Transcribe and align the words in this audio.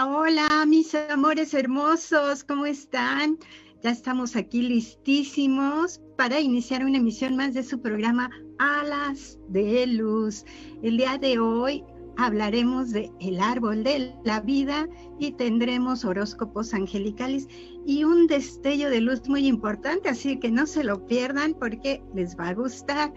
Hola, 0.00 0.64
mis 0.64 0.94
amores 0.94 1.52
hermosos, 1.54 2.44
¿cómo 2.44 2.66
están? 2.66 3.36
Ya 3.82 3.90
estamos 3.90 4.36
aquí 4.36 4.62
listísimos 4.62 6.00
para 6.16 6.38
iniciar 6.38 6.84
una 6.84 6.98
emisión 6.98 7.34
más 7.34 7.52
de 7.52 7.64
su 7.64 7.80
programa 7.80 8.30
Alas 8.58 9.40
de 9.48 9.88
Luz. 9.88 10.44
El 10.84 10.98
día 10.98 11.18
de 11.18 11.40
hoy 11.40 11.84
hablaremos 12.18 12.90
de 12.90 13.12
el 13.20 13.38
árbol 13.40 13.84
de 13.84 14.12
la 14.24 14.40
vida 14.40 14.88
y 15.20 15.32
tendremos 15.32 16.04
horóscopos 16.04 16.74
angelicales 16.74 17.46
y 17.86 18.02
un 18.02 18.26
destello 18.26 18.90
de 18.90 19.00
luz 19.00 19.28
muy 19.28 19.46
importante, 19.46 20.08
así 20.08 20.38
que 20.38 20.50
no 20.50 20.66
se 20.66 20.82
lo 20.82 21.06
pierdan 21.06 21.54
porque 21.54 22.02
les 22.14 22.36
va 22.36 22.48
a 22.48 22.54
gustar. 22.54 23.14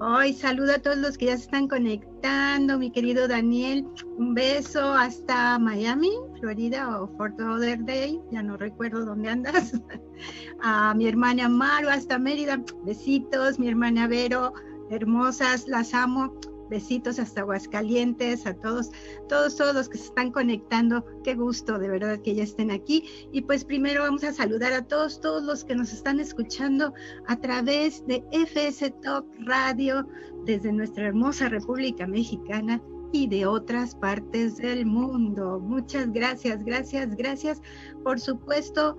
Hoy 0.00 0.32
saludo 0.32 0.74
a 0.74 0.78
todos 0.78 0.98
los 0.98 1.16
que 1.16 1.26
ya 1.26 1.36
se 1.36 1.44
están 1.44 1.68
conectando, 1.68 2.76
mi 2.76 2.90
querido 2.90 3.28
Daniel, 3.28 3.86
un 4.18 4.34
beso 4.34 4.94
hasta 4.94 5.58
Miami, 5.60 6.10
Florida 6.40 7.00
o 7.00 7.06
Fort 7.16 7.38
Lauderdale, 7.38 8.20
ya 8.32 8.42
no 8.42 8.56
recuerdo 8.56 9.04
dónde 9.04 9.28
andas. 9.28 9.80
a 10.62 10.92
mi 10.94 11.06
hermana 11.06 11.48
Maru 11.48 11.88
hasta 11.88 12.18
Mérida, 12.18 12.60
besitos, 12.84 13.60
mi 13.60 13.68
hermana 13.68 14.08
Vero, 14.08 14.52
hermosas, 14.90 15.68
las 15.68 15.94
amo. 15.94 16.34
Besitos 16.70 17.18
hasta 17.18 17.42
Aguascalientes, 17.42 18.46
a 18.46 18.54
todos, 18.54 18.90
todos, 19.28 19.56
todos 19.56 19.74
los 19.74 19.88
que 19.88 19.98
se 19.98 20.04
están 20.04 20.30
conectando. 20.30 21.04
Qué 21.24 21.34
gusto, 21.34 21.78
de 21.78 21.88
verdad, 21.88 22.20
que 22.20 22.34
ya 22.34 22.44
estén 22.44 22.70
aquí. 22.70 23.04
Y 23.32 23.42
pues 23.42 23.64
primero 23.64 24.02
vamos 24.02 24.24
a 24.24 24.32
saludar 24.32 24.72
a 24.72 24.86
todos, 24.86 25.20
todos 25.20 25.42
los 25.42 25.64
que 25.64 25.74
nos 25.74 25.92
están 25.92 26.20
escuchando 26.20 26.94
a 27.26 27.36
través 27.36 28.06
de 28.06 28.24
FS 28.30 28.90
Talk 29.02 29.26
Radio 29.40 30.06
desde 30.46 30.72
nuestra 30.72 31.08
hermosa 31.08 31.48
República 31.48 32.06
Mexicana 32.06 32.80
y 33.12 33.26
de 33.26 33.46
otras 33.46 33.94
partes 33.94 34.56
del 34.56 34.86
mundo. 34.86 35.60
Muchas 35.60 36.12
gracias, 36.12 36.64
gracias, 36.64 37.16
gracias. 37.16 37.60
Por 38.04 38.20
supuesto, 38.20 38.96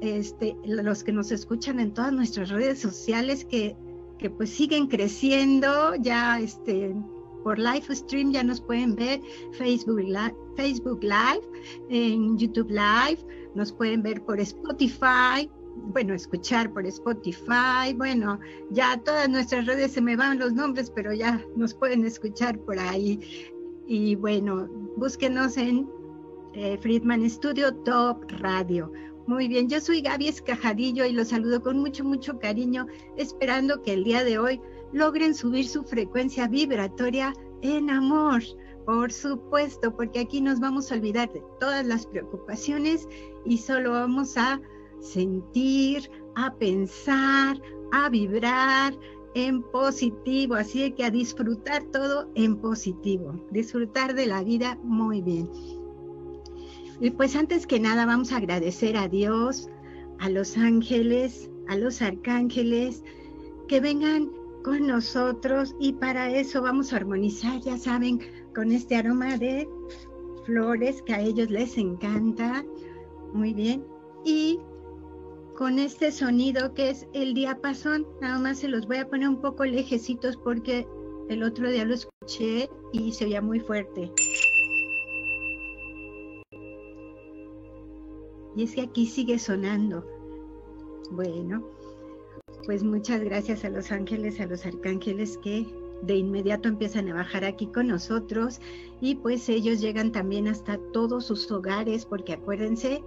este, 0.00 0.56
los 0.64 1.04
que 1.04 1.12
nos 1.12 1.30
escuchan 1.30 1.78
en 1.78 1.92
todas 1.92 2.12
nuestras 2.12 2.48
redes 2.48 2.78
sociales 2.78 3.44
que 3.44 3.76
que 4.20 4.28
pues 4.28 4.50
siguen 4.50 4.86
creciendo, 4.86 5.94
ya 5.96 6.38
este, 6.40 6.94
por 7.42 7.58
live 7.58 7.86
stream 7.90 8.32
ya 8.32 8.44
nos 8.44 8.60
pueden 8.60 8.94
ver 8.94 9.20
Facebook 9.52 10.00
Live, 10.00 10.36
Facebook 10.56 11.02
Live, 11.02 11.42
en 11.88 12.36
YouTube 12.36 12.68
Live, 12.68 13.18
nos 13.54 13.72
pueden 13.72 14.02
ver 14.02 14.22
por 14.22 14.38
Spotify, 14.38 15.50
bueno, 15.74 16.12
escuchar 16.12 16.70
por 16.70 16.84
Spotify, 16.86 17.94
bueno, 17.96 18.38
ya 18.70 18.98
todas 18.98 19.28
nuestras 19.30 19.64
redes 19.64 19.92
se 19.92 20.02
me 20.02 20.16
van 20.16 20.38
los 20.38 20.52
nombres, 20.52 20.90
pero 20.90 21.14
ya 21.14 21.42
nos 21.56 21.72
pueden 21.72 22.04
escuchar 22.04 22.58
por 22.58 22.78
ahí. 22.78 23.18
Y 23.86 24.16
bueno, 24.16 24.68
búsquenos 24.96 25.56
en 25.56 25.88
eh, 26.52 26.76
Friedman 26.78 27.28
Studio 27.28 27.74
Top 27.74 28.30
Radio. 28.40 28.92
Muy 29.30 29.46
bien, 29.46 29.68
yo 29.68 29.78
soy 29.78 30.00
Gaby 30.00 30.26
Escajadillo 30.26 31.04
y 31.04 31.12
los 31.12 31.28
saludo 31.28 31.62
con 31.62 31.78
mucho, 31.78 32.02
mucho 32.02 32.40
cariño, 32.40 32.88
esperando 33.16 33.80
que 33.80 33.92
el 33.92 34.02
día 34.02 34.24
de 34.24 34.40
hoy 34.40 34.60
logren 34.92 35.36
subir 35.36 35.68
su 35.68 35.84
frecuencia 35.84 36.48
vibratoria 36.48 37.32
en 37.62 37.90
amor. 37.90 38.42
Por 38.84 39.12
supuesto, 39.12 39.94
porque 39.94 40.18
aquí 40.18 40.40
nos 40.40 40.58
vamos 40.58 40.90
a 40.90 40.96
olvidar 40.96 41.32
de 41.32 41.44
todas 41.60 41.86
las 41.86 42.06
preocupaciones 42.06 43.06
y 43.44 43.58
solo 43.58 43.92
vamos 43.92 44.36
a 44.36 44.60
sentir, 45.00 46.10
a 46.34 46.52
pensar, 46.56 47.62
a 47.92 48.08
vibrar 48.08 48.98
en 49.36 49.62
positivo. 49.62 50.56
Así 50.56 50.90
que 50.90 51.04
a 51.04 51.10
disfrutar 51.12 51.84
todo 51.92 52.28
en 52.34 52.56
positivo, 52.56 53.46
disfrutar 53.52 54.12
de 54.12 54.26
la 54.26 54.42
vida 54.42 54.76
muy 54.82 55.22
bien. 55.22 55.48
Y 57.00 57.10
pues 57.10 57.34
antes 57.34 57.66
que 57.66 57.80
nada 57.80 58.04
vamos 58.04 58.30
a 58.30 58.36
agradecer 58.36 58.96
a 58.96 59.08
Dios, 59.08 59.68
a 60.18 60.28
los 60.28 60.56
ángeles, 60.58 61.50
a 61.66 61.76
los 61.76 62.02
arcángeles, 62.02 63.02
que 63.68 63.80
vengan 63.80 64.30
con 64.62 64.86
nosotros 64.86 65.74
y 65.80 65.94
para 65.94 66.30
eso 66.30 66.60
vamos 66.60 66.92
a 66.92 66.96
armonizar, 66.96 67.60
ya 67.60 67.78
saben, 67.78 68.20
con 68.54 68.72
este 68.72 68.96
aroma 68.96 69.38
de 69.38 69.66
flores 70.44 71.00
que 71.02 71.14
a 71.14 71.20
ellos 71.20 71.50
les 71.50 71.78
encanta. 71.78 72.64
Muy 73.32 73.54
bien. 73.54 73.84
Y 74.24 74.58
con 75.56 75.78
este 75.78 76.12
sonido 76.12 76.74
que 76.74 76.90
es 76.90 77.06
el 77.14 77.32
diapasón, 77.32 78.06
nada 78.20 78.38
más 78.38 78.58
se 78.58 78.68
los 78.68 78.86
voy 78.86 78.98
a 78.98 79.08
poner 79.08 79.28
un 79.28 79.40
poco 79.40 79.64
lejecitos 79.64 80.36
porque 80.36 80.86
el 81.28 81.42
otro 81.42 81.70
día 81.70 81.84
lo 81.84 81.94
escuché 81.94 82.68
y 82.92 83.12
se 83.12 83.24
oía 83.24 83.40
muy 83.40 83.60
fuerte. 83.60 84.12
Y 88.56 88.64
es 88.64 88.74
que 88.74 88.82
aquí 88.82 89.06
sigue 89.06 89.38
sonando. 89.38 90.04
Bueno, 91.10 91.64
pues 92.66 92.82
muchas 92.82 93.20
gracias 93.20 93.64
a 93.64 93.70
los 93.70 93.90
ángeles, 93.90 94.40
a 94.40 94.46
los 94.46 94.64
arcángeles 94.66 95.38
que 95.38 95.66
de 96.02 96.16
inmediato 96.16 96.68
empiezan 96.68 97.08
a 97.08 97.14
bajar 97.14 97.44
aquí 97.44 97.66
con 97.66 97.88
nosotros 97.88 98.60
y 99.00 99.16
pues 99.16 99.48
ellos 99.48 99.80
llegan 99.80 100.12
también 100.12 100.48
hasta 100.48 100.78
todos 100.92 101.26
sus 101.26 101.50
hogares 101.50 102.06
porque 102.06 102.34
acuérdense 102.34 103.02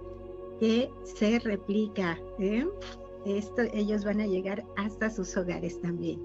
que 0.60 0.90
se 1.02 1.38
replica. 1.40 2.18
¿eh? 2.38 2.66
Esto, 3.26 3.62
ellos 3.72 4.04
van 4.04 4.20
a 4.20 4.26
llegar 4.26 4.64
hasta 4.76 5.10
sus 5.10 5.36
hogares 5.36 5.80
también. 5.80 6.20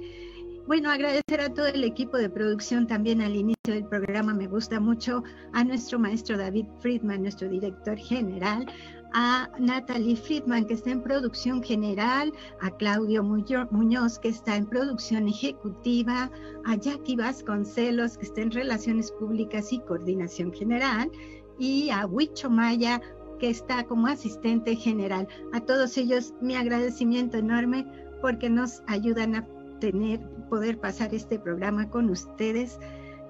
Bueno, 0.68 0.92
agradecer 0.92 1.42
a 1.42 1.52
todo 1.52 1.66
el 1.66 1.84
equipo 1.84 2.18
de 2.18 2.30
producción 2.30 2.86
también 2.86 3.22
al 3.22 3.36
inicio 3.36 3.74
del 3.74 3.86
programa. 3.86 4.36
Me 4.36 4.46
gusta 4.46 4.80
mucho 4.80 5.24
a 5.52 5.64
nuestro 5.64 5.98
maestro 5.98 6.38
David 6.38 6.68
Friedman, 6.80 7.24
nuestro 7.24 7.50
director 7.50 7.98
general, 7.98 8.68
a 9.14 9.50
Natalie 9.60 10.16
Friedman, 10.16 10.66
que 10.66 10.76
está 10.76 10.92
en 10.92 11.02
producción 11.02 11.64
general, 11.64 12.34
a 12.62 12.70
Claudio 12.72 13.24
Muñoz, 13.24 14.20
que 14.20 14.30
está 14.30 14.56
en 14.56 14.66
producción 14.66 15.28
ejecutiva, 15.28 16.32
a 16.66 16.76
Jackie 16.76 17.16
Vasconcelos, 17.16 18.18
que 18.18 18.26
está 18.26 18.42
en 18.42 18.52
relaciones 18.52 19.12
públicas 19.12 19.72
y 19.74 19.80
coordinación 19.80 20.54
general, 20.54 21.12
y 21.58 21.90
a 21.90 22.06
Huicho 22.06 22.50
Maya, 22.50 23.02
que 23.40 23.50
está 23.50 23.84
como 23.86 24.08
asistente 24.08 24.76
general. 24.76 25.28
A 25.54 25.62
todos 25.62 25.98
ellos 25.98 26.34
mi 26.42 26.56
agradecimiento 26.56 27.38
enorme 27.38 27.86
porque 28.22 28.50
nos 28.50 28.84
ayudan 28.88 29.36
a 29.36 29.48
tener, 29.80 30.20
poder 30.50 30.80
pasar 30.80 31.14
este 31.14 31.40
programa 31.40 31.90
con 31.90 32.10
ustedes. 32.10 32.78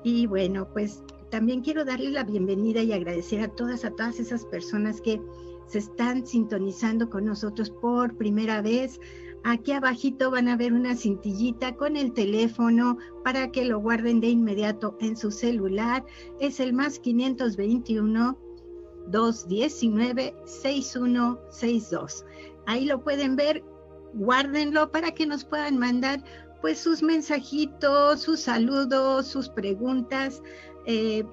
Y 0.03 0.25
bueno, 0.27 0.67
pues 0.73 1.03
también 1.29 1.61
quiero 1.61 1.85
darle 1.85 2.09
la 2.09 2.23
bienvenida 2.23 2.81
y 2.81 2.91
agradecer 2.91 3.41
a 3.41 3.49
todas, 3.49 3.85
a 3.85 3.91
todas 3.91 4.19
esas 4.19 4.45
personas 4.45 4.99
que 4.99 5.21
se 5.69 5.79
están 5.79 6.25
sintonizando 6.25 7.09
con 7.09 7.25
nosotros 7.25 7.69
por 7.69 8.17
primera 8.17 8.61
vez, 8.61 8.99
aquí 9.43 9.71
abajito 9.71 10.31
van 10.31 10.47
a 10.47 10.57
ver 10.57 10.73
una 10.73 10.95
cintillita 10.95 11.75
con 11.75 11.95
el 11.95 12.11
teléfono 12.13 12.97
para 13.23 13.51
que 13.51 13.65
lo 13.65 13.79
guarden 13.79 14.19
de 14.19 14.29
inmediato 14.29 14.97
en 14.99 15.15
su 15.15 15.29
celular. 15.29 16.03
Es 16.39 16.59
el 16.59 16.73
más 16.73 16.97
521 16.99 18.37
219 19.07 20.35
6162. 20.45 22.25
Ahí 22.65 22.85
lo 22.85 23.03
pueden 23.03 23.35
ver, 23.35 23.63
guárdenlo 24.13 24.91
para 24.91 25.11
que 25.11 25.27
nos 25.27 25.45
puedan 25.45 25.77
mandar 25.77 26.23
pues 26.61 26.79
sus 26.79 27.03
mensajitos, 27.03 28.21
sus 28.21 28.39
saludos, 28.39 29.27
sus 29.27 29.49
preguntas. 29.49 30.41
Eh, 30.85 31.23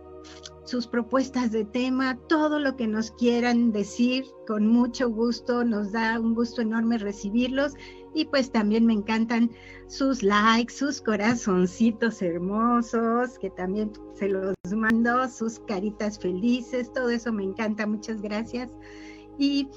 sus 0.66 0.86
propuestas 0.88 1.52
de 1.52 1.64
tema, 1.64 2.18
todo 2.28 2.58
lo 2.58 2.76
que 2.76 2.88
nos 2.88 3.12
quieran 3.12 3.70
decir, 3.70 4.24
con 4.48 4.66
mucho 4.66 5.08
gusto, 5.08 5.64
nos 5.64 5.92
da 5.92 6.18
un 6.18 6.34
gusto 6.34 6.60
enorme 6.60 6.98
recibirlos 6.98 7.74
y 8.12 8.24
pues 8.24 8.50
también 8.50 8.84
me 8.84 8.92
encantan 8.92 9.50
sus 9.86 10.24
likes, 10.24 10.74
sus 10.74 11.00
corazoncitos 11.00 12.20
hermosos, 12.20 13.38
que 13.38 13.50
también 13.50 13.92
se 14.14 14.28
los 14.28 14.54
mando, 14.74 15.28
sus 15.28 15.60
caritas 15.60 16.18
felices, 16.18 16.92
todo 16.92 17.10
eso 17.10 17.32
me 17.32 17.44
encanta, 17.44 17.86
muchas 17.86 18.20
gracias. 18.20 18.72
Y 19.38 19.68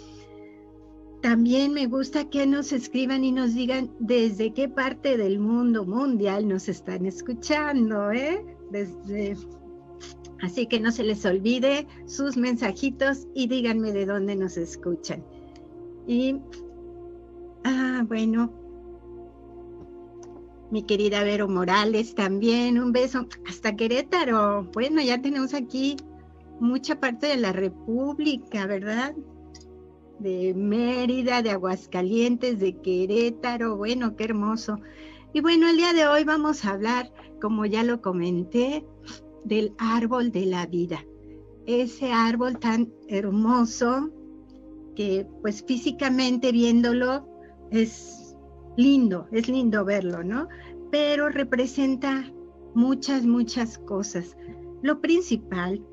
también 1.22 1.74
me 1.74 1.86
gusta 1.86 2.30
que 2.30 2.48
nos 2.48 2.72
escriban 2.72 3.24
y 3.24 3.32
nos 3.32 3.54
digan 3.54 3.92
desde 4.00 4.54
qué 4.54 4.70
parte 4.70 5.18
del 5.18 5.40
mundo 5.40 5.86
mundial 5.86 6.48
nos 6.48 6.68
están 6.68 7.06
escuchando, 7.06 8.12
¿eh? 8.12 8.44
Desde 8.72 9.36
Así 10.42 10.68
que 10.68 10.80
no 10.80 10.92
se 10.92 11.04
les 11.04 11.26
olvide 11.26 11.88
sus 12.06 12.38
mensajitos 12.38 13.28
y 13.34 13.48
díganme 13.48 13.92
de 13.92 14.06
dónde 14.06 14.36
nos 14.36 14.58
escuchan. 14.58 15.24
Y, 16.08 16.38
ah, 17.66 18.04
bueno, 18.08 18.52
mi 20.72 20.84
querida 20.84 21.24
Vero 21.24 21.48
Morales 21.48 22.16
también, 22.16 22.80
un 22.80 22.92
beso 22.92 23.28
hasta 23.48 23.76
Querétaro. 23.76 24.70
Bueno, 24.74 25.02
ya 25.02 25.22
tenemos 25.22 25.54
aquí 25.54 25.98
mucha 26.60 27.00
parte 27.00 27.28
de 27.28 27.38
la 27.38 27.52
República, 27.52 28.66
¿verdad? 28.66 29.16
De 30.20 30.54
Mérida, 30.54 31.42
de 31.42 31.52
Aguascalientes, 31.52 32.60
de 32.60 32.78
Querétaro, 32.78 33.78
bueno, 33.78 34.16
qué 34.16 34.26
hermoso. 34.26 34.80
Y 35.34 35.42
bueno, 35.42 35.70
el 35.70 35.78
día 35.78 35.94
de 35.94 36.08
hoy 36.08 36.24
vamos 36.24 36.66
a 36.66 36.72
hablar, 36.72 37.12
como 37.42 37.66
ya 37.66 37.84
lo 37.84 38.02
comenté, 38.02 38.86
del 39.44 39.74
árbol 39.78 40.32
de 40.32 40.46
la 40.46 40.66
vida. 40.66 41.06
Ese 41.66 42.12
árbol 42.12 42.60
tan 42.60 42.92
hermoso 43.08 44.10
que 44.96 45.28
pues 45.42 45.64
físicamente 45.64 46.52
viéndolo 46.52 47.28
es 47.72 48.36
lindo, 48.78 49.28
es 49.32 49.48
lindo 49.48 49.86
verlo, 49.86 50.24
¿no? 50.24 50.48
Pero 50.92 51.30
representa 51.30 52.32
muchas, 52.74 53.26
muchas 53.26 53.78
cosas. 53.78 54.36
Lo 54.82 55.02
principal 55.02 55.86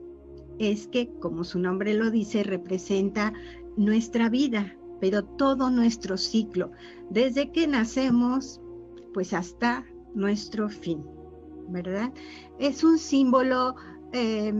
es 0.59 0.89
que, 0.89 1.11
como 1.19 1.45
su 1.45 1.59
nombre 1.59 1.95
lo 1.95 2.11
dice, 2.11 2.43
representa 2.43 3.33
nuestra 3.77 4.29
vida, 4.29 4.77
pero 5.01 5.25
todo 5.25 5.71
nuestro 5.71 6.17
ciclo, 6.17 6.71
desde 7.11 7.53
que 7.53 7.67
nacemos, 7.67 8.61
pues 9.13 9.33
hasta 9.33 9.85
nuestro 10.15 10.69
fin, 10.69 11.05
¿verdad? 11.69 12.13
Es 12.59 12.85
un 12.85 12.99
símbolo, 12.99 13.77
eh, 14.13 14.55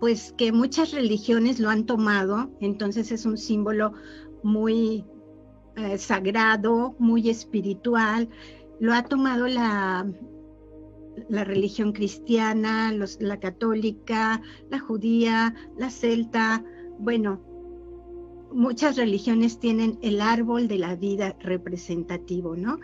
pues 0.00 0.34
que 0.36 0.52
muchas 0.52 0.92
religiones 0.92 1.60
lo 1.60 1.70
han 1.70 1.86
tomado, 1.86 2.50
entonces 2.60 3.12
es 3.12 3.26
un 3.26 3.38
símbolo 3.38 3.92
muy 4.42 5.04
eh, 5.76 5.98
sagrado, 5.98 6.94
muy 6.98 7.30
espiritual, 7.30 8.28
lo 8.80 8.92
ha 8.92 9.02
tomado 9.04 9.46
la, 9.46 10.06
la 11.28 11.44
religión 11.44 11.92
cristiana, 11.92 12.92
la 13.20 13.40
católica, 13.40 14.42
la 14.70 14.78
judía, 14.78 15.54
la 15.78 15.90
celta, 15.90 16.64
bueno, 16.98 17.40
muchas 18.52 18.96
religiones 18.96 19.58
tienen 19.58 19.98
el 20.02 20.20
árbol 20.20 20.68
de 20.68 20.78
la 20.78 20.94
vida 20.94 21.36
representativo, 21.40 22.56
¿no? 22.56 22.78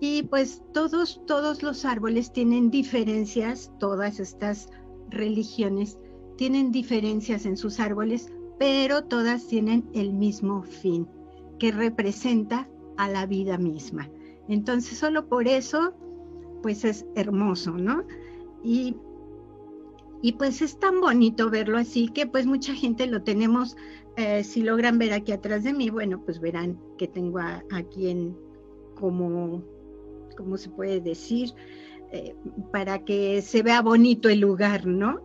Y 0.00 0.24
pues 0.24 0.62
todos, 0.72 1.20
todos 1.26 1.62
los 1.62 1.84
árboles 1.84 2.32
tienen 2.32 2.70
diferencias, 2.70 3.72
todas 3.78 4.20
estas 4.20 4.68
religiones 5.10 5.98
tienen 6.36 6.72
diferencias 6.72 7.46
en 7.46 7.56
sus 7.56 7.78
árboles, 7.80 8.32
pero 8.58 9.04
todas 9.04 9.46
tienen 9.46 9.88
el 9.94 10.12
mismo 10.12 10.62
fin, 10.62 11.08
que 11.58 11.70
representa 11.70 12.68
a 12.96 13.08
la 13.08 13.26
vida 13.26 13.58
misma. 13.58 14.10
Entonces, 14.48 14.98
solo 14.98 15.28
por 15.28 15.48
eso 15.48 15.94
pues 16.62 16.84
es 16.84 17.06
hermoso, 17.14 17.72
¿no? 17.72 18.04
Y, 18.62 18.96
y 20.22 20.32
pues 20.32 20.62
es 20.62 20.78
tan 20.78 21.00
bonito 21.00 21.50
verlo 21.50 21.76
así 21.76 22.08
que 22.08 22.26
pues 22.26 22.46
mucha 22.46 22.74
gente 22.74 23.06
lo 23.06 23.22
tenemos, 23.22 23.76
eh, 24.16 24.42
si 24.44 24.62
logran 24.62 24.98
ver 24.98 25.12
aquí 25.12 25.32
atrás 25.32 25.64
de 25.64 25.74
mí, 25.74 25.90
bueno, 25.90 26.22
pues 26.24 26.40
verán 26.40 26.78
que 26.96 27.06
tengo 27.06 27.38
aquí 27.70 28.08
en 28.08 28.34
como, 28.94 29.62
¿cómo 30.36 30.56
se 30.56 30.70
puede 30.70 31.00
decir? 31.00 31.50
Eh, 32.12 32.34
para 32.72 33.04
que 33.04 33.42
se 33.42 33.62
vea 33.62 33.82
bonito 33.82 34.28
el 34.28 34.40
lugar, 34.40 34.86
¿no? 34.86 35.20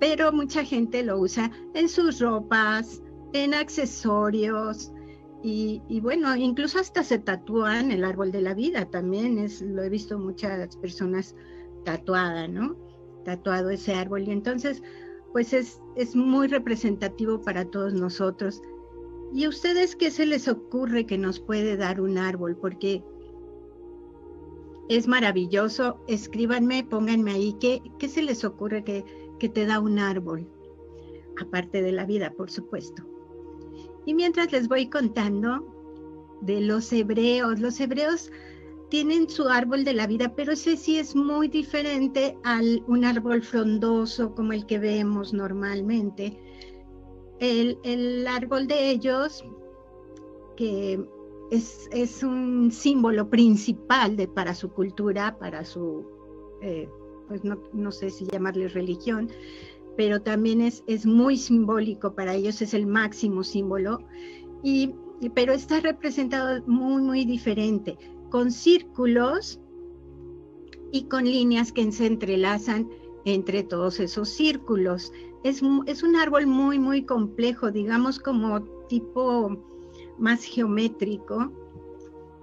Pero 0.00 0.32
mucha 0.32 0.64
gente 0.64 1.02
lo 1.02 1.18
usa 1.18 1.50
en 1.74 1.88
sus 1.88 2.20
ropas, 2.20 3.02
en 3.32 3.54
accesorios, 3.54 4.92
y, 5.42 6.00
bueno, 6.00 6.34
incluso 6.34 6.80
hasta 6.80 7.04
se 7.04 7.18
tatúan 7.18 7.92
el 7.92 8.04
árbol 8.04 8.32
de 8.32 8.42
la 8.42 8.54
vida 8.54 8.86
también, 8.86 9.38
es, 9.38 9.62
lo 9.62 9.82
he 9.82 9.88
visto 9.88 10.18
muchas 10.18 10.76
personas 10.76 11.36
tatuadas, 11.84 12.50
¿no? 12.50 12.76
Tatuado 13.24 13.70
ese 13.70 13.94
árbol. 13.94 14.22
Y 14.22 14.32
entonces, 14.32 14.82
pues 15.32 15.52
es, 15.52 15.80
es 15.94 16.16
muy 16.16 16.48
representativo 16.48 17.40
para 17.40 17.64
todos 17.64 17.94
nosotros. 17.94 18.60
¿Y 19.32 19.44
a 19.44 19.48
ustedes 19.48 19.94
qué 19.94 20.10
se 20.10 20.26
les 20.26 20.48
ocurre 20.48 21.06
que 21.06 21.18
nos 21.18 21.38
puede 21.38 21.76
dar 21.76 22.00
un 22.00 22.18
árbol? 22.18 22.56
Porque 22.56 23.04
es 24.88 25.06
maravilloso. 25.06 26.00
Escríbanme, 26.06 26.84
pónganme 26.84 27.32
ahí, 27.32 27.56
¿qué, 27.60 27.82
qué 27.98 28.08
se 28.08 28.22
les 28.22 28.44
ocurre 28.44 28.84
que, 28.84 29.04
que 29.38 29.48
te 29.48 29.66
da 29.66 29.80
un 29.80 29.98
árbol? 29.98 30.48
Aparte 31.40 31.82
de 31.82 31.92
la 31.92 32.04
vida, 32.04 32.32
por 32.32 32.50
supuesto. 32.50 33.04
Y 34.06 34.14
mientras 34.14 34.50
les 34.52 34.68
voy 34.68 34.88
contando 34.88 35.66
de 36.40 36.60
los 36.60 36.92
hebreos, 36.92 37.60
los 37.60 37.78
hebreos 37.80 38.30
tienen 38.88 39.28
su 39.28 39.48
árbol 39.48 39.84
de 39.84 39.92
la 39.92 40.06
vida, 40.06 40.34
pero 40.34 40.52
ese 40.52 40.76
sí 40.76 40.98
es 40.98 41.14
muy 41.14 41.48
diferente 41.48 42.38
al 42.42 42.82
un 42.86 43.04
árbol 43.04 43.42
frondoso 43.42 44.34
como 44.34 44.52
el 44.52 44.66
que 44.66 44.78
vemos 44.78 45.32
normalmente. 45.32 46.38
El, 47.38 48.26
árbol 48.26 48.66
de 48.66 48.90
ellos, 48.90 49.44
que 50.56 51.06
es, 51.50 52.22
un 52.22 52.70
símbolo 52.70 53.28
principal 53.28 54.16
de, 54.16 54.28
para 54.28 54.54
su 54.54 54.70
cultura, 54.70 55.38
para 55.38 55.64
su, 55.64 56.04
eh, 56.62 56.88
pues 57.28 57.44
no, 57.44 57.58
no 57.72 57.92
sé 57.92 58.10
si 58.10 58.26
llamarle 58.26 58.68
religión, 58.68 59.30
pero 59.96 60.20
también 60.20 60.60
es, 60.60 60.84
es 60.86 61.06
muy 61.06 61.36
simbólico 61.36 62.14
para 62.14 62.34
ellos, 62.34 62.62
es 62.62 62.74
el 62.74 62.86
máximo 62.86 63.42
símbolo, 63.42 63.98
y, 64.62 64.94
pero 65.34 65.52
está 65.52 65.80
representado 65.80 66.62
muy, 66.66 67.02
muy 67.02 67.24
diferente, 67.24 67.96
con 68.30 68.50
círculos 68.50 69.60
y 70.92 71.04
con 71.04 71.24
líneas 71.24 71.72
que 71.72 71.90
se 71.92 72.06
entrelazan 72.06 72.88
entre 73.24 73.62
todos 73.62 74.00
esos 74.00 74.28
círculos. 74.28 75.12
Es, 75.44 75.62
es 75.86 76.02
un 76.02 76.16
árbol 76.16 76.46
muy, 76.46 76.78
muy 76.78 77.04
complejo, 77.04 77.70
digamos 77.70 78.18
como 78.18 78.62
tipo 78.88 79.67
más 80.18 80.44
geométrico 80.44 81.52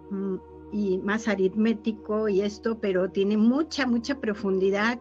mm, 0.09 0.35
y 0.71 0.97
más 0.99 1.27
aritmético 1.27 2.27
y 2.29 2.41
esto, 2.41 2.79
pero 2.79 3.09
tiene 3.09 3.37
mucha, 3.37 3.85
mucha 3.85 4.19
profundidad 4.19 4.99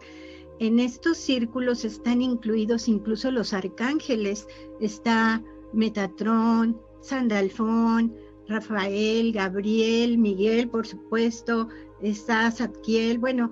en 0.60 0.78
estos 0.78 1.16
círculos 1.16 1.84
están 1.84 2.22
incluidos 2.22 2.88
incluso 2.88 3.30
los 3.30 3.52
arcángeles. 3.52 4.46
Está 4.80 5.42
Metatrón, 5.72 6.80
Sandalfón, 7.00 8.14
Rafael, 8.48 9.32
Gabriel, 9.32 10.18
Miguel, 10.18 10.68
por 10.68 10.86
supuesto, 10.86 11.68
está 12.00 12.50
Zadkiel. 12.50 13.18
Bueno, 13.18 13.50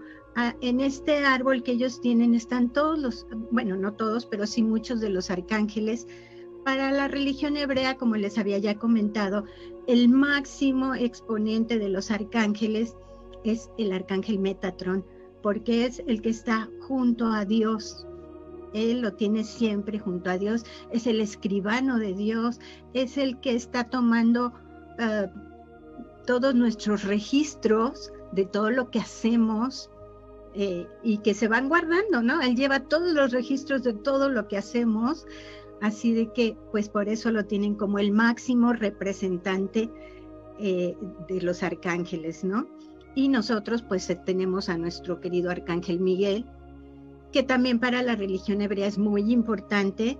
en 0.60 0.80
este 0.80 1.18
árbol 1.24 1.62
que 1.62 1.72
ellos 1.72 2.00
tienen 2.00 2.34
están 2.34 2.72
todos 2.72 2.98
los, 2.98 3.26
bueno, 3.50 3.76
no 3.76 3.94
todos, 3.94 4.26
pero 4.26 4.46
sí 4.46 4.62
muchos 4.62 5.00
de 5.00 5.10
los 5.10 5.30
arcángeles. 5.30 6.06
Para 6.64 6.92
la 6.92 7.08
religión 7.08 7.56
hebrea, 7.56 7.96
como 7.96 8.16
les 8.16 8.38
había 8.38 8.58
ya 8.58 8.78
comentado, 8.78 9.44
el 9.86 10.08
máximo 10.08 10.94
exponente 10.94 11.78
de 11.78 11.88
los 11.88 12.10
arcángeles 12.10 12.96
es 13.44 13.70
el 13.78 13.92
arcángel 13.92 14.38
Metatrón 14.38 15.04
porque 15.42 15.86
es 15.86 16.02
el 16.06 16.22
que 16.22 16.30
está 16.30 16.70
junto 16.86 17.26
a 17.26 17.44
Dios. 17.44 18.06
Él 18.72 19.02
lo 19.02 19.12
tiene 19.12 19.44
siempre 19.44 19.98
junto 19.98 20.30
a 20.30 20.38
Dios, 20.38 20.64
es 20.90 21.06
el 21.06 21.20
escribano 21.20 21.98
de 21.98 22.14
Dios, 22.14 22.58
es 22.94 23.18
el 23.18 23.38
que 23.40 23.54
está 23.54 23.84
tomando 23.90 24.54
eh, 24.98 25.28
todos 26.26 26.54
nuestros 26.54 27.04
registros 27.04 28.12
de 28.32 28.46
todo 28.46 28.70
lo 28.70 28.90
que 28.90 29.00
hacemos 29.00 29.90
eh, 30.54 30.86
y 31.02 31.18
que 31.18 31.34
se 31.34 31.48
van 31.48 31.68
guardando, 31.68 32.22
¿no? 32.22 32.40
Él 32.40 32.56
lleva 32.56 32.80
todos 32.80 33.12
los 33.12 33.32
registros 33.32 33.82
de 33.82 33.92
todo 33.92 34.30
lo 34.30 34.48
que 34.48 34.56
hacemos, 34.56 35.26
así 35.82 36.14
de 36.14 36.32
que 36.32 36.56
pues 36.70 36.88
por 36.88 37.08
eso 37.08 37.30
lo 37.32 37.44
tienen 37.44 37.74
como 37.74 37.98
el 37.98 38.12
máximo 38.12 38.72
representante 38.72 39.90
eh, 40.58 40.96
de 41.28 41.42
los 41.42 41.62
arcángeles, 41.64 42.44
¿no? 42.44 42.68
Y 43.16 43.28
nosotros 43.28 43.82
pues 43.82 44.08
eh, 44.08 44.18
tenemos 44.24 44.68
a 44.68 44.78
nuestro 44.78 45.20
querido 45.20 45.50
Arcángel 45.50 45.98
Miguel, 45.98 46.46
que 47.32 47.42
también 47.42 47.80
para 47.80 48.02
la 48.02 48.14
religión 48.14 48.62
hebrea 48.62 48.86
es 48.86 48.96
muy 48.96 49.32
importante, 49.32 50.18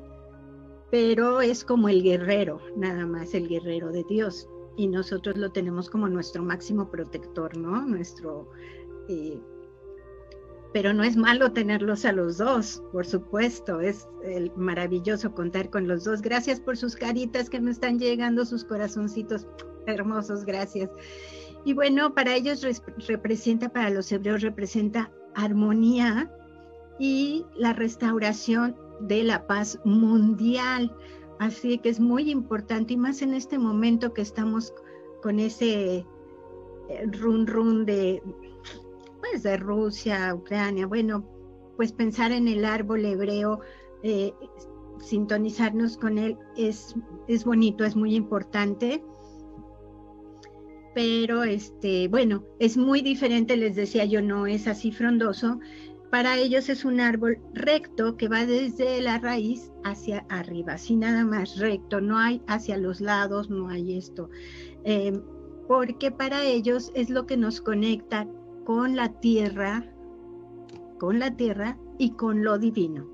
pero 0.90 1.40
es 1.40 1.64
como 1.64 1.88
el 1.88 2.02
guerrero, 2.02 2.60
nada 2.76 3.06
más 3.06 3.32
el 3.32 3.48
guerrero 3.48 3.92
de 3.92 4.04
Dios. 4.08 4.48
Y 4.76 4.88
nosotros 4.88 5.36
lo 5.36 5.52
tenemos 5.52 5.88
como 5.88 6.08
nuestro 6.08 6.42
máximo 6.42 6.90
protector, 6.90 7.56
¿no? 7.56 7.86
Nuestro... 7.86 8.50
Eh, 9.08 9.40
pero 10.72 10.94
no 10.94 11.04
es 11.04 11.16
malo 11.16 11.52
tenerlos 11.52 12.04
a 12.04 12.12
los 12.12 12.38
dos, 12.38 12.82
por 12.92 13.06
supuesto, 13.06 13.80
es 13.80 14.08
maravilloso 14.56 15.34
contar 15.34 15.68
con 15.68 15.86
los 15.86 16.04
dos. 16.04 16.22
Gracias 16.22 16.60
por 16.60 16.76
sus 16.76 16.96
caritas 16.96 17.50
que 17.50 17.60
me 17.60 17.70
están 17.70 17.98
llegando, 17.98 18.46
sus 18.46 18.64
corazoncitos 18.64 19.46
hermosos, 19.86 20.44
gracias. 20.44 20.90
Y 21.64 21.74
bueno, 21.74 22.14
para 22.14 22.34
ellos 22.34 22.66
representa, 23.06 23.68
para 23.68 23.90
los 23.90 24.10
hebreos 24.10 24.40
representa 24.40 25.12
armonía 25.34 26.30
y 26.98 27.44
la 27.54 27.72
restauración 27.74 28.76
de 29.00 29.24
la 29.24 29.46
paz 29.46 29.78
mundial. 29.84 30.94
Así 31.38 31.78
que 31.78 31.90
es 31.90 32.00
muy 32.00 32.30
importante 32.30 32.94
y 32.94 32.96
más 32.96 33.20
en 33.20 33.34
este 33.34 33.58
momento 33.58 34.12
que 34.14 34.22
estamos 34.22 34.72
con 35.22 35.38
ese 35.38 36.06
eh, 36.88 37.06
run 37.20 37.46
run 37.46 37.84
de 37.84 38.22
pues 39.22 39.44
de 39.44 39.56
Rusia, 39.56 40.34
Ucrania, 40.34 40.86
bueno, 40.86 41.24
pues 41.76 41.92
pensar 41.92 42.32
en 42.32 42.48
el 42.48 42.64
árbol 42.64 43.04
hebreo, 43.04 43.60
eh, 44.02 44.34
sintonizarnos 44.98 45.96
con 45.96 46.18
él 46.18 46.36
es, 46.56 46.94
es 47.28 47.44
bonito, 47.44 47.84
es 47.84 47.94
muy 47.94 48.16
importante. 48.16 49.02
Pero 50.94 51.44
este, 51.44 52.08
bueno, 52.08 52.44
es 52.58 52.76
muy 52.76 53.00
diferente, 53.00 53.56
les 53.56 53.76
decía 53.76 54.04
yo, 54.04 54.20
no 54.20 54.46
es 54.46 54.66
así 54.66 54.90
frondoso. 54.90 55.60
Para 56.10 56.36
ellos 56.36 56.68
es 56.68 56.84
un 56.84 57.00
árbol 57.00 57.38
recto 57.54 58.16
que 58.16 58.28
va 58.28 58.44
desde 58.44 59.00
la 59.00 59.18
raíz 59.18 59.72
hacia 59.84 60.26
arriba, 60.28 60.74
así 60.74 60.96
nada 60.96 61.24
más 61.24 61.58
recto, 61.58 62.02
no 62.02 62.18
hay 62.18 62.42
hacia 62.48 62.76
los 62.76 63.00
lados, 63.00 63.48
no 63.48 63.68
hay 63.68 63.96
esto. 63.96 64.28
Eh, 64.84 65.18
porque 65.68 66.10
para 66.10 66.44
ellos 66.44 66.90
es 66.94 67.08
lo 67.08 67.24
que 67.24 67.38
nos 67.38 67.62
conecta 67.62 68.28
con 68.64 68.96
la 68.96 69.08
tierra, 69.20 69.84
con 70.98 71.18
la 71.18 71.36
tierra 71.36 71.78
y 71.98 72.10
con 72.10 72.44
lo 72.44 72.58
divino. 72.58 73.06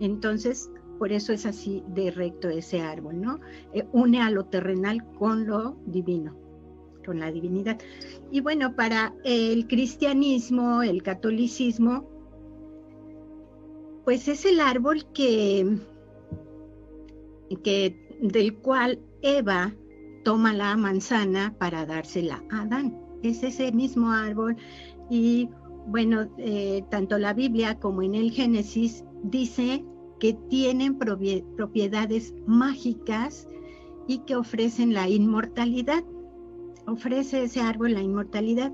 Entonces, 0.00 0.70
por 0.98 1.12
eso 1.12 1.32
es 1.32 1.46
así 1.46 1.82
de 1.88 2.10
recto 2.10 2.48
ese 2.48 2.80
árbol, 2.80 3.20
¿no? 3.20 3.40
Eh, 3.72 3.86
une 3.92 4.20
a 4.20 4.30
lo 4.30 4.46
terrenal 4.46 5.04
con 5.18 5.46
lo 5.46 5.76
divino, 5.86 6.36
con 7.06 7.20
la 7.20 7.30
divinidad. 7.30 7.78
Y 8.30 8.40
bueno, 8.40 8.74
para 8.74 9.14
el 9.24 9.66
cristianismo, 9.68 10.82
el 10.82 11.02
catolicismo, 11.02 12.08
pues 14.04 14.26
es 14.26 14.44
el 14.44 14.60
árbol 14.60 15.06
que, 15.12 15.78
que 17.62 18.18
del 18.20 18.56
cual 18.56 19.00
Eva 19.22 19.72
toma 20.24 20.52
la 20.52 20.76
manzana 20.76 21.54
para 21.58 21.86
dársela 21.86 22.42
a 22.50 22.62
Adán. 22.62 23.07
Es 23.22 23.42
ese 23.42 23.72
mismo 23.72 24.10
árbol 24.10 24.56
y 25.10 25.48
bueno, 25.86 26.28
eh, 26.36 26.84
tanto 26.90 27.18
la 27.18 27.32
Biblia 27.32 27.78
como 27.78 28.02
en 28.02 28.14
el 28.14 28.30
Génesis 28.30 29.04
dice 29.22 29.84
que 30.20 30.34
tienen 30.50 30.98
propiedades 30.98 32.34
mágicas 32.46 33.48
y 34.06 34.18
que 34.20 34.36
ofrecen 34.36 34.92
la 34.92 35.08
inmortalidad. 35.08 36.04
Ofrece 36.86 37.44
ese 37.44 37.60
árbol 37.60 37.94
la 37.94 38.02
inmortalidad. 38.02 38.72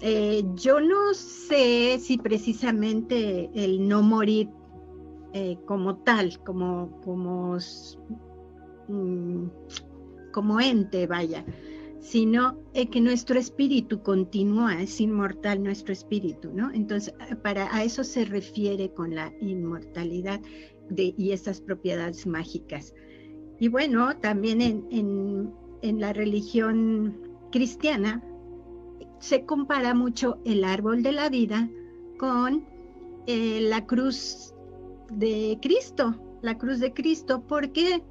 Eh, 0.00 0.44
yo 0.54 0.80
no 0.80 1.12
sé 1.14 1.98
si 1.98 2.18
precisamente 2.18 3.50
el 3.54 3.86
no 3.86 4.02
morir 4.02 4.48
eh, 5.32 5.58
como 5.66 5.96
tal, 5.98 6.38
como, 6.44 7.00
como, 7.04 7.56
mm, 8.88 9.44
como 10.32 10.60
ente, 10.60 11.06
vaya, 11.06 11.44
sino 12.00 12.58
que 12.90 13.00
nuestro 13.00 13.38
espíritu 13.38 14.02
continúa, 14.02 14.82
es 14.82 15.00
inmortal 15.00 15.62
nuestro 15.62 15.92
espíritu, 15.92 16.50
¿no? 16.52 16.72
Entonces, 16.72 17.14
para 17.42 17.74
a 17.74 17.84
eso 17.84 18.04
se 18.04 18.24
refiere 18.24 18.92
con 18.92 19.14
la 19.14 19.32
inmortalidad 19.40 20.40
de, 20.88 21.14
y 21.16 21.32
estas 21.32 21.60
propiedades 21.60 22.26
mágicas. 22.26 22.94
Y 23.58 23.68
bueno, 23.68 24.16
también 24.16 24.62
en, 24.90 26.00
la 26.00 26.12
religión 26.12 27.20
cristiana 27.52 28.22
se 29.18 29.44
compara 29.44 29.94
mucho 29.94 30.38
el 30.44 30.64
árbol 30.64 31.02
de 31.02 31.12
la 31.12 31.28
vida 31.28 31.68
con 32.18 32.64
eh, 33.26 33.60
la 33.62 33.86
cruz 33.86 34.54
de 35.12 35.58
Cristo, 35.60 36.14
la 36.40 36.56
cruz 36.56 36.80
de 36.80 36.92
Cristo, 36.94 37.44
porque 37.46 38.02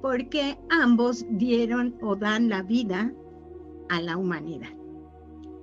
porque 0.00 0.58
ambos 0.70 1.24
dieron 1.30 1.94
o 2.02 2.16
dan 2.16 2.48
la 2.48 2.62
vida 2.62 3.12
a 3.88 4.00
la 4.00 4.16
humanidad. 4.16 4.70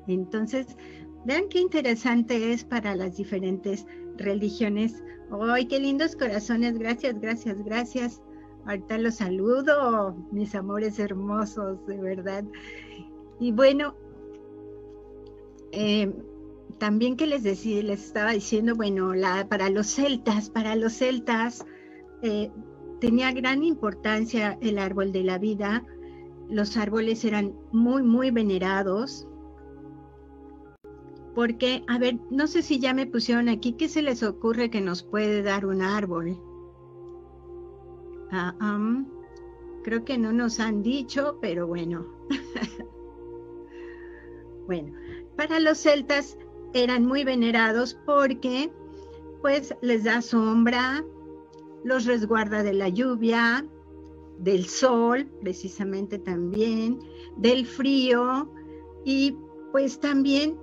Entonces, 0.08 0.77
vean 1.25 1.50
qué 1.50 1.60
interesante 1.60 2.54
es 2.54 2.63
para 2.63 2.96
las 2.96 3.18
diferentes 3.18 3.86
religiones. 4.18 5.04
¡Ay, 5.32 5.65
qué 5.65 5.80
lindos 5.80 6.15
corazones! 6.15 6.77
Gracias, 6.77 7.20
gracias, 7.20 7.63
gracias. 7.63 8.22
Ahorita 8.65 8.98
los 8.98 9.15
saludo, 9.15 10.15
mis 10.32 10.56
amores 10.56 10.98
hermosos, 11.00 11.86
de 11.86 11.98
verdad. 12.01 12.44
Y 13.39 13.51
bueno, 13.51 13.96
eh, 15.72 16.12
también 16.77 17.15
que 17.15 17.27
les 17.27 17.44
decía, 17.44 17.82
les 17.84 18.06
estaba 18.06 18.32
diciendo, 18.32 18.75
bueno, 18.75 19.13
la, 19.13 19.48
para 19.48 19.70
los 19.70 19.88
celtas, 19.88 20.50
para 20.50 20.75
los 20.75 20.94
celtas, 20.94 21.65
eh, 22.22 22.51
tenía 23.05 23.31
gran 23.33 23.63
importancia 23.63 24.57
el 24.62 24.79
árbol 24.79 25.12
de 25.12 25.21
la 25.21 25.38
vida. 25.38 25.85
Los 26.50 26.75
árboles 26.75 27.24
eran 27.24 27.53
muy, 27.71 28.01
muy 28.01 28.31
venerados. 28.31 29.27
Porque, 31.35 31.83
a 31.88 32.00
ver, 32.00 32.17
no 32.31 32.47
sé 32.47 32.63
si 32.63 32.79
ya 32.79 32.95
me 32.95 33.05
pusieron 33.05 33.47
aquí, 33.47 33.74
¿qué 33.74 33.89
se 33.89 34.01
les 34.01 34.24
ocurre 34.24 34.71
que 34.71 34.81
nos 34.81 35.03
puede 35.03 35.43
dar 35.43 35.67
un 35.67 35.83
árbol? 35.83 36.41
Ah, 38.31 38.55
creo 39.83 40.03
que 40.03 40.17
no 40.17 40.33
nos 40.33 40.59
han 40.59 40.81
dicho, 40.81 41.38
pero 41.39 41.67
bueno. 41.67 42.07
bueno, 44.65 44.93
para 45.38 45.59
los 45.59 45.77
celtas 45.77 46.39
eran 46.74 47.05
muy 47.05 47.24
venerados 47.24 48.00
porque 48.07 48.71
pues 49.43 49.75
les 49.81 50.05
da 50.05 50.24
sombra, 50.24 51.05
los 51.86 52.06
resguarda 52.06 52.63
de 52.63 52.74
la 52.74 52.89
lluvia, 52.89 53.63
del 54.39 54.65
sol, 54.65 55.32
precisamente 55.42 56.18
también, 56.18 57.00
del 57.38 57.65
frío 57.65 58.51
y 59.06 59.38
pues 59.72 60.00
también 60.00 60.58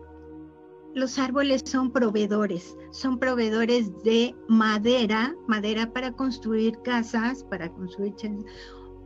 los 0.94 1.20
árboles 1.20 1.62
son 1.64 1.92
proveedores, 1.92 2.76
son 2.90 3.20
proveedores 3.20 3.92
de 4.02 4.34
madera, 4.48 5.34
madera 5.46 5.92
para 5.92 6.12
construir 6.12 6.76
casas, 6.82 7.44
para 7.44 7.72
construir 7.72 8.14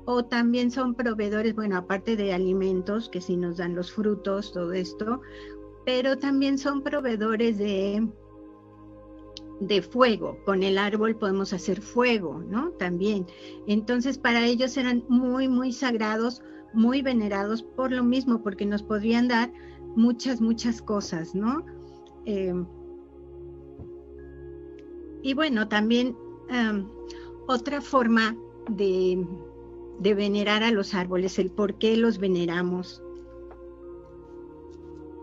o 0.06 0.24
también 0.24 0.70
son 0.70 0.94
proveedores, 0.94 1.54
bueno, 1.54 1.76
aparte 1.76 2.16
de 2.16 2.32
alimentos 2.32 3.10
que 3.10 3.20
sí 3.20 3.36
nos 3.36 3.58
dan 3.58 3.74
los 3.74 3.92
frutos, 3.92 4.52
todo 4.52 4.72
esto, 4.72 5.20
pero 5.84 6.16
también 6.16 6.56
son 6.56 6.82
proveedores 6.82 7.58
de 7.58 8.08
de 9.60 9.82
fuego. 9.82 10.38
Con 10.44 10.62
el 10.62 10.78
árbol 10.78 11.16
podemos 11.16 11.52
hacer 11.52 11.80
fuego, 11.80 12.42
¿no? 12.48 12.70
También. 12.72 13.26
Entonces, 13.66 14.18
para 14.18 14.46
ellos 14.46 14.76
eran 14.76 15.04
muy, 15.08 15.48
muy 15.48 15.72
sagrados, 15.72 16.42
muy 16.72 17.02
venerados 17.02 17.62
por 17.62 17.92
lo 17.92 18.04
mismo, 18.04 18.42
porque 18.42 18.66
nos 18.66 18.82
podrían 18.82 19.28
dar 19.28 19.52
muchas, 19.96 20.40
muchas 20.40 20.82
cosas, 20.82 21.34
¿no? 21.34 21.64
Em, 22.26 22.66
y 25.22 25.34
bueno, 25.34 25.68
también 25.68 26.16
otra 27.48 27.80
forma 27.80 28.36
de, 28.70 29.26
de 29.98 30.14
venerar 30.14 30.62
a 30.62 30.70
los 30.70 30.94
árboles, 30.94 31.38
el 31.38 31.50
por 31.50 31.78
qué 31.78 31.96
los 31.96 32.18
veneramos. 32.18 33.02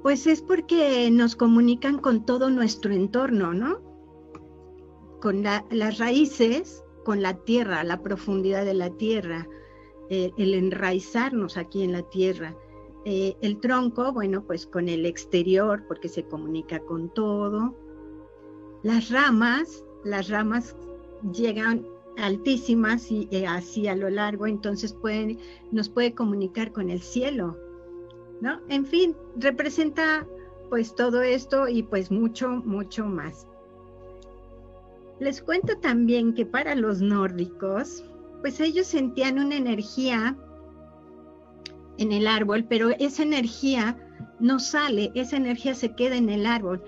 Pues 0.02 0.28
es 0.28 0.42
porque 0.42 1.10
nos 1.12 1.38
comunican 1.38 2.00
con 2.00 2.26
todo 2.26 2.50
nuestro 2.50 2.94
entorno, 2.94 3.54
¿no? 3.54 3.80
Con 5.24 5.42
las 5.42 6.00
raíces, 6.00 6.84
con 7.06 7.22
la 7.22 7.34
tierra, 7.34 7.86
la 7.86 8.04
profundidad 8.04 8.66
de 8.66 8.74
la 8.74 8.90
tierra, 8.90 9.48
eh, 10.10 10.32
el 10.38 10.54
enraizarnos 10.54 11.56
aquí 11.56 11.82
en 11.82 11.94
la 11.94 12.02
tierra. 12.02 12.58
Eh, 13.06 13.38
el 13.40 13.62
tronco, 13.62 14.12
bueno, 14.12 14.44
pues 14.46 14.68
con 14.68 14.90
el 14.90 15.06
exterior, 15.06 15.86
porque 15.88 16.10
se 16.10 16.26
comunica 16.26 16.82
con 16.82 17.08
todo. 17.14 17.74
Las 18.84 19.12
ramas, 19.12 19.86
las 20.04 20.28
ramas 20.28 20.76
llegan 21.32 21.88
altísimas 22.18 23.10
y 23.10 23.30
eh, 23.32 23.48
así 23.48 23.88
a 23.88 23.96
lo 23.96 24.10
largo, 24.10 24.46
entonces 24.46 24.94
nos 25.72 25.88
puede 25.88 26.14
comunicar 26.14 26.74
con 26.74 26.90
el 26.90 27.02
cielo, 27.02 27.58
¿no? 28.42 28.60
En 28.68 28.86
fin, 28.86 29.16
representa 29.38 30.28
pues 30.70 30.94
todo 30.94 31.22
esto 31.22 31.70
y 31.70 31.82
pues 31.82 32.12
mucho, 32.12 32.50
mucho 32.66 33.06
más. 33.06 33.48
Les 35.20 35.42
cuento 35.42 35.78
también 35.80 36.34
que 36.34 36.46
para 36.46 36.76
los 36.76 37.02
nórdicos, 37.02 38.04
pues 38.42 38.60
ellos 38.60 38.88
sentían 38.88 39.40
una 39.40 39.56
energía 39.56 40.38
en 41.98 42.12
el 42.12 42.28
árbol, 42.28 42.66
pero 42.68 42.90
esa 43.00 43.24
energía 43.24 43.98
no 44.40 44.60
sale, 44.60 45.12
esa 45.16 45.38
energía 45.38 45.76
se 45.76 45.96
queda 45.96 46.16
en 46.16 46.30
el 46.30 46.46
árbol, 46.46 46.84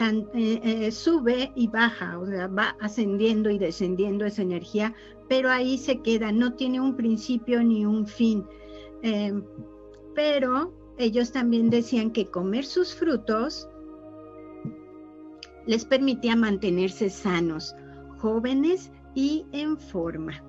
eh, 0.00 0.60
eh, 0.62 0.92
sube 0.92 1.52
y 1.54 1.68
baja, 1.68 2.18
o 2.18 2.26
sea, 2.26 2.48
va 2.48 2.76
ascendiendo 2.80 3.50
y 3.50 3.58
descendiendo 3.58 4.24
esa 4.24 4.42
energía, 4.42 4.94
pero 5.28 5.50
ahí 5.50 5.78
se 5.78 6.00
queda, 6.00 6.32
no 6.32 6.54
tiene 6.54 6.80
un 6.80 6.96
principio 6.96 7.62
ni 7.62 7.84
un 7.84 8.06
fin. 8.06 8.46
Em, 9.02 9.44
pero 10.14 10.74
ellos 10.98 11.32
también 11.32 11.70
decían 11.70 12.10
que 12.10 12.26
comer 12.26 12.64
sus 12.64 12.94
frutos 12.94 13.68
les 15.66 15.84
permitía 15.84 16.36
mantenerse 16.36 17.10
sanos, 17.10 17.74
jóvenes 18.18 18.90
y 19.14 19.46
en 19.52 19.78
forma. 19.78 20.42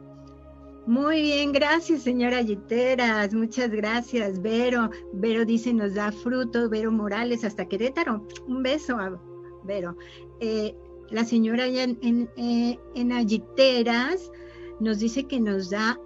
Muy 0.88 1.22
bien, 1.22 1.52
gracias 1.52 2.02
señora 2.02 2.42
Yiteras, 2.42 3.34
muchas 3.34 3.70
gracias 3.70 4.42
Vero. 4.42 4.90
Vero 5.14 5.46
dice 5.46 5.74
nos 5.74 5.94
da 5.94 6.12
fruto, 6.12 6.70
Vero 6.70 6.92
Morales 6.92 7.44
hasta 7.44 7.68
Querétaro. 7.68 8.26
Un 8.48 8.64
beso 8.64 8.98
a 8.98 9.22
Vero. 9.64 9.96
Eh, 10.40 10.76
la 11.12 11.24
señora 11.24 11.68
en, 11.68 12.00
en, 12.02 12.30
eh, 12.36 13.14
Ayiteras 13.14 14.32
nos 14.80 15.00
dice 15.00 15.26
que 15.26 15.40
nos 15.40 15.70
da 15.70 16.00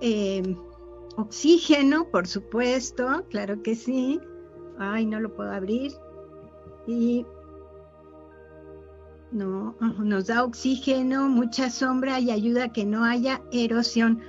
eh, 0.00 0.56
oxígeno, 1.16 2.08
por 2.10 2.26
supuesto, 2.26 3.26
claro 3.28 3.62
que 3.62 3.74
sí. 3.74 4.18
Ay, 4.78 5.04
no 5.04 5.20
lo 5.20 5.34
puedo 5.34 5.50
abrir. 5.50 5.92
Y 6.86 7.26
no, 9.32 9.76
nos 9.98 10.26
da 10.26 10.44
oxígeno, 10.44 11.28
mucha 11.28 11.70
sombra 11.70 12.20
y 12.20 12.30
ayuda 12.30 12.64
a 12.64 12.72
que 12.72 12.84
no 12.84 13.04
haya 13.04 13.42
erosión. 13.52 14.20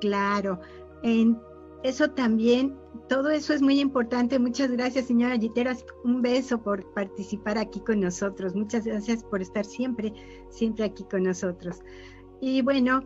Claro, 0.00 0.60
en 1.02 1.38
eso 1.82 2.10
también, 2.10 2.76
todo 3.08 3.30
eso 3.30 3.54
es 3.54 3.62
muy 3.62 3.80
importante. 3.80 4.38
Muchas 4.38 4.70
gracias, 4.70 5.06
señora 5.06 5.38
Giteras. 5.38 5.84
Un 6.04 6.20
beso 6.20 6.60
por 6.62 6.92
participar 6.94 7.58
aquí 7.58 7.80
con 7.80 8.00
nosotros. 8.00 8.54
Muchas 8.54 8.84
gracias 8.84 9.22
por 9.22 9.40
estar 9.40 9.64
siempre, 9.64 10.12
siempre 10.50 10.84
aquí 10.84 11.04
con 11.04 11.22
nosotros. 11.22 11.80
Y 12.40 12.62
bueno, 12.62 13.02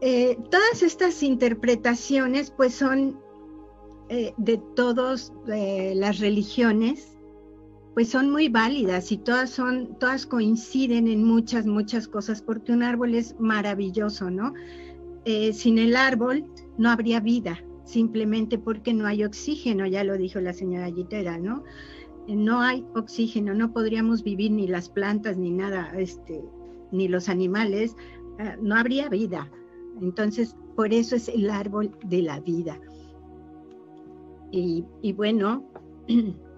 eh, 0.00 0.36
todas 0.50 0.82
estas 0.82 1.22
interpretaciones 1.22 2.50
pues 2.50 2.74
son 2.74 3.20
eh, 4.08 4.34
de 4.36 4.58
todas 4.74 5.32
eh, 5.48 5.92
las 5.96 6.18
religiones 6.18 7.13
pues 7.94 8.08
son 8.08 8.30
muy 8.30 8.48
válidas 8.48 9.12
y 9.12 9.18
todas 9.18 9.50
son, 9.50 9.96
todas 10.00 10.26
coinciden 10.26 11.06
en 11.06 11.22
muchas, 11.22 11.64
muchas 11.64 12.08
cosas, 12.08 12.42
porque 12.42 12.72
un 12.72 12.82
árbol 12.82 13.14
es 13.14 13.38
maravilloso, 13.38 14.30
¿no? 14.30 14.52
Eh, 15.24 15.52
sin 15.52 15.78
el 15.78 15.96
árbol 15.96 16.44
no 16.76 16.90
habría 16.90 17.20
vida, 17.20 17.62
simplemente 17.84 18.58
porque 18.58 18.92
no 18.92 19.06
hay 19.06 19.22
oxígeno, 19.22 19.86
ya 19.86 20.02
lo 20.02 20.18
dijo 20.18 20.40
la 20.40 20.52
señora 20.52 20.90
Gitera, 20.90 21.38
¿no? 21.38 21.62
No 22.26 22.60
hay 22.60 22.84
oxígeno, 22.96 23.54
no 23.54 23.72
podríamos 23.72 24.24
vivir 24.24 24.50
ni 24.50 24.66
las 24.66 24.88
plantas, 24.88 25.36
ni 25.36 25.52
nada, 25.52 25.92
este, 25.96 26.42
ni 26.90 27.06
los 27.06 27.28
animales, 27.28 27.96
eh, 28.40 28.56
no 28.60 28.74
habría 28.74 29.08
vida. 29.08 29.48
Entonces, 30.02 30.56
por 30.74 30.92
eso 30.92 31.14
es 31.14 31.28
el 31.28 31.48
árbol 31.48 31.96
de 32.04 32.22
la 32.22 32.40
vida. 32.40 32.80
Y, 34.50 34.84
y 35.00 35.12
bueno, 35.12 35.64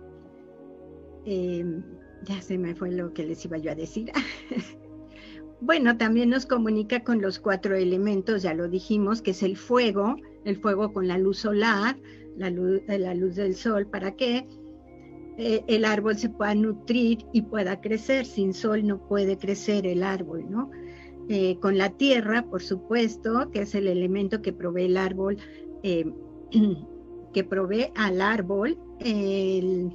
Em, 1.27 1.83
ya 2.23 2.41
se 2.41 2.57
me 2.57 2.75
fue 2.75 2.93
lo 2.93 3.13
que 3.13 3.27
les 3.27 3.45
iba 3.45 3.59
yo 3.59 3.73
a 3.73 3.75
decir. 3.75 4.13
bueno, 5.61 5.97
también 5.97 6.31
nos 6.31 6.47
comunica 6.47 7.03
con 7.03 7.21
los 7.21 7.41
cuatro 7.41 7.75
elementos, 7.75 8.43
ya 8.43 8.55
lo 8.55 8.69
dijimos, 8.69 9.23
que 9.23 9.33
es 9.33 9.43
el 9.43 9.57
fuego, 9.57 10.17
el 10.45 10.57
fuego 10.57 10.93
con 10.93 11.09
la 11.09 11.19
luz 11.19 11.39
solar, 11.39 11.97
la 12.37 12.51
luz, 12.51 12.81
eh, 12.89 12.99
la 12.99 13.15
luz 13.15 13.35
del 13.35 13.57
sol, 13.57 13.89
para 13.89 14.13
que 14.13 14.47
eh, 15.37 15.65
el 15.67 15.85
árbol 15.85 16.17
se 16.17 16.29
pueda 16.31 16.55
nutrir 16.55 17.27
y 17.33 17.43
pueda 17.43 17.81
crecer. 17.81 18.25
Sin 18.25 18.55
sol 18.55 18.87
no 18.87 19.07
puede 19.09 19.37
crecer 19.37 19.85
el 19.85 20.05
árbol, 20.05 20.49
¿no? 20.49 20.71
Eh, 21.29 21.59
con 21.59 21.77
la 21.77 21.91
tierra, 21.91 22.43
por 22.43 22.63
supuesto, 22.63 23.51
que 23.51 23.63
es 23.63 23.75
el 23.75 23.89
elemento 23.89 24.43
que 24.43 24.53
provee 24.53 24.85
el 24.85 24.97
árbol, 24.97 25.39
que 25.83 27.45
provee 27.45 27.91
al 27.97 28.21
árbol 28.21 28.79
el, 29.01 29.93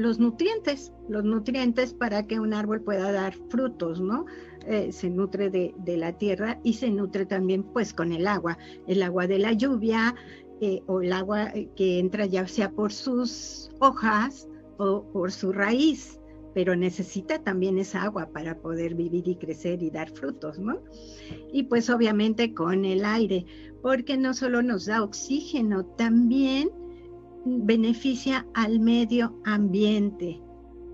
los 0.00 0.18
nutrientes, 0.18 0.92
los 1.08 1.24
nutrientes 1.24 1.92
para 1.92 2.26
que 2.26 2.40
un 2.40 2.54
árbol 2.54 2.80
pueda 2.82 3.12
dar 3.12 3.34
frutos, 3.48 4.00
¿no? 4.00 4.24
Eh, 4.66 4.92
se 4.92 5.10
nutre 5.10 5.50
de, 5.50 5.96
la 5.96 6.16
tierra 6.16 6.60
y 6.62 6.74
se 6.74 6.90
nutre 6.90 7.26
también 7.26 7.62
pues 7.62 7.92
con 7.94 8.12
el 8.12 8.26
agua, 8.26 8.58
el 8.86 9.02
agua 9.02 9.26
de 9.26 9.38
la 9.38 9.52
lluvia 9.52 10.14
eh, 10.60 10.82
o 10.86 11.00
el 11.00 11.12
agua 11.12 11.50
eh, 11.54 11.68
que 11.76 11.98
entra 11.98 12.26
ya 12.26 12.46
sea 12.46 12.70
por 12.70 12.92
sus 12.92 13.70
hojas 13.80 14.48
o 14.78 15.04
por 15.12 15.32
su 15.32 15.52
raíz, 15.52 16.20
pero 16.54 16.76
necesita 16.76 17.42
también 17.42 17.78
esa 17.78 18.02
agua 18.02 18.30
para 18.32 18.58
poder 18.58 18.94
vivir 18.94 19.28
y 19.28 19.36
crecer 19.36 19.82
y 19.82 19.90
dar 19.90 20.10
frutos, 20.10 20.58
¿no? 20.58 20.82
Y 21.52 21.64
pues 21.64 21.88
obviamente 21.90 22.54
con 22.54 22.84
el 22.84 23.04
aire, 23.04 23.46
porque 23.82 24.16
no 24.16 24.34
solo 24.34 24.62
nos 24.62 24.86
da 24.86 25.02
oxígeno, 25.02 25.84
también 25.96 26.70
beneficia 27.44 28.46
al 28.54 28.80
medio 28.80 29.40
ambiente. 29.44 30.40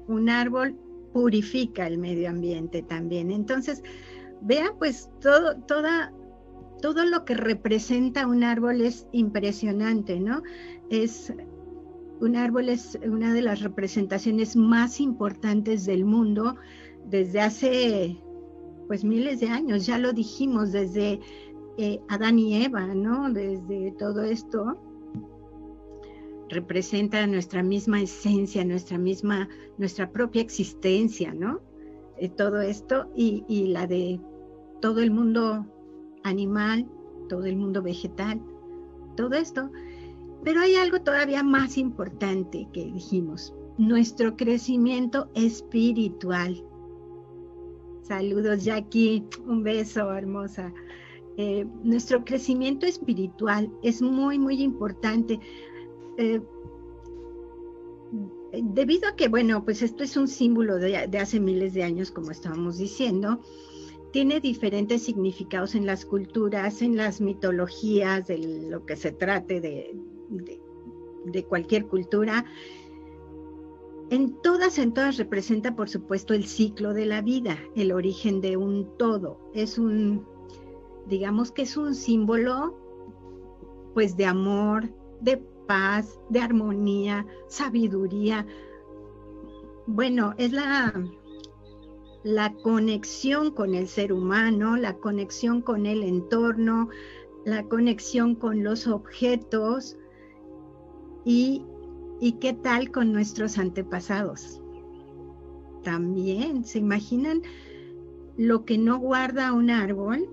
Un 0.09 0.29
árbol 0.29 0.77
purifica 1.13 1.87
el 1.87 1.99
medio 1.99 2.29
ambiente 2.29 2.83
también. 2.83 3.31
Entonces, 3.31 3.83
vea 4.43 4.73
pues 4.79 5.11
todo, 5.21 5.57
toda, 5.63 6.13
todo 6.83 7.05
lo 7.05 7.25
que 7.25 7.35
representa 7.35 8.27
un 8.27 8.45
árbol 8.45 8.81
es 8.81 9.07
impresionante, 9.13 10.21
¿no? 10.21 10.43
Es 10.91 11.33
un 12.21 12.37
árbol 12.37 12.69
es 12.69 12.99
una 13.05 13.35
de 13.35 13.43
las 13.43 13.61
representaciones 13.61 14.57
más 14.57 15.01
importantes 15.01 15.85
del 15.85 16.05
mundo 16.05 16.57
desde 17.09 17.41
hace 17.41 18.17
pues 18.87 19.05
miles 19.05 19.41
de 19.41 19.49
años, 19.49 19.85
ya 19.87 19.99
lo 19.99 20.13
dijimos, 20.13 20.73
desde 20.73 21.21
eh, 21.77 22.01
Adán 22.09 22.39
y 22.39 22.63
Eva, 22.65 22.87
¿no? 22.95 23.33
Desde 23.33 23.93
todo 23.99 24.23
esto, 24.23 24.79
representa 26.49 27.27
nuestra 27.27 27.63
misma 27.63 28.01
esencia, 28.01 28.65
nuestra 28.65 28.99
misma, 28.99 29.49
nuestra 29.79 30.11
propia 30.11 30.43
existencia, 30.43 31.35
¿no? 31.35 31.61
Eh, 32.19 32.29
todo 32.29 32.61
esto 32.61 33.11
y, 33.15 33.67
la 33.69 33.87
de 33.87 34.21
todo 34.81 35.01
el 35.01 35.11
mundo 35.11 35.67
animal, 36.23 36.89
todo 37.29 37.45
el 37.45 37.57
mundo 37.57 37.83
vegetal, 37.83 38.41
todo 39.17 39.35
esto. 39.35 39.71
Pero 40.45 40.61
hay 40.61 40.77
algo 40.77 41.01
todavía 41.01 41.43
más 41.43 41.77
importante 41.77 42.69
que 42.73 42.85
dijimos, 42.93 43.55
nuestro 43.79 44.37
crecimiento 44.37 45.29
espiritual. 45.35 46.65
Saludos 48.03 48.65
Jackie, 48.65 49.25
un 49.47 49.63
beso 49.63 50.13
hermosa. 50.13 50.73
Eh, 51.39 51.67
nuestro 51.83 52.25
crecimiento 52.25 52.87
espiritual 52.87 53.71
es 53.83 54.01
muy, 54.01 54.39
muy 54.39 54.63
importante. 54.63 55.39
Eh, 56.19 56.41
debido 58.63 59.09
a 59.09 59.17
que, 59.17 59.29
bueno, 59.29 59.65
pues 59.65 59.83
esto 59.83 60.05
es 60.05 60.17
un 60.17 60.29
símbolo 60.29 60.77
de, 60.77 60.97
hace 61.19 61.41
miles 61.41 61.75
de 61.75 61.83
años, 61.83 62.11
como 62.11 62.31
estábamos 62.31 62.79
diciendo, 62.79 63.41
tiene 64.13 64.41
diferentes 64.41 65.03
significados 65.03 65.75
en 65.75 65.85
las 65.85 66.05
culturas, 66.07 66.81
en 66.81 66.97
las 66.97 67.21
mitologías, 67.21 68.27
de 68.27 68.39
lo 68.71 68.87
que 68.87 68.97
se 68.97 69.13
trate 69.13 69.61
de, 69.61 69.95
de 71.27 71.45
cualquier 71.45 71.87
cultura. 71.87 72.45
En 74.11 74.41
todas, 74.41 74.79
en 74.79 74.95
todas 74.95 75.17
representa, 75.17 75.75
por 75.75 75.89
supuesto, 75.89 76.33
el 76.33 76.47
ciclo 76.47 76.95
de 76.95 77.07
la 77.07 77.21
vida, 77.23 77.59
el 77.75 77.93
origen 77.93 78.41
de 78.41 78.57
un 78.57 78.97
todo. 78.97 79.51
Es 79.53 79.79
un, 79.79 80.25
digamos 81.09 81.51
que 81.51 81.63
es 81.63 81.77
un 81.77 81.95
símbolo, 81.95 82.79
pues, 83.95 84.17
de 84.17 84.27
amor, 84.27 84.89
de 85.21 85.43
paz, 85.67 86.21
de 86.29 86.41
armonía, 86.41 87.27
sabiduría. 87.49 88.47
Bueno, 89.87 90.35
es 90.39 90.53
la, 90.53 90.93
la 92.25 92.53
conexión 92.55 93.53
con 93.53 93.75
el 93.75 93.87
ser 93.87 94.13
humano, 94.13 94.77
la 94.77 94.95
conexión 94.95 95.63
con 95.63 95.87
el 95.87 96.03
entorno, 96.03 96.89
la 97.45 97.63
conexión 97.63 98.35
con 98.35 98.65
los 98.65 98.89
objetos 98.89 99.97
y, 101.25 101.63
y 102.21 102.33
qué 102.33 102.53
tal 102.53 102.91
con 102.91 103.13
nuestros 103.13 103.59
antepasados. 103.59 104.61
También, 105.85 106.65
¿se 106.65 106.81
imaginan 106.81 107.43
lo 108.37 108.65
que 108.65 108.77
no 108.77 108.99
guarda 108.99 109.53
un 109.53 109.71
árbol? 109.71 110.29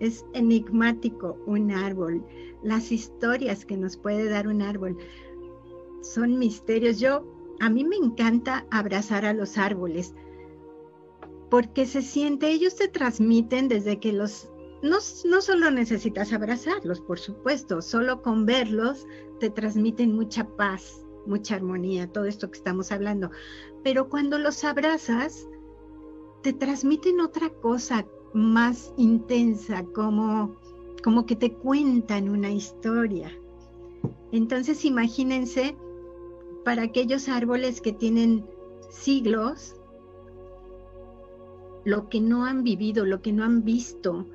Es 0.00 0.26
enigmático 0.32 1.38
un 1.46 1.70
árbol 1.70 2.24
las 2.66 2.92
historias 2.92 3.64
que 3.64 3.76
nos 3.76 3.96
puede 3.96 4.28
dar 4.28 4.48
un 4.48 4.60
árbol. 4.60 4.98
Son 6.02 6.38
misterios. 6.38 6.98
Yo, 6.98 7.24
a 7.60 7.70
mí 7.70 7.84
me 7.84 7.96
encanta 7.96 8.66
abrazar 8.70 9.24
a 9.24 9.32
los 9.32 9.56
árboles 9.56 10.14
porque 11.50 11.86
se 11.86 12.02
siente, 12.02 12.48
ellos 12.48 12.74
te 12.74 12.88
transmiten 12.88 13.68
desde 13.68 14.00
que 14.00 14.12
los, 14.12 14.50
no, 14.82 14.98
no 15.24 15.40
solo 15.40 15.70
necesitas 15.70 16.32
abrazarlos, 16.32 17.00
por 17.00 17.18
supuesto, 17.18 17.80
solo 17.82 18.20
con 18.20 18.46
verlos 18.46 19.06
te 19.38 19.50
transmiten 19.50 20.14
mucha 20.14 20.44
paz, 20.56 21.04
mucha 21.24 21.54
armonía, 21.54 22.10
todo 22.10 22.24
esto 22.24 22.50
que 22.50 22.58
estamos 22.58 22.90
hablando. 22.90 23.30
Pero 23.84 24.08
cuando 24.08 24.38
los 24.38 24.64
abrazas, 24.64 25.48
te 26.42 26.52
transmiten 26.52 27.20
otra 27.20 27.50
cosa 27.50 28.06
más 28.32 28.92
intensa, 28.96 29.84
como 29.94 30.56
como 31.02 31.26
que 31.26 31.36
te 31.36 31.52
cuentan 31.52 32.28
una 32.28 32.50
historia. 32.50 33.30
Entonces 34.32 34.84
imagínense 34.84 35.76
para 36.64 36.82
aquellos 36.82 37.28
árboles 37.28 37.80
que 37.80 37.92
tienen 37.92 38.44
siglos 38.90 39.76
lo 41.84 42.08
que 42.08 42.20
no 42.20 42.44
han 42.44 42.64
vivido, 42.64 43.06
lo 43.06 43.22
que 43.22 43.32
no 43.32 43.44
han 43.44 43.62
visto 43.62 44.26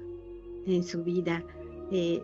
en 0.65 0.83
su 0.85 1.03
vida. 1.03 1.43
Eh, 1.91 2.23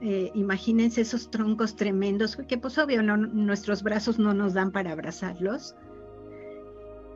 eh, 0.00 0.30
imagínense 0.34 1.02
esos 1.02 1.30
troncos 1.30 1.76
tremendos, 1.76 2.36
que 2.48 2.58
pues 2.58 2.76
obvio 2.78 3.02
nuestros 3.02 3.82
brazos 3.82 4.18
no 4.18 4.34
nos 4.34 4.54
dan 4.54 4.72
para 4.72 4.92
abrazarlos, 4.92 5.76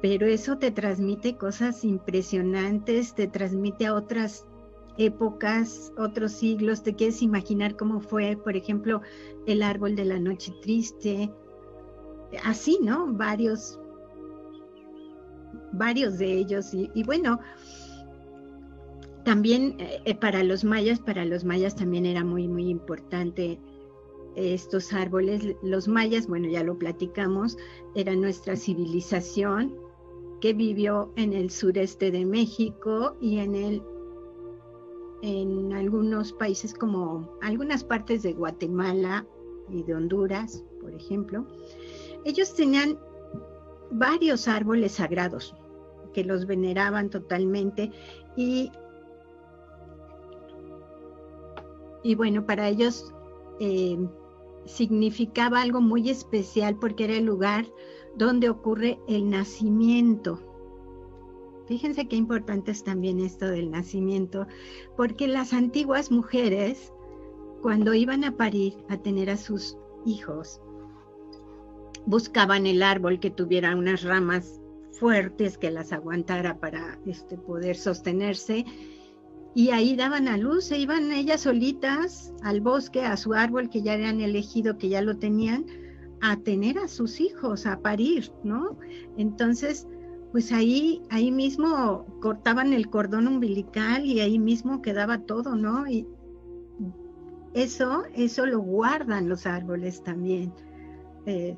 pero 0.01 0.27
eso 0.27 0.59
te 0.59 0.71
transmite 0.71 1.37
cosas 1.37 1.85
impresionantes, 1.85 3.15
te 3.15 3.27
transmite 3.27 3.87
a 3.87 3.95
otras 3.95 4.47
épocas, 4.99 5.93
otros 5.97 6.33
siglos, 6.33 6.83
te 6.83 6.95
quieres 6.95 7.23
imaginar 7.23 7.77
cómo 7.77 8.01
fue, 8.01 8.37
por 8.37 8.57
ejemplo, 8.57 9.01
el 9.47 9.63
árbol 9.63 9.97
de 9.97 10.05
la 10.05 10.19
noche 10.19 10.53
triste, 10.63 11.31
así, 12.45 12.79
¿no? 12.83 13.13
Varios, 13.13 13.79
varios 15.73 16.19
de 16.19 16.33
ellos. 16.33 16.73
Y, 16.73 17.03
bueno, 17.05 17.39
también 19.25 19.77
eh, 19.79 20.01
eh, 20.05 20.15
para 20.15 20.43
los 20.43 20.65
mayas, 20.65 21.01
para 21.01 21.25
los 21.25 21.45
mayas 21.45 21.77
también 21.77 22.07
era 22.07 22.25
muy, 22.25 22.49
muy 22.49 22.69
importante 22.69 23.59
estos 24.37 24.93
árboles. 24.93 25.55
Los 25.63 25.89
mayas, 25.89 26.27
bueno, 26.27 26.49
ya 26.49 26.65
lo 26.65 26.79
platicamos, 26.79 27.57
era 27.95 28.15
nuestra 28.15 28.57
civilización 28.57 29.75
que 30.41 30.53
vivió 30.53 31.13
en 31.17 31.33
el 31.33 31.51
sureste 31.51 32.11
de 32.11 32.25
México 32.25 33.17
y 33.21 33.39
en 33.39 33.55
el 33.55 33.83
en 35.23 35.73
algunos 35.73 36.33
países 36.33 36.75
como 36.75 37.39
algunas 37.41 37.85
partes 37.85 38.23
de 38.23 38.33
Guatemala 38.33 39.25
y 39.71 39.85
de 39.85 39.95
Honduras, 39.95 40.65
por 40.81 40.93
ejemplo, 40.93 41.47
ellos 42.25 42.55
tenían 42.55 42.99
varios 43.91 44.49
árboles 44.49 44.93
sagrados 44.93 45.55
que 46.13 46.25
los 46.25 46.47
veneraban 46.47 47.09
totalmente 47.09 47.91
y, 48.37 48.71
y 52.03 52.15
bueno, 52.17 52.45
para 52.45 52.69
ellos 52.69 53.13
eh, 53.61 53.99
significaba 54.65 55.63
algo 55.63 55.81
muy 55.81 56.11
especial 56.11 56.77
porque 56.81 57.05
era 57.05 57.15
el 57.15 57.25
lugar 57.25 57.67
donde 58.17 58.51
ocurre 58.51 58.99
el 59.09 59.31
nacimiento. 59.31 60.41
Fíjense 61.67 62.09
qué 62.09 62.17
importante 62.17 62.71
es 62.71 62.85
también 62.85 63.21
esto 63.21 63.47
del 63.49 63.71
nacimiento, 63.71 64.47
porque 64.97 65.29
las 65.29 65.53
antiguas 65.53 66.11
mujeres, 66.11 66.93
cuando 67.63 67.95
iban 67.95 68.25
a 68.25 68.37
parir, 68.37 68.75
a 68.89 68.97
tener 68.97 69.31
a 69.31 69.37
sus 69.37 69.77
hijos, 70.05 70.61
buscaban 72.07 72.67
el 72.67 72.83
árbol 72.83 73.21
que 73.21 73.31
tuviera 73.31 73.77
unas 73.77 74.03
ramas 74.03 74.61
fuertes 74.93 75.59
que 75.59 75.71
las 75.71 75.93
aguantara 75.93 76.59
para 76.59 76.99
este, 77.07 77.39
poder 77.39 77.77
sostenerse. 77.77 78.65
Y 79.55 79.71
ahí 79.71 79.97
daban 79.97 80.29
a 80.29 80.37
luz, 80.37 80.65
se 80.65 80.79
iban 80.79 81.13
ellas 81.13 81.43
solitas 81.43 82.33
al 82.43 82.61
bosque, 82.61 83.03
a 83.03 83.17
su 83.17 83.35
árbol 83.35 83.69
que 83.69 83.83
ya 83.83 83.93
habían 83.93 84.21
elegido, 84.21 84.79
que 84.79 84.89
ya 84.89 85.03
lo 85.03 85.19
tenían, 85.19 85.67
a 86.23 86.37
tener 86.37 86.79
a 86.79 86.89
sus 86.89 87.21
hijos, 87.21 87.67
a 87.67 87.81
parir, 87.81 88.33
¿no? 88.45 88.79
Entonces, 89.19 89.87
pues 90.33 90.51
ahí, 90.51 91.03
ahí 91.11 91.31
mismo 91.31 92.07
cortaban 92.21 92.73
el 92.73 92.89
cordón 92.89 93.29
umbilical 93.29 94.07
y 94.07 94.21
ahí 94.21 94.39
mismo 94.39 94.81
quedaba 94.81 95.19
todo, 95.19 95.55
¿no? 95.55 95.87
Y 95.87 96.09
eso, 97.53 98.05
eso 98.15 98.47
lo 98.47 98.61
guardan 98.61 99.29
los 99.29 99.47
árboles 99.47 100.03
también. 100.03 100.53
Eh, 101.27 101.57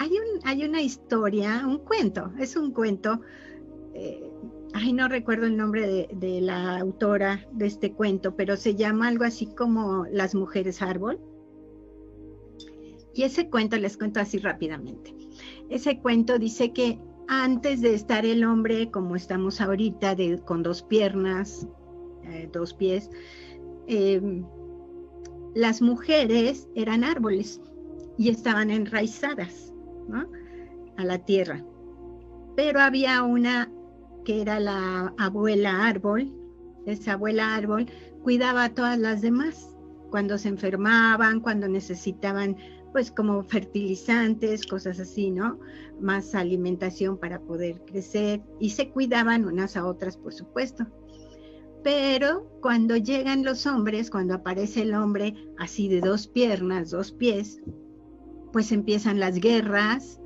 hay, 0.00 0.10
un, 0.10 0.40
hay 0.44 0.64
una 0.64 0.82
historia, 0.82 1.64
un 1.64 1.78
cuento, 1.78 2.32
es 2.40 2.56
un 2.56 2.72
cuento, 2.72 3.20
eh, 3.94 4.28
ay, 4.74 4.92
no 4.92 5.06
recuerdo 5.06 5.46
el 5.46 5.56
nombre 5.56 6.08
de, 6.12 6.40
la 6.40 6.78
autora 6.78 7.46
de 7.52 7.66
este 7.66 7.92
cuento, 7.92 8.34
pero 8.34 8.56
se 8.56 8.74
llama 8.74 9.06
algo 9.06 9.24
así 9.24 9.46
como 9.46 10.06
Las 10.10 10.34
mujeres 10.34 10.82
árbol. 10.82 11.20
Y 13.14 13.22
ese 13.22 13.48
cuento 13.48 13.76
les 13.76 13.96
cuento 13.96 14.20
así 14.20 14.38
rápidamente. 14.38 15.14
Ese 15.68 16.00
cuento 16.00 16.38
dice 16.38 16.72
que 16.72 17.00
antes 17.28 17.82
de 17.82 17.94
estar 17.94 18.24
el 18.24 18.42
hombre 18.44 18.90
como 18.90 19.14
estamos 19.14 19.60
ahorita, 19.60 20.16
con 20.44 20.62
dos 20.62 20.82
piernas, 20.82 21.68
eh, 22.24 22.48
dos 22.52 22.72
pies, 22.72 23.10
em, 23.86 24.44
las 25.54 25.82
mujeres 25.82 26.68
eran 26.74 27.04
árboles 27.04 27.60
y 28.16 28.30
estaban 28.30 28.70
enraizadas 28.70 29.72
a 30.96 31.04
la 31.04 31.18
tierra. 31.18 31.64
Pero 32.56 32.80
había 32.80 33.22
una 33.22 33.70
que 34.24 34.40
era 34.40 34.58
la 34.58 35.14
abuela 35.18 35.86
árbol, 35.86 36.32
esa 36.86 37.12
abuela 37.12 37.54
árbol 37.54 37.86
cuidaba 38.22 38.64
a 38.64 38.74
todas 38.74 38.98
las 38.98 39.20
demás 39.20 39.74
cuando 40.10 40.38
se 40.38 40.48
enfermaban, 40.48 41.40
cuando 41.40 41.68
necesitaban 41.68 42.56
pues 42.92 43.10
como 43.10 43.42
fertilizantes, 43.44 44.66
cosas 44.66 44.98
así, 45.00 45.30
¿no? 45.30 45.58
Más 46.00 46.34
alimentación 46.34 47.18
para 47.18 47.40
poder 47.40 47.80
crecer 47.84 48.42
y 48.58 48.70
se 48.70 48.90
cuidaban 48.90 49.44
unas 49.44 49.76
a 49.76 49.86
otras, 49.86 50.16
por 50.16 50.32
supuesto. 50.32 50.86
Pero 51.84 52.50
cuando 52.60 52.96
llegan 52.96 53.44
los 53.44 53.66
hombres, 53.66 54.10
cuando 54.10 54.34
aparece 54.34 54.82
el 54.82 54.94
hombre 54.94 55.34
así 55.58 55.88
de 55.88 56.00
dos 56.00 56.26
piernas, 56.26 56.90
dos 56.90 57.12
pies, 57.12 57.60
pues 58.52 58.72
empiezan 58.72 59.20
las 59.20 59.38
guerras 59.38 60.20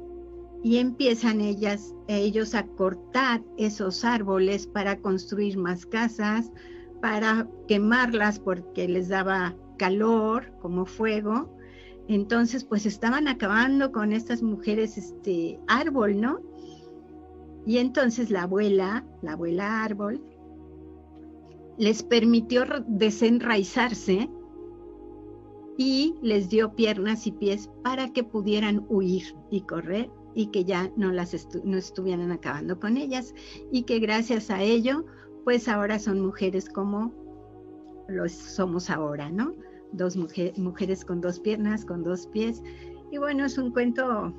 y 0.62 0.78
empiezan 0.78 1.40
ellas, 1.40 1.94
ellos 2.08 2.54
a 2.54 2.66
cortar 2.66 3.42
esos 3.58 4.04
árboles 4.04 4.66
para 4.66 5.00
construir 5.00 5.58
más 5.58 5.84
casas, 5.84 6.50
para 7.00 7.48
quemarlas 7.66 8.38
porque 8.38 8.88
les 8.88 9.08
daba 9.08 9.56
calor 9.76 10.52
como 10.60 10.86
fuego. 10.86 11.56
Entonces, 12.08 12.64
pues 12.64 12.86
estaban 12.86 13.28
acabando 13.28 13.92
con 13.92 14.12
estas 14.12 14.42
mujeres 14.42 14.98
este 14.98 15.58
árbol, 15.68 16.20
¿no? 16.20 16.40
Y 17.64 17.78
entonces 17.78 18.30
la 18.30 18.42
abuela, 18.42 19.04
la 19.22 19.32
abuela 19.32 19.84
árbol, 19.84 20.20
les 21.78 22.02
permitió 22.02 22.64
desenraizarse 22.86 24.28
y 25.78 26.14
les 26.22 26.48
dio 26.48 26.74
piernas 26.74 27.26
y 27.26 27.32
pies 27.32 27.70
para 27.82 28.12
que 28.12 28.24
pudieran 28.24 28.84
huir 28.88 29.34
y 29.50 29.62
correr 29.62 30.10
y 30.34 30.46
que 30.46 30.64
ya 30.64 30.90
no 30.96 31.12
las 31.12 31.48
no 31.64 31.76
estuvieran 31.76 32.30
acabando 32.30 32.78
con 32.78 32.96
ellas 32.96 33.34
y 33.70 33.82
que 33.82 33.98
gracias 33.98 34.50
a 34.50 34.62
ello 34.62 35.04
pues 35.44 35.68
ahora 35.68 35.98
son 35.98 36.20
mujeres 36.20 36.68
como 36.68 37.12
los 38.08 38.32
somos 38.32 38.90
ahora, 38.90 39.30
¿no? 39.30 39.54
Dos 39.92 40.16
mujeres 40.16 41.04
con 41.04 41.20
dos 41.20 41.38
piernas, 41.38 41.84
con 41.84 42.02
dos 42.02 42.26
pies. 42.26 42.62
Y 43.10 43.18
bueno, 43.18 43.44
es 43.44 43.58
un 43.58 43.72
cuento, 43.72 44.32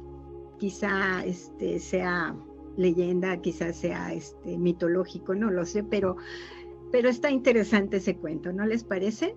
quizá 0.58 1.24
este, 1.26 1.80
sea 1.80 2.36
leyenda, 2.78 3.38
quizá 3.42 3.72
sea 3.72 4.14
este, 4.14 4.58
mitológico, 4.58 5.36
no 5.36 5.52
lo 5.52 5.66
sé, 5.66 5.84
pero, 5.84 6.18
pero 6.92 7.10
está 7.10 7.30
interesante 7.30 7.98
ese 7.98 8.18
cuento, 8.18 8.52
¿no 8.52 8.66
les 8.66 8.84
parece? 8.84 9.36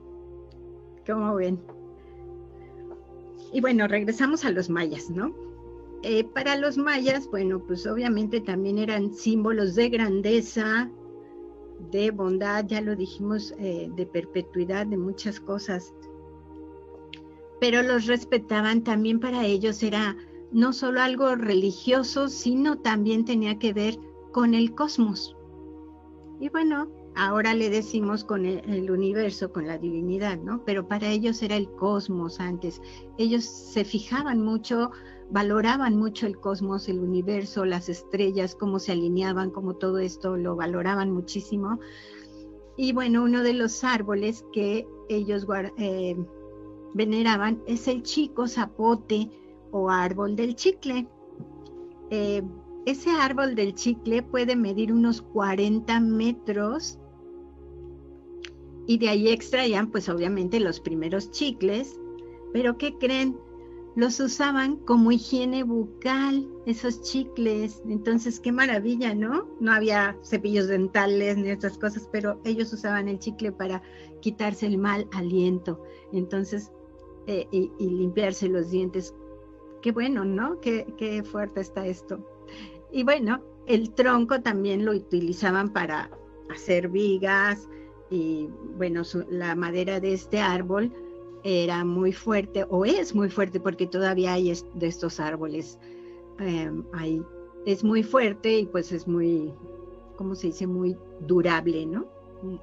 ¿Cómo 1.06 1.34
ven? 1.34 1.60
Y 3.52 3.60
bueno, 3.60 3.86
regresamos 3.86 4.44
a 4.44 4.50
los 4.50 4.70
mayas, 4.70 5.10
¿no? 5.10 5.34
Eh, 6.02 6.24
para 6.24 6.56
los 6.56 6.76
mayas, 6.76 7.28
bueno, 7.30 7.60
pues 7.66 7.86
obviamente 7.86 8.40
también 8.40 8.78
eran 8.78 9.12
símbolos 9.14 9.74
de 9.74 9.88
grandeza, 9.88 10.90
de 11.90 12.10
bondad, 12.10 12.64
ya 12.66 12.80
lo 12.80 12.96
dijimos, 12.96 13.54
eh, 13.58 13.90
de 13.94 14.06
perpetuidad, 14.06 14.86
de 14.86 14.96
muchas 14.96 15.40
cosas. 15.40 15.92
Pero 17.60 17.82
los 17.82 18.06
respetaban 18.06 18.82
también 18.82 19.20
para 19.20 19.44
ellos, 19.44 19.82
era 19.82 20.16
no 20.52 20.72
solo 20.72 21.00
algo 21.00 21.34
religioso, 21.34 22.28
sino 22.28 22.78
también 22.78 23.24
tenía 23.24 23.58
que 23.58 23.72
ver 23.72 23.98
con 24.32 24.54
el 24.54 24.74
cosmos. 24.74 25.36
Y 26.38 26.50
bueno, 26.50 26.90
ahora 27.16 27.54
le 27.54 27.70
decimos 27.70 28.24
con 28.24 28.44
el, 28.44 28.90
universo, 28.90 29.52
con 29.52 29.66
la 29.66 29.78
divinidad, 29.78 30.38
¿no? 30.38 30.62
Pero 30.64 30.86
para 30.86 31.08
ellos 31.08 31.42
era 31.42 31.56
el 31.56 31.70
cosmos 31.70 32.40
antes. 32.40 32.82
Ellos 33.16 33.44
se 33.44 33.84
fijaban 33.84 34.42
mucho, 34.42 34.90
valoraban 35.30 35.96
mucho 35.96 36.26
el 36.26 36.38
cosmos, 36.38 36.88
el 36.88 37.00
universo, 37.00 37.64
las 37.64 37.88
estrellas, 37.88 38.54
cómo 38.54 38.78
se 38.78 38.92
alineaban, 38.92 39.50
cómo 39.50 39.74
todo 39.74 39.98
esto 39.98 40.36
lo 40.36 40.56
valoraban 40.56 41.10
muchísimo. 41.10 41.80
Y 42.76 42.92
bueno, 42.92 43.24
uno 43.24 43.42
de 43.42 43.54
los 43.54 43.82
árboles 43.82 44.44
que 44.52 44.86
ellos 45.08 45.46
eh, 45.78 46.16
veneraban 46.96 47.62
es 47.66 47.86
el 47.88 48.02
chico 48.02 48.48
zapote 48.48 49.30
o 49.70 49.90
árbol 49.90 50.34
del 50.34 50.56
chicle. 50.56 51.06
Eh, 52.10 52.42
ese 52.86 53.10
árbol 53.10 53.54
del 53.54 53.74
chicle 53.74 54.22
puede 54.22 54.56
medir 54.56 54.92
unos 54.92 55.20
40 55.20 56.00
metros 56.00 56.98
y 58.86 58.98
de 58.98 59.08
ahí 59.10 59.28
extraían 59.28 59.90
pues 59.90 60.08
obviamente 60.08 60.58
los 60.60 60.80
primeros 60.80 61.30
chicles, 61.32 62.00
pero 62.52 62.78
¿qué 62.78 62.96
creen? 62.96 63.36
los 63.96 64.20
usaban 64.20 64.76
como 64.76 65.10
higiene 65.10 65.62
bucal, 65.62 66.46
esos 66.66 67.00
chicles. 67.00 67.82
Entonces, 67.88 68.38
qué 68.38 68.52
maravilla, 68.52 69.14
¿no? 69.14 69.48
No 69.58 69.72
había 69.72 70.18
cepillos 70.22 70.68
dentales 70.68 71.38
ni 71.38 71.48
estas 71.48 71.78
cosas, 71.78 72.06
pero 72.12 72.38
ellos 72.44 72.70
usaban 72.74 73.08
el 73.08 73.18
chicle 73.18 73.52
para 73.52 73.82
quitarse 74.20 74.66
el 74.66 74.76
mal 74.76 75.08
aliento. 75.12 75.82
Entonces, 76.12 76.70
eh, 77.26 77.46
y, 77.50 77.70
limpiarse 77.78 78.48
los 78.48 78.70
dientes. 78.70 79.14
Qué 79.82 79.92
bueno, 79.92 80.24
¿no? 80.24 80.60
Qué, 80.60 80.86
qué 80.96 81.22
fuerte 81.22 81.60
está 81.60 81.86
esto. 81.86 82.18
Y 82.92 83.04
bueno, 83.04 83.42
el 83.66 83.92
tronco 83.94 84.40
también 84.40 84.84
lo 84.84 84.92
utilizaban 84.92 85.72
para 85.72 86.10
hacer 86.50 86.88
vigas 86.88 87.68
y 88.10 88.48
bueno, 88.76 89.02
la 89.28 89.54
madera 89.54 89.98
de 90.00 90.14
este 90.14 90.38
árbol 90.38 90.92
era 91.42 91.84
muy 91.84 92.12
fuerte 92.12 92.64
o 92.70 92.84
es 92.84 93.14
muy 93.14 93.28
fuerte 93.28 93.60
porque 93.60 93.86
todavía 93.86 94.32
hay 94.32 94.52
de 94.74 94.86
estos 94.86 95.20
árboles. 95.20 95.78
Em, 96.38 96.84
es 97.66 97.82
muy 97.82 98.02
fuerte 98.02 98.60
y 98.60 98.66
pues 98.66 98.92
es 98.92 99.06
muy, 99.08 99.52
¿cómo 100.16 100.34
se 100.34 100.48
dice? 100.48 100.66
Muy 100.66 100.96
durable, 101.20 101.86
¿no? 101.86 102.06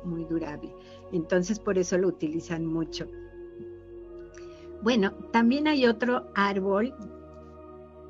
Muy 0.03 0.25
durable. 0.25 0.73
Entonces 1.11 1.59
por 1.59 1.77
eso 1.77 1.97
lo 1.97 2.07
utilizan 2.07 2.65
mucho. 2.65 3.07
Bueno, 4.83 5.13
también 5.31 5.67
hay 5.67 5.85
otro 5.85 6.29
árbol. 6.35 6.93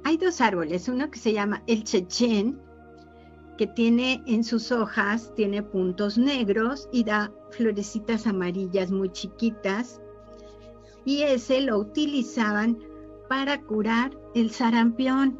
Hay 0.03 0.17
dos 0.17 0.41
árboles, 0.41 0.89
uno 0.89 1.09
que 1.11 1.19
se 1.19 1.31
llama 1.31 1.63
el 1.67 1.83
chechen, 1.83 2.59
que 3.57 3.67
tiene 3.67 4.23
en 4.25 4.43
sus 4.43 4.71
hojas, 4.71 5.31
tiene 5.35 5.61
puntos 5.61 6.17
negros 6.17 6.89
y 6.91 7.03
da 7.03 7.31
florecitas 7.51 8.25
amarillas 8.25 8.91
muy 8.91 9.09
chiquitas 9.09 10.01
y 11.05 11.21
ese 11.21 11.61
lo 11.61 11.77
utilizaban 11.77 12.79
para 13.29 13.61
curar 13.61 14.11
el 14.33 14.49
sarampión. 14.49 15.39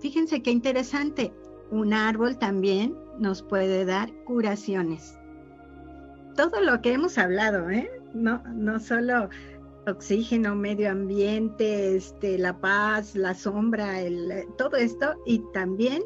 Fíjense 0.00 0.42
qué 0.42 0.50
interesante, 0.50 1.32
un 1.70 1.92
árbol 1.92 2.38
también 2.38 2.96
nos 3.18 3.42
puede 3.42 3.84
dar 3.84 4.12
curaciones. 4.24 5.16
Todo 6.34 6.60
lo 6.60 6.82
que 6.82 6.92
hemos 6.92 7.16
hablado, 7.18 7.70
¿eh? 7.70 7.90
No, 8.12 8.42
no 8.54 8.78
solo 8.78 9.30
oxígeno, 9.86 10.54
medio 10.54 10.90
ambiente, 10.90 11.96
este, 11.96 12.38
la 12.38 12.60
paz, 12.60 13.14
la 13.14 13.34
sombra, 13.34 14.00
todo 14.58 14.76
esto, 14.76 15.14
y 15.24 15.40
también 15.52 16.02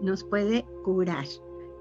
nos 0.00 0.24
puede 0.24 0.64
curar. 0.84 1.26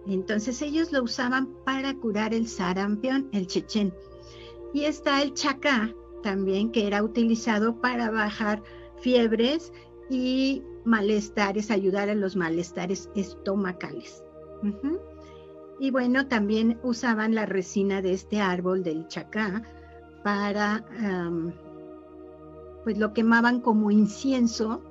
Entonces 0.08 0.62
ellos 0.62 0.92
lo 0.92 1.04
usaban 1.04 1.54
para 1.66 1.94
curar 1.96 2.34
el 2.34 2.48
sarampión, 2.48 3.30
el 3.34 3.48
chechen. 3.48 3.94
Y 4.74 4.86
está 4.86 5.22
el 5.22 5.34
chacá 5.34 5.94
también, 6.24 6.72
que 6.72 6.88
era 6.88 7.04
utilizado 7.04 7.80
para 7.80 8.10
bajar 8.10 8.64
fiebres 9.00 9.72
y 10.10 10.64
malestares, 10.86 11.70
ayudar 11.70 12.10
a 12.10 12.16
los 12.16 12.36
malestares 12.36 13.10
estomacales. 13.16 14.24
Y 15.80 15.92
bueno, 15.92 16.28
también 16.28 16.80
usaban 16.82 17.36
la 17.36 17.46
resina 17.46 18.02
de 18.02 18.14
este 18.14 18.42
árbol 18.42 18.84
del 18.84 19.08
chacá 19.08 19.62
para, 20.24 20.86
pues 22.84 22.98
lo 22.98 23.14
quemaban 23.14 23.62
como 23.62 23.92
incienso 23.92 24.82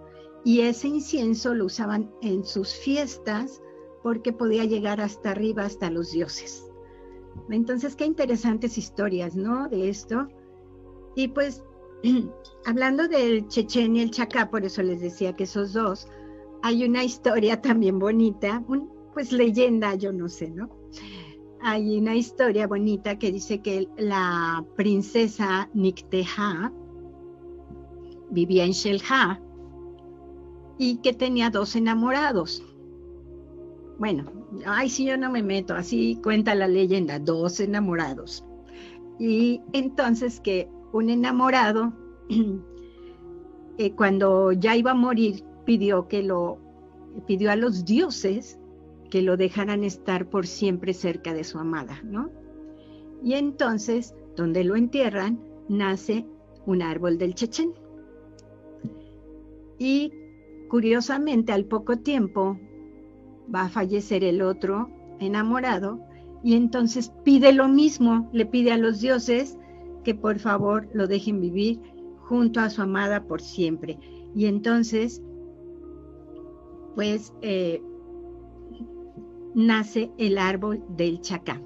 y 0.45 0.61
ese 0.61 0.89
incienso 0.89 1.55
lo 1.55 1.65
usaban 1.65 2.11
en 2.23 2.45
sus 2.45 2.75
fiestas 2.75 3.61
porque 4.03 4.33
podía 4.33 4.65
llegar 4.65 5.01
hasta 5.01 5.33
arriba, 5.33 5.65
hasta 5.65 5.91
los 5.91 6.13
dioses. 6.13 6.65
Entonces, 7.51 7.97
qué 7.97 8.05
interesantes 8.05 8.79
historias, 8.79 9.35
¿no? 9.35 9.69
De 9.69 9.89
esto. 9.89 10.29
Y 11.17 11.29
pues, 11.29 11.65
hablando 12.67 13.09
del 13.09 13.49
Chechen 13.49 13.97
y 13.97 14.03
el 14.03 14.11
Chacá, 14.11 14.51
por 14.51 14.65
eso 14.65 14.83
les 14.83 15.01
decía 15.01 15.35
que 15.35 15.45
esos 15.45 15.73
dos, 15.73 16.09
hay 16.63 16.85
una 16.85 17.05
historia 17.05 17.61
también 17.61 17.99
bonita, 17.99 18.65
pues 19.15 19.33
leyenda, 19.33 19.95
yo 19.95 20.13
no 20.13 20.29
sé, 20.29 20.51
¿no? 20.51 20.71
Hay 21.61 21.99
una 21.99 22.15
historia 22.15 22.67
bonita 22.67 23.19
que 23.19 23.33
dice 23.33 23.61
que 23.61 23.89
la 23.97 24.65
princesa 24.77 25.69
Nikteha 25.75 26.73
vivía 28.31 28.65
en 28.65 28.73
Shelha 28.73 29.41
y 30.79 30.99
que 30.99 31.13
tenía 31.13 31.51
dos 31.51 31.75
enamorados. 31.77 32.63
Bueno, 33.99 34.31
ay, 34.67 34.91
si 34.91 35.07
yo 35.07 35.17
no 35.17 35.31
me 35.31 35.43
meto, 35.43 35.75
así 35.75 36.19
cuenta 36.23 36.55
la 36.55 36.69
leyenda, 36.69 37.19
dos 37.19 37.61
enamorados. 37.61 38.45
Y 39.19 39.63
entonces 39.73 40.41
que 40.41 40.69
un 40.93 41.09
enamorado, 41.09 41.95
eh, 43.79 43.93
cuando 43.93 44.53
ya 44.53 44.77
iba 44.77 44.91
a 44.91 44.95
morir, 44.95 45.43
pidió 45.65 46.09
que 46.09 46.23
lo, 46.23 46.59
pidió 47.27 47.51
a 47.51 47.57
los 47.57 47.87
dioses 47.87 48.59
que 49.09 49.23
lo 49.23 49.37
dejaran 49.37 49.85
estar 49.85 50.29
por 50.29 50.47
siempre 50.47 50.93
cerca 50.95 51.35
de 51.35 51.45
su 51.45 51.59
amada, 51.59 52.01
¿no? 52.05 52.31
Y 53.23 53.35
entonces, 53.35 54.15
donde 54.37 54.65
lo 54.65 54.77
entierran, 54.77 55.41
nace 55.69 56.27
un 56.67 56.83
árbol 56.83 57.19
del 57.19 57.35
Chechen. 57.35 57.73
Y 59.79 60.13
curiosamente, 60.69 61.53
al 61.53 61.65
poco 61.65 61.99
tiempo, 61.99 62.59
va 63.53 63.63
a 63.63 63.69
fallecer 63.69 64.25
el 64.25 64.43
otro 64.43 64.91
enamorado 65.21 66.01
y 66.43 66.55
entonces 66.55 67.13
pide 67.25 67.53
lo 67.53 67.69
mismo, 67.69 68.29
le 68.33 68.47
pide 68.47 68.73
a 68.73 68.79
los 68.79 69.01
dioses 69.01 69.59
que 70.05 70.15
por 70.15 70.39
favor 70.39 70.89
lo 70.93 71.07
dejen 71.07 71.41
vivir 71.41 71.81
junto 72.21 72.61
a 72.61 72.71
su 72.71 72.83
amada 72.83 73.25
por 73.25 73.41
siempre. 73.41 73.99
Y 74.35 74.47
entonces, 74.47 75.23
pues, 76.95 77.33
eh, 77.43 77.83
nace 79.57 80.13
el 80.19 80.39
árbol 80.39 80.85
del 80.91 81.21
chacá. 81.21 81.61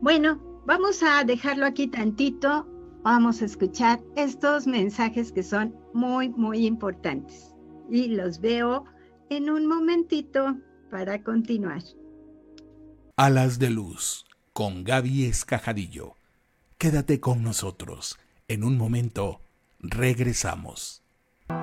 Bueno, 0.00 0.62
vamos 0.66 1.02
a 1.02 1.24
dejarlo 1.24 1.66
aquí 1.66 1.88
tantito. 1.88 2.68
Vamos 3.02 3.42
a 3.42 3.46
escuchar 3.46 4.00
estos 4.14 4.66
mensajes 4.66 5.32
que 5.32 5.42
son 5.42 5.74
muy, 5.94 6.28
muy 6.28 6.66
importantes. 6.66 7.54
Y 7.90 8.08
los 8.08 8.40
veo 8.40 8.84
en 9.30 9.50
un 9.50 9.66
momentito 9.66 10.56
para 10.90 11.22
continuar. 11.24 11.82
Alas 13.16 13.58
de 13.58 13.70
Luz 13.70 14.26
con 14.52 14.84
Gaby 14.84 15.24
Escajadillo. 15.24 16.14
Quédate 16.76 17.20
con 17.20 17.42
nosotros. 17.42 18.18
En 18.46 18.62
un 18.62 18.76
momento 18.76 19.40
regresamos. 19.80 21.02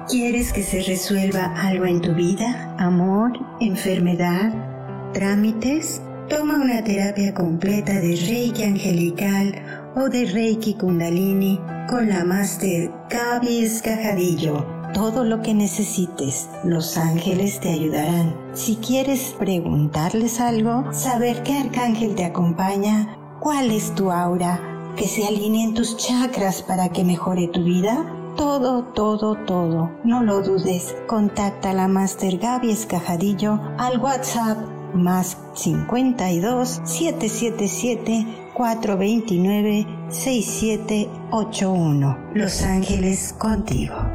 ¿Quieres 0.10 0.52
que 0.52 0.64
se 0.64 0.82
resuelva 0.82 1.46
algo 1.62 1.86
en 1.86 2.02
tu 2.02 2.14
vida? 2.16 2.76
¿Amor? 2.80 3.34
¿Enfermedad? 3.60 4.75
¿Trámites? 5.16 6.02
Toma 6.28 6.56
una 6.56 6.84
terapia 6.84 7.34
completa 7.34 7.94
de 7.94 8.18
Reiki 8.18 8.64
Angelical 8.64 9.56
o 9.96 10.10
de 10.10 10.26
Reiki 10.26 10.74
Kundalini 10.74 11.58
con 11.88 12.10
la 12.10 12.26
Master 12.26 12.92
Gaby 13.10 13.64
Escajadillo 13.64 14.66
todo 14.94 15.24
lo 15.24 15.42
que 15.42 15.54
necesites. 15.54 16.50
Los 16.66 16.98
ángeles 16.98 17.62
te 17.62 17.70
ayudarán. 17.70 18.36
Si 18.54 18.76
quieres 18.76 19.34
preguntarles 19.40 20.42
algo, 20.42 20.92
saber 20.92 21.44
qué 21.44 21.60
arcángel 21.60 22.16
te 22.16 22.26
acompaña, 22.26 23.18
cuál 23.40 23.72
es 23.72 23.96
tu 23.96 24.12
aura, 24.12 24.60
que 24.98 25.08
se 25.08 25.26
alineen 25.26 25.74
tus 25.74 25.96
chakras 25.96 26.62
para 26.62 26.90
que 26.90 27.06
mejore 27.06 27.48
tu 27.48 27.64
vida. 27.64 28.06
Todo, 28.36 28.84
todo, 28.94 29.36
todo. 29.46 29.92
No 30.04 30.24
lo 30.24 30.42
dudes. 30.42 30.94
Contacta 31.08 31.70
a 31.70 31.74
la 31.74 31.88
Master 31.88 32.38
Gaby 32.38 32.70
Escajadillo 32.72 33.62
al 33.78 33.98
WhatsApp 34.00 34.75
más 34.96 35.38
52 35.54 36.82
777 36.84 38.26
429 38.54 39.86
6781. 40.10 42.18
Los 42.34 42.64
Ángeles 42.64 43.34
contigo. 43.38 44.15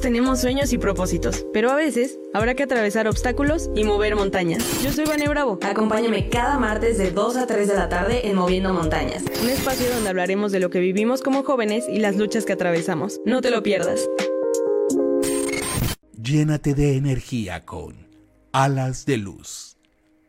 tenemos 0.00 0.40
sueños 0.40 0.72
y 0.72 0.78
propósitos, 0.78 1.46
pero 1.52 1.70
a 1.70 1.76
veces 1.76 2.18
habrá 2.32 2.54
que 2.54 2.62
atravesar 2.62 3.06
obstáculos 3.08 3.70
y 3.74 3.84
mover 3.84 4.16
montañas. 4.16 4.82
Yo 4.82 4.92
soy 4.92 5.04
Vane 5.04 5.28
Bravo. 5.28 5.58
Acompáñame 5.62 6.28
cada 6.28 6.58
martes 6.58 6.98
de 6.98 7.10
2 7.10 7.36
a 7.36 7.46
3 7.46 7.68
de 7.68 7.74
la 7.74 7.88
tarde 7.88 8.28
en 8.28 8.36
Moviendo 8.36 8.72
Montañas, 8.72 9.24
un 9.42 9.48
espacio 9.48 9.88
donde 9.92 10.10
hablaremos 10.10 10.52
de 10.52 10.60
lo 10.60 10.70
que 10.70 10.80
vivimos 10.80 11.22
como 11.22 11.42
jóvenes 11.44 11.84
y 11.88 11.98
las 11.98 12.16
luchas 12.16 12.44
que 12.44 12.52
atravesamos. 12.52 13.20
No 13.24 13.40
te 13.40 13.50
lo 13.50 13.62
pierdas. 13.62 14.08
Llénate 16.22 16.74
de 16.74 16.96
energía 16.96 17.64
con 17.64 18.06
Alas 18.52 19.06
de 19.06 19.18
Luz. 19.18 19.76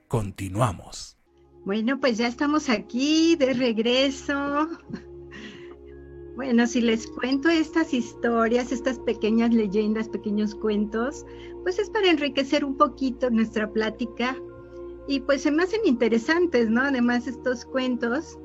Continuamos. 0.07 1.17
Bueno, 1.65 1.99
pues 1.99 2.17
ya 2.17 2.27
estamos 2.27 2.69
aquí 2.69 3.35
de 3.35 3.53
regreso. 3.53 4.67
Bueno, 6.35 6.65
si 6.65 6.81
les 6.81 7.07
cuento 7.07 7.49
estas 7.49 7.93
historias, 7.93 8.71
estas 8.71 8.97
pequeñas 8.99 9.53
leyendas, 9.53 10.09
pequeños 10.09 10.55
cuentos, 10.55 11.25
pues 11.61 11.77
es 11.77 11.89
para 11.91 12.09
enriquecer 12.09 12.65
un 12.65 12.75
poquito 12.75 13.29
nuestra 13.29 13.71
plática 13.71 14.35
y 15.07 15.19
pues 15.19 15.43
se 15.43 15.51
me 15.51 15.63
hacen 15.63 15.81
interesantes, 15.85 16.69
¿no? 16.69 16.81
Además 16.81 17.27
estos 17.27 17.65
cuentos, 17.65 18.39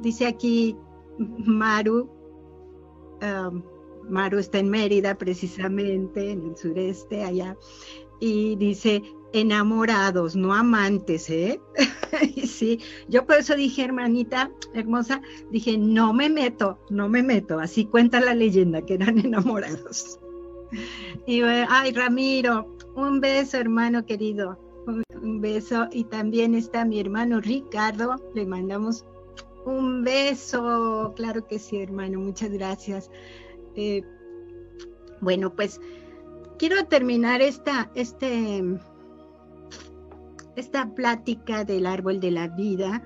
dice 0.00 0.26
aquí 0.26 0.76
Maru, 1.18 2.10
um, 3.22 3.62
Maru 4.08 4.38
está 4.38 4.58
en 4.58 4.70
Mérida 4.70 5.16
precisamente, 5.16 6.32
en 6.32 6.48
el 6.48 6.56
sureste, 6.56 7.22
allá, 7.22 7.56
y 8.18 8.56
dice, 8.56 9.02
enamorados, 9.32 10.36
no 10.36 10.54
amantes, 10.54 11.30
¿eh? 11.30 11.60
sí, 12.46 12.80
yo 13.08 13.26
por 13.26 13.36
eso 13.36 13.54
dije, 13.54 13.84
hermanita 13.84 14.50
hermosa, 14.74 15.22
dije, 15.50 15.78
no 15.78 16.12
me 16.12 16.28
meto, 16.28 16.78
no 16.90 17.08
me 17.08 17.22
meto, 17.22 17.58
así 17.60 17.86
cuenta 17.86 18.20
la 18.20 18.34
leyenda 18.34 18.82
que 18.82 18.94
eran 18.94 19.18
enamorados. 19.24 20.18
Y 21.26 21.42
ay, 21.42 21.92
Ramiro, 21.92 22.76
un 22.94 23.20
beso, 23.20 23.58
hermano 23.58 24.06
querido, 24.06 24.58
un, 24.86 25.40
beso. 25.40 25.88
Y 25.92 26.04
también 26.04 26.54
está 26.54 26.84
mi 26.84 27.00
hermano 27.00 27.40
Ricardo, 27.40 28.16
le 28.34 28.46
mandamos 28.46 29.04
un 29.64 30.04
beso, 30.04 31.12
claro 31.16 31.46
que 31.46 31.58
sí, 31.58 31.78
hermano, 31.78 32.20
muchas 32.20 32.50
gracias. 32.50 33.10
Eh, 33.74 34.02
bueno, 35.20 35.54
pues 35.54 35.80
quiero 36.58 36.84
terminar 36.86 37.42
esta, 37.42 37.90
este, 37.94 38.62
esta 40.56 40.94
plática 40.94 41.64
del 41.64 41.86
árbol 41.86 42.20
de 42.20 42.30
la 42.30 42.48
vida 42.48 43.02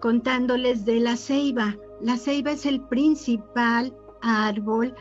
contándoles 0.00 0.84
de 0.84 1.00
la 1.00 1.16
ceiba. 1.16 1.76
La 2.00 2.16
ceiba 2.16 2.52
es 2.52 2.66
el 2.66 2.80
principal 2.80 3.94
árbol 4.22 4.94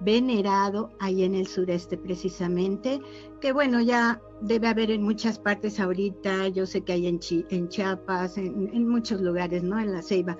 venerado 0.00 0.90
ahí 1.00 1.24
en 1.24 1.34
el 1.34 1.46
sureste 1.46 1.96
precisamente, 1.96 3.00
que 3.40 3.52
bueno, 3.52 3.80
ya 3.80 4.20
debe 4.40 4.68
haber 4.68 4.90
en 4.90 5.02
muchas 5.02 5.38
partes 5.38 5.80
ahorita, 5.80 6.48
yo 6.48 6.66
sé 6.66 6.82
que 6.82 6.92
hay 6.92 7.06
en, 7.06 7.20
en 7.50 7.68
Chiapas, 7.68 8.36
en, 8.36 8.70
en, 8.72 8.88
muchos 8.88 9.20
lugares, 9.22 9.62
¿no? 9.62 9.80
En 9.80 9.92
la 9.92 10.02
ceiba, 10.02 10.36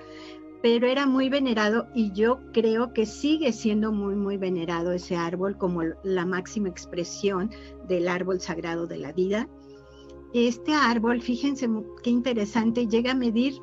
pero 0.61 0.87
era 0.87 1.05
muy 1.07 1.29
venerado 1.29 1.87
y 1.95 2.11
yo 2.11 2.39
creo 2.53 2.93
que 2.93 3.05
sigue 3.05 3.51
siendo 3.51 3.91
muy, 3.91 4.15
muy 4.15 4.37
venerado 4.37 4.91
ese 4.91 5.15
árbol 5.15 5.57
como 5.57 5.81
la 6.03 6.25
máxima 6.25 6.69
expresión 6.69 7.49
del 7.87 8.07
árbol 8.07 8.39
sagrado 8.39 8.85
de 8.87 8.97
la 8.97 9.11
vida. 9.11 9.47
Este 10.33 10.73
árbol, 10.73 11.21
fíjense 11.21 11.69
qué 12.03 12.09
interesante, 12.09 12.87
llega 12.87 13.11
a 13.11 13.15
medir 13.15 13.61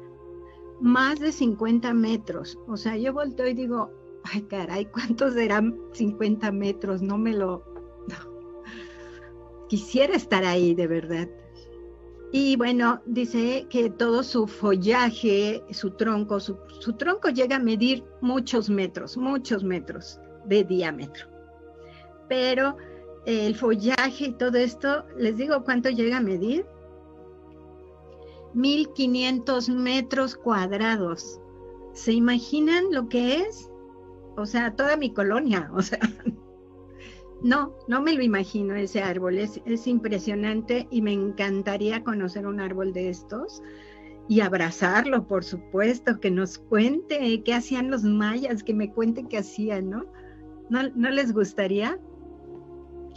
más 0.80 1.20
de 1.20 1.32
50 1.32 1.92
metros. 1.94 2.58
O 2.66 2.76
sea, 2.76 2.96
yo 2.96 3.12
volteo 3.12 3.48
y 3.48 3.54
digo, 3.54 3.90
ay 4.24 4.42
caray, 4.42 4.86
¿cuántos 4.86 5.34
serán 5.34 5.78
50 5.92 6.50
metros? 6.52 7.02
No 7.02 7.18
me 7.18 7.34
lo... 7.34 7.64
Quisiera 9.68 10.14
estar 10.14 10.44
ahí, 10.44 10.74
de 10.74 10.86
verdad. 10.86 11.28
Y 12.32 12.56
bueno, 12.56 13.00
dice 13.06 13.66
que 13.70 13.90
todo 13.90 14.22
su 14.22 14.46
follaje, 14.46 15.62
su 15.70 15.92
tronco, 15.92 16.40
su, 16.40 16.58
su 16.80 16.94
tronco 16.94 17.28
llega 17.28 17.56
a 17.56 17.60
medir 17.60 18.04
muchos 18.20 18.68
metros, 18.68 19.16
muchos 19.16 19.62
metros 19.62 20.18
de 20.46 20.64
diámetro. 20.64 21.28
Pero 22.28 22.76
el 23.26 23.54
follaje 23.54 24.26
y 24.26 24.32
todo 24.32 24.58
esto, 24.58 25.04
les 25.16 25.36
digo 25.36 25.64
cuánto 25.64 25.90
llega 25.90 26.18
a 26.18 26.22
medir. 26.22 26.66
1500 28.54 29.68
metros 29.68 30.36
cuadrados. 30.36 31.40
¿Se 31.92 32.12
imaginan 32.12 32.84
lo 32.92 33.08
que 33.08 33.40
es? 33.40 33.70
O 34.36 34.46
sea, 34.46 34.74
toda 34.74 34.96
mi 34.96 35.12
colonia, 35.12 35.70
o 35.74 35.82
sea, 35.82 35.98
no, 37.42 37.74
no 37.88 38.02
me 38.02 38.14
lo 38.14 38.22
imagino 38.22 38.74
ese 38.74 39.02
árbol, 39.02 39.38
es, 39.38 39.60
es 39.64 39.86
impresionante 39.86 40.88
y 40.90 41.02
me 41.02 41.12
encantaría 41.12 42.02
conocer 42.02 42.46
un 42.46 42.60
árbol 42.60 42.92
de 42.92 43.10
estos 43.10 43.62
y 44.28 44.40
abrazarlo, 44.40 45.26
por 45.26 45.44
supuesto, 45.44 46.18
que 46.18 46.30
nos 46.30 46.58
cuente 46.58 47.42
qué 47.44 47.54
hacían 47.54 47.90
los 47.90 48.02
mayas, 48.02 48.64
que 48.64 48.74
me 48.74 48.90
cuente 48.92 49.24
qué 49.28 49.38
hacían, 49.38 49.90
¿no? 49.90 50.06
¿No, 50.70 50.88
no 50.94 51.10
les 51.10 51.32
gustaría? 51.32 51.98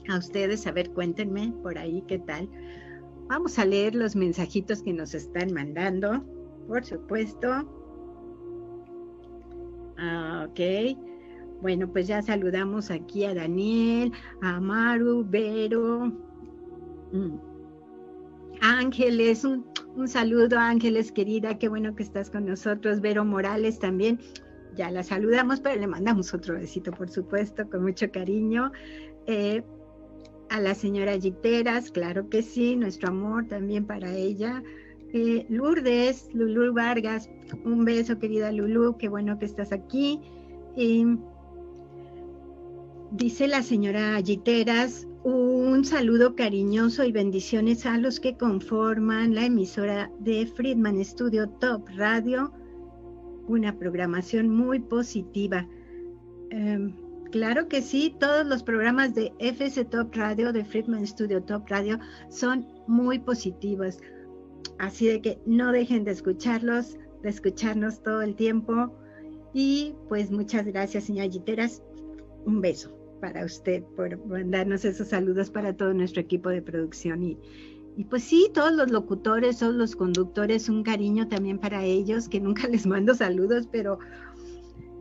A 0.09 0.17
ustedes. 0.17 0.67
A 0.67 0.71
ver, 0.71 0.91
cuéntenme 0.91 1.53
por 1.63 1.77
ahí 1.77 2.03
qué 2.07 2.19
tal. 2.19 2.49
Vamos 3.27 3.59
a 3.59 3.65
leer 3.65 3.93
los 3.93 4.15
mensajitos 4.15 4.81
que 4.81 4.93
nos 4.93 5.13
están 5.13 5.53
mandando, 5.53 6.23
por 6.67 6.85
supuesto. 6.85 7.49
Ah, 9.97 10.47
ok. 10.49 10.97
Bueno, 11.61 11.91
pues 11.91 12.07
ya 12.07 12.21
saludamos 12.21 12.91
aquí 12.91 13.25
a 13.25 13.33
Daniel, 13.33 14.11
a 14.41 14.59
Maru, 14.59 15.25
Vero, 15.27 16.05
mm. 17.11 17.37
Ángeles, 18.61 19.43
un, 19.43 19.65
un 19.95 20.07
saludo 20.07 20.59
Ángeles 20.59 21.11
querida, 21.11 21.57
qué 21.57 21.67
bueno 21.67 21.95
que 21.95 22.03
estás 22.03 22.29
con 22.29 22.45
nosotros. 22.45 23.01
Vero 23.01 23.25
Morales 23.25 23.79
también, 23.79 24.19
ya 24.75 24.91
la 24.91 25.03
saludamos, 25.03 25.59
pero 25.59 25.79
le 25.79 25.87
mandamos 25.87 26.33
otro 26.33 26.53
besito, 26.53 26.91
por 26.91 27.09
supuesto, 27.09 27.67
con 27.69 27.83
mucho 27.83 28.11
cariño. 28.11 28.71
Eh, 29.25 29.63
a 30.49 30.59
la 30.59 30.75
señora 30.75 31.19
Giteras, 31.19 31.91
claro 31.91 32.29
que 32.29 32.41
sí, 32.41 32.75
nuestro 32.75 33.09
amor 33.09 33.47
también 33.47 33.85
para 33.85 34.13
ella. 34.15 34.63
Eh, 35.13 35.45
Lourdes, 35.49 36.29
Lulú 36.33 36.73
Vargas, 36.73 37.29
un 37.63 37.85
beso 37.85 38.19
querida 38.19 38.51
Lulú, 38.51 38.97
qué 38.97 39.07
bueno 39.07 39.39
que 39.39 39.45
estás 39.45 39.71
aquí. 39.71 40.19
dice 43.11 43.47
la 43.47 43.63
señora 43.63 44.21
Giteras, 44.21 45.07
un 45.23 45.83
saludo 45.85 46.35
cariñoso 46.35 47.03
y 47.03 47.11
bendiciones 47.11 47.85
a 47.85 47.97
los 47.97 48.19
que 48.19 48.37
conforman 48.37 49.33
la 49.33 49.45
emisora 49.45 50.11
de 50.19 50.45
Friedman 50.45 51.03
Studio 51.03 51.49
Top 51.49 51.87
Radio, 51.95 52.51
una 53.47 53.77
programación 53.77 54.49
muy 54.49 54.79
positiva. 54.79 55.67
Em, 56.49 56.93
Claro 57.31 57.67
que 57.67 57.81
sí, 57.81 58.15
todos 58.19 58.45
los 58.45 58.63
programas 58.63 59.13
de 59.13 59.33
FS 59.39 59.83
Top 59.85 60.15
Radio, 60.15 60.53
de 60.53 60.63
Friedman 60.63 61.05
Studio 61.05 61.43
Top 61.43 61.67
Radio, 61.67 61.99
son 62.29 62.65
muy 62.87 63.19
positivos. 63.19 63.99
Así 64.79 65.07
de 65.07 65.21
que 65.21 65.39
no 65.45 65.71
dejen 65.71 66.03
de 66.03 66.11
escucharlos, 66.11 66.97
de 67.23 67.29
escucharnos 67.29 68.01
todo 68.01 68.21
el 68.21 68.35
tiempo. 68.35 68.93
Y 69.53 69.95
pues 70.07 70.31
muchas 70.31 70.65
gracias, 70.65 71.05
señora 71.05 71.29
Giteras. 71.29 71.83
Un 72.45 72.61
beso 72.61 72.97
para 73.19 73.43
usted 73.43 73.83
por 73.95 74.25
mandarnos 74.25 74.85
esos 74.85 75.09
saludos 75.09 75.49
para 75.49 75.75
todo 75.75 75.93
nuestro 75.93 76.21
equipo 76.21 76.49
de 76.49 76.61
producción. 76.61 77.23
Y, 77.23 77.37
y 77.97 78.05
pues 78.05 78.23
sí, 78.23 78.49
todos 78.53 78.71
los 78.71 78.91
locutores, 78.91 79.59
todos 79.59 79.73
los 79.73 79.95
conductores, 79.95 80.69
un 80.69 80.83
cariño 80.83 81.27
también 81.27 81.59
para 81.59 81.83
ellos, 81.83 82.29
que 82.29 82.39
nunca 82.39 82.67
les 82.69 82.85
mando 82.85 83.15
saludos, 83.15 83.67
pero 83.69 83.99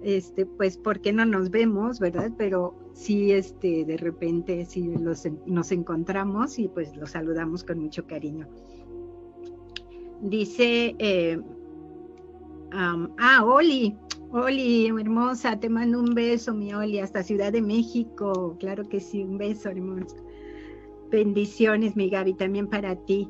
este, 0.07 0.47
pues 0.47 0.79
porque 0.79 1.13
no 1.13 1.27
nos 1.27 1.51
vemos, 1.51 1.99
¿verdad? 1.99 2.31
Pero 2.39 2.77
sí, 2.93 3.33
este, 3.33 3.85
de 3.85 3.97
repente 3.97 4.65
sí 4.65 4.89
nos 5.47 5.73
encontramos 5.73 6.61
y 6.61 6.69
pues 6.69 6.97
los 6.97 7.11
saludamos 7.11 7.65
con 7.65 7.81
mucho 7.81 8.07
cariño. 8.07 8.47
Dice, 10.23 10.95
eh, 11.01 11.41
ah, 12.71 13.45
Oli, 13.45 13.97
Oli, 14.31 14.87
hermosa, 14.87 15.59
te 15.59 15.69
mando 15.69 15.99
un 15.99 16.15
beso, 16.15 16.55
mi 16.55 16.73
Oli, 16.73 17.01
hasta 17.01 17.25
Ciudad 17.25 17.51
de 17.51 17.63
México, 17.63 18.57
claro 18.61 18.89
que 18.89 19.01
sí, 19.01 19.25
un 19.25 19.39
beso, 19.39 19.71
hermosa. 19.71 20.17
Bendiciones, 21.11 21.97
mi 21.97 22.11
Gaby, 22.11 22.35
también 22.35 22.69
para 22.69 22.95
ti. 22.95 23.29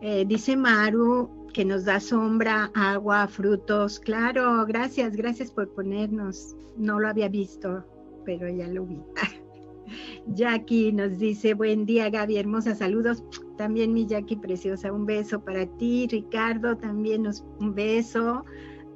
Eh, 0.00 0.24
dice 0.26 0.56
Maru, 0.56 1.45
que 1.56 1.64
nos 1.64 1.86
da 1.86 1.98
sombra, 2.00 2.70
agua, 2.74 3.26
frutos. 3.28 3.98
Claro, 3.98 4.66
gracias, 4.66 5.16
gracias 5.16 5.50
por 5.50 5.70
ponernos. 5.70 6.54
No 6.76 7.00
lo 7.00 7.08
había 7.08 7.30
visto, 7.30 7.82
pero 8.26 8.46
ya 8.46 8.68
lo 8.68 8.84
vi. 8.84 9.00
Jackie 10.34 10.92
nos 10.92 11.16
dice, 11.16 11.54
buen 11.54 11.86
día 11.86 12.10
Gaby, 12.10 12.36
hermosa, 12.36 12.74
saludos. 12.74 13.24
También 13.56 13.94
mi 13.94 14.04
Jackie 14.04 14.36
preciosa, 14.36 14.92
un 14.92 15.06
beso 15.06 15.42
para 15.42 15.64
ti. 15.78 16.06
Ricardo, 16.10 16.76
también 16.76 17.26
un 17.58 17.74
beso. 17.74 18.44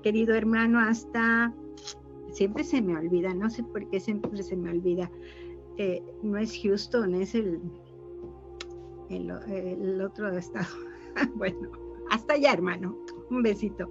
Querido 0.03 0.35
hermano, 0.35 0.81
hasta... 0.81 1.55
Siempre 2.31 2.63
se 2.63 2.83
me 2.83 2.95
olvida, 2.95 3.33
no 3.33 3.49
sé 3.49 3.63
por 3.63 3.89
qué 3.89 4.01
siempre 4.01 4.43
se 4.43 4.55
me 4.55 4.69
olvida. 4.69 5.11
que 5.79 6.05
no 6.23 6.37
es 6.37 6.61
Houston, 6.63 7.15
es 7.15 7.35
el, 7.35 7.59
el 9.09 10.03
otro 10.03 10.29
estado. 10.37 10.69
bueno, 11.37 11.80
hasta 12.11 12.35
allá, 12.35 12.53
hermano. 12.53 12.97
Un 13.31 13.43
besito. 13.43 13.89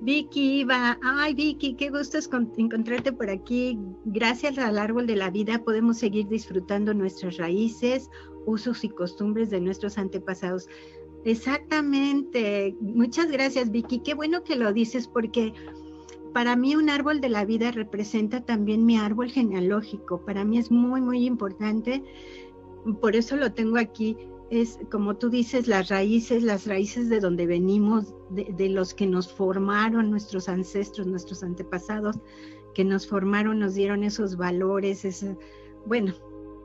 Vicky 0.00 0.62
va, 0.64 0.98
ay 1.02 1.34
Vicky, 1.34 1.74
qué 1.74 1.90
gusto 1.90 2.16
es 2.16 2.30
encontrarte 2.56 3.12
por 3.12 3.28
aquí. 3.28 3.76
Gracias 4.04 4.56
al 4.56 4.78
árbol 4.78 5.06
de 5.06 5.16
la 5.16 5.30
vida 5.30 5.64
podemos 5.64 5.98
seguir 5.98 6.28
disfrutando 6.28 6.94
nuestras 6.94 7.36
raíces, 7.36 8.08
usos 8.46 8.84
y 8.84 8.88
costumbres 8.88 9.50
de 9.50 9.60
nuestros 9.60 9.98
antepasados. 9.98 10.68
Exactamente. 11.24 12.76
Muchas 12.80 13.30
gracias, 13.30 13.72
Vicky. 13.72 13.98
Qué 13.98 14.14
bueno 14.14 14.44
que 14.44 14.54
lo 14.54 14.72
dices 14.72 15.08
porque 15.08 15.52
para 16.32 16.54
mí 16.54 16.76
un 16.76 16.88
árbol 16.88 17.20
de 17.20 17.30
la 17.30 17.44
vida 17.44 17.72
representa 17.72 18.44
también 18.44 18.86
mi 18.86 18.96
árbol 18.96 19.28
genealógico. 19.30 20.24
Para 20.24 20.44
mí 20.44 20.58
es 20.58 20.70
muy, 20.70 21.00
muy 21.00 21.26
importante. 21.26 22.04
Por 23.00 23.16
eso 23.16 23.36
lo 23.36 23.52
tengo 23.52 23.76
aquí 23.76 24.16
es, 24.50 24.78
como 24.90 25.16
tú 25.16 25.30
dices, 25.30 25.68
las 25.68 25.88
raíces, 25.88 26.42
las 26.42 26.66
raíces 26.66 27.08
de 27.08 27.20
donde 27.20 27.46
venimos, 27.46 28.14
de, 28.30 28.68
los 28.68 28.94
que 28.94 29.06
nos 29.06 29.32
formaron 29.32 30.10
nuestros 30.10 30.48
ancestros, 30.48 31.06
nuestros 31.06 31.42
antepasados, 31.42 32.18
que 32.74 32.84
nos 32.84 33.06
formaron, 33.06 33.58
nos 33.58 33.74
dieron 33.74 34.04
esos 34.04 34.36
valores, 34.36 35.04
ese, 35.04 35.36
bueno, 35.86 36.14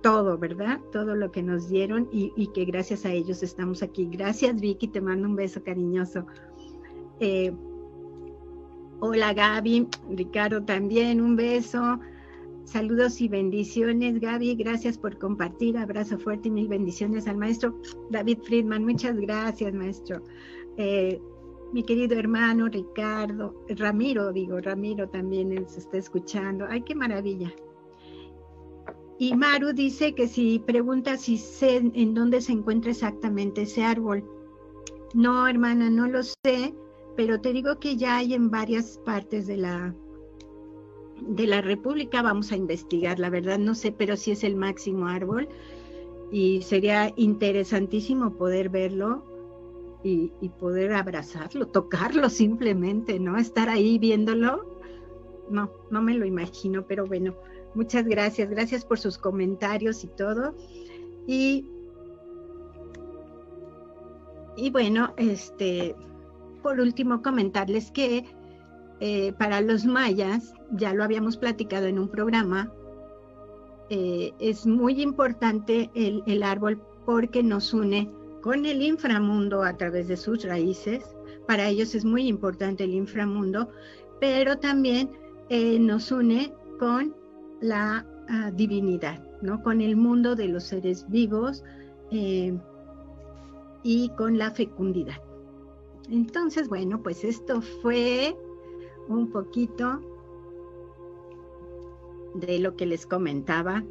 todo, 0.01 0.37
¿verdad? 0.37 0.79
Todo 0.91 1.15
lo 1.15 1.31
que 1.31 1.43
nos 1.43 1.69
dieron 1.69 2.09
y, 2.11 2.31
y, 2.35 2.47
que 2.47 2.65
gracias 2.65 3.05
a 3.05 3.11
ellos 3.11 3.41
estamos 3.41 3.81
aquí. 3.81 4.07
Gracias, 4.11 4.59
Vicky, 4.59 4.87
te 4.87 5.01
mando 5.01 5.27
un 5.27 5.35
beso 5.35 5.63
cariñoso. 5.63 6.25
Eh, 7.19 7.53
hola, 8.99 9.33
Gaby, 9.33 9.87
Ricardo 10.09 10.63
también, 10.63 11.21
un 11.21 11.35
beso. 11.35 11.99
Saludos 12.65 13.21
y 13.21 13.27
bendiciones, 13.27 14.19
Gaby. 14.19 14.55
Gracias 14.55 14.97
por 14.97 15.17
compartir. 15.17 15.77
Abrazo 15.77 16.17
fuerte 16.17 16.47
y 16.47 16.51
mil 16.51 16.67
bendiciones 16.67 17.27
al 17.27 17.37
maestro 17.37 17.79
David 18.09 18.39
Friedman. 18.43 18.85
Muchas 18.85 19.17
gracias, 19.17 19.73
maestro. 19.73 20.23
Eh, 20.77 21.21
mi 21.73 21.83
querido 21.83 22.17
hermano 22.17 22.67
Ricardo, 22.67 23.65
Ramiro, 23.67 24.31
digo, 24.31 24.59
Ramiro 24.59 25.09
también 25.09 25.67
se 25.67 25.79
está 25.79 25.97
escuchando. 25.97 26.65
Ay, 26.69 26.81
qué 26.83 26.95
maravilla. 26.95 27.51
Y 29.19 29.35
Maru 29.35 29.73
dice 29.73 30.15
que 30.15 30.27
si 30.27 30.59
pregunta 30.59 31.17
si 31.17 31.37
sé 31.37 31.77
en 31.77 32.13
dónde 32.13 32.41
se 32.41 32.51
encuentra 32.51 32.91
exactamente 32.91 33.63
ese 33.63 33.83
árbol. 33.83 34.23
No, 35.13 35.47
hermana, 35.47 35.89
no 35.89 36.07
lo 36.07 36.23
sé, 36.23 36.75
pero 37.15 37.39
te 37.39 37.53
digo 37.53 37.79
que 37.79 37.95
ya 37.95 38.17
hay 38.17 38.33
en 38.33 38.49
varias 38.49 38.99
partes 39.05 39.47
de 39.47 39.57
la 39.57 39.95
de 41.27 41.47
la 41.47 41.61
República, 41.61 42.21
vamos 42.21 42.51
a 42.51 42.57
investigar, 42.57 43.19
la 43.19 43.29
verdad 43.29 43.59
no 43.59 43.75
sé, 43.75 43.91
pero 43.91 44.15
sí 44.15 44.31
es 44.31 44.43
el 44.43 44.55
máximo 44.55 45.07
árbol 45.07 45.47
y 46.31 46.61
sería 46.61 47.13
interesantísimo 47.15 48.33
poder 48.33 48.69
verlo 48.69 49.23
y, 50.03 50.31
poder 50.59 50.93
abrazarlo, 50.93 51.67
tocarlo 51.67 52.29
simplemente, 52.29 53.19
¿no? 53.19 53.37
Estar 53.37 53.69
ahí 53.69 53.97
viéndolo, 53.99 54.79
no, 55.49 55.71
no 55.91 56.01
me 56.01 56.13
lo 56.15 56.25
imagino, 56.25 56.85
pero 56.85 57.05
bueno, 57.05 57.35
muchas 57.73 58.05
gracias, 58.05 58.49
gracias 58.49 58.83
por 58.83 58.99
sus 58.99 59.17
comentarios 59.17 60.03
y 60.03 60.07
todo. 60.07 60.55
Y, 61.25 61.69
y 64.57 64.71
bueno, 64.71 65.13
este, 65.17 65.95
por 66.61 66.79
último 66.81 67.21
comentarles 67.21 67.91
que 67.91 68.25
eh, 68.99 69.33
para 69.33 69.61
los 69.61 69.85
mayas, 69.85 70.53
ya 70.73 70.93
lo 70.93 71.03
habíamos 71.03 71.37
platicado 71.37 71.87
en 71.87 71.99
un 71.99 72.09
programa, 72.09 72.71
eh, 73.89 74.33
es 74.39 74.65
muy 74.65 75.01
importante 75.01 75.89
el, 75.93 76.23
el, 76.25 76.43
árbol 76.43 76.81
porque 77.05 77.43
nos 77.43 77.73
une 77.73 78.09
con 78.41 78.65
el 78.65 78.81
inframundo 78.81 79.63
a 79.63 79.75
través 79.77 80.07
de 80.07 80.17
sus 80.17 80.43
raíces. 80.43 81.15
Para 81.47 81.67
ellos 81.67 81.93
es 81.93 82.05
muy 82.05 82.27
importante 82.27 82.85
el 82.85 82.93
inframundo, 82.93 83.69
pero 84.19 84.57
también 84.57 85.11
eh, 85.49 85.77
nos 85.79 86.11
une 86.11 86.53
con 86.79 87.15
la 87.61 88.05
ah, 88.29 88.51
divinidad, 88.51 89.21
¿no? 89.41 89.61
con 89.61 89.81
el 89.81 89.95
mundo 89.95 90.35
de 90.35 90.47
los 90.47 90.63
seres 90.63 91.05
vivos 91.09 91.63
y 93.83 94.09
con 94.17 94.37
la 94.37 94.51
fecundidad. 94.51 95.17
Entonces, 96.09 96.69
bueno, 96.69 97.01
pues 97.01 97.23
esto 97.23 97.59
fue 97.81 98.35
un 99.07 99.31
poquito 99.31 99.99
de 102.35 102.59
lo 102.59 102.75
que 102.75 102.85
les 102.85 103.05
comentaba 103.05 103.83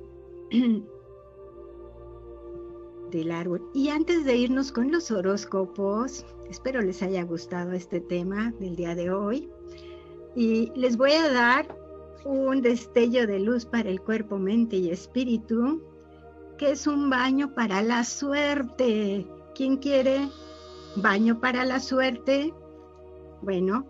del 3.11 3.31
árbol. 3.31 3.71
Y 3.75 3.89
antes 3.89 4.25
de 4.25 4.37
irnos 4.37 4.73
con 4.73 4.91
los 4.91 5.11
horóscopos, 5.11 6.25
espero 6.51 6.81
les 6.81 7.03
haya 7.03 7.23
gustado 7.25 7.73
este 7.73 8.01
tema 8.01 8.53
del 8.59 8.77
día 8.77 8.95
de 8.95 9.11
hoy. 9.11 9.49
Y 10.35 10.73
les 10.75 10.97
voy 10.97 11.13
a 11.13 11.31
dar 11.31 11.77
un 12.25 12.63
destello 12.63 13.27
de 13.27 13.41
luz 13.41 13.67
para 13.67 13.91
el 13.91 14.01
cuerpo, 14.01 14.39
mente 14.39 14.77
y 14.77 14.91
espíritu, 14.91 15.83
que 16.59 16.71
es 16.71 16.87
un 16.87 17.11
baño 17.11 17.55
para 17.55 17.83
la 17.83 18.05
suerte. 18.05 19.27
¿Quién 19.55 19.77
quiere 19.77 20.29
baño 20.97 21.41
para 21.41 21.65
la 21.65 21.81
suerte? 21.81 22.55
Bueno, 23.43 23.87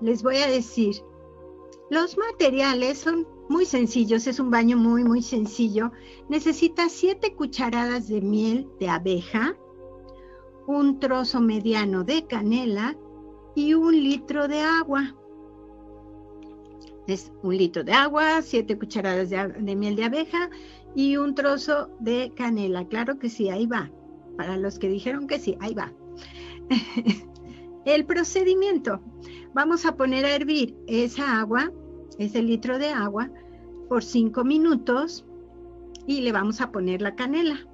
les 0.00 0.22
voy 0.22 0.36
a 0.36 0.46
decir, 0.46 0.94
los 1.90 2.16
materiales 2.16 2.98
son 2.98 3.26
muy 3.48 3.66
sencillos, 3.66 4.26
es 4.26 4.40
un 4.40 4.50
baño 4.50 4.76
muy, 4.76 5.04
muy 5.04 5.22
sencillo. 5.22 5.92
Necesita 6.28 6.88
siete 6.88 7.34
cucharadas 7.34 8.08
de 8.08 8.20
miel 8.20 8.68
de 8.80 8.88
abeja, 8.88 9.56
un 10.66 10.98
trozo 10.98 11.40
mediano 11.40 12.04
de 12.04 12.26
canela 12.26 12.96
y 13.54 13.74
un 13.74 13.92
litro 13.92 14.48
de 14.48 14.60
agua. 14.60 15.14
Es 17.06 17.30
un 17.42 17.56
litro 17.56 17.84
de 17.84 17.92
agua, 17.92 18.40
siete 18.40 18.78
cucharadas 18.78 19.28
de, 19.28 19.48
de 19.48 19.76
miel 19.76 19.94
de 19.94 20.04
abeja 20.04 20.48
y 20.94 21.18
un 21.18 21.34
trozo 21.34 21.90
de 22.00 22.32
canela. 22.34 22.88
Claro 22.88 23.18
que 23.18 23.28
sí, 23.28 23.50
ahí 23.50 23.66
va. 23.66 23.90
Para 24.38 24.56
los 24.56 24.78
que 24.78 24.88
dijeron 24.88 25.26
que 25.26 25.38
sí, 25.38 25.56
ahí 25.60 25.74
va. 25.74 25.92
El 27.84 28.06
procedimiento. 28.06 29.02
Vamos 29.54 29.86
a 29.86 29.96
poner 29.96 30.24
a 30.24 30.34
hervir 30.34 30.76
esa 30.88 31.38
agua, 31.38 31.70
ese 32.18 32.42
litro 32.42 32.78
de 32.78 32.88
agua, 32.88 33.30
por 33.88 34.02
cinco 34.02 34.44
minutos 34.44 35.24
y 36.06 36.20
le 36.22 36.32
vamos 36.32 36.60
a 36.60 36.72
poner 36.72 37.00
la 37.00 37.14
canela. 37.14 37.66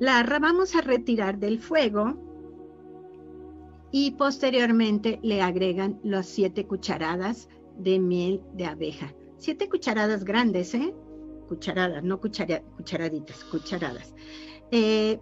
La 0.00 0.22
vamos 0.40 0.74
a 0.74 0.80
retirar 0.80 1.38
del 1.38 1.60
fuego 1.60 2.14
y 3.92 4.10
posteriormente 4.12 5.20
le 5.22 5.40
agregan 5.40 6.00
las 6.02 6.26
siete 6.26 6.66
cucharadas 6.66 7.48
de 7.78 7.98
miel 8.00 8.42
de 8.54 8.66
abeja. 8.66 9.14
Siete 9.38 9.68
cucharadas 9.68 10.24
grandes, 10.24 10.74
¿eh? 10.74 10.92
Cucharadas, 11.48 12.02
no 12.02 12.20
cucharaditas, 12.20 13.44
cucharadas. 13.44 14.14
Eh, 14.72 15.20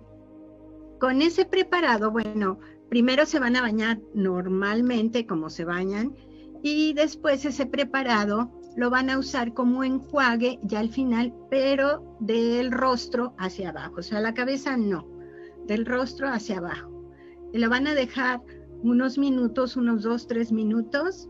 con 0.98 1.20
ese 1.20 1.44
preparado, 1.44 2.10
bueno, 2.10 2.58
primero 2.94 3.26
se 3.26 3.40
van 3.40 3.56
a 3.56 3.60
bañar 3.60 3.98
normalmente 4.14 5.26
como 5.26 5.50
se 5.50 5.64
bañan 5.64 6.14
y 6.62 6.92
después 6.92 7.44
ese 7.44 7.66
preparado 7.66 8.52
lo 8.76 8.88
van 8.88 9.10
a 9.10 9.18
usar 9.18 9.52
como 9.52 9.82
enjuague 9.82 10.60
ya 10.62 10.78
al 10.78 10.90
final, 10.90 11.34
pero 11.50 12.16
del 12.20 12.70
rostro 12.70 13.34
hacia 13.36 13.70
abajo, 13.70 13.96
o 13.96 14.02
sea, 14.02 14.20
la 14.20 14.32
cabeza 14.32 14.76
no, 14.76 15.08
del 15.66 15.86
rostro 15.86 16.28
hacia 16.28 16.58
abajo. 16.58 17.10
Y 17.52 17.58
lo 17.58 17.68
van 17.68 17.88
a 17.88 17.94
dejar 17.94 18.40
unos 18.84 19.18
minutos, 19.18 19.76
unos 19.76 20.04
dos, 20.04 20.28
tres 20.28 20.52
minutos, 20.52 21.28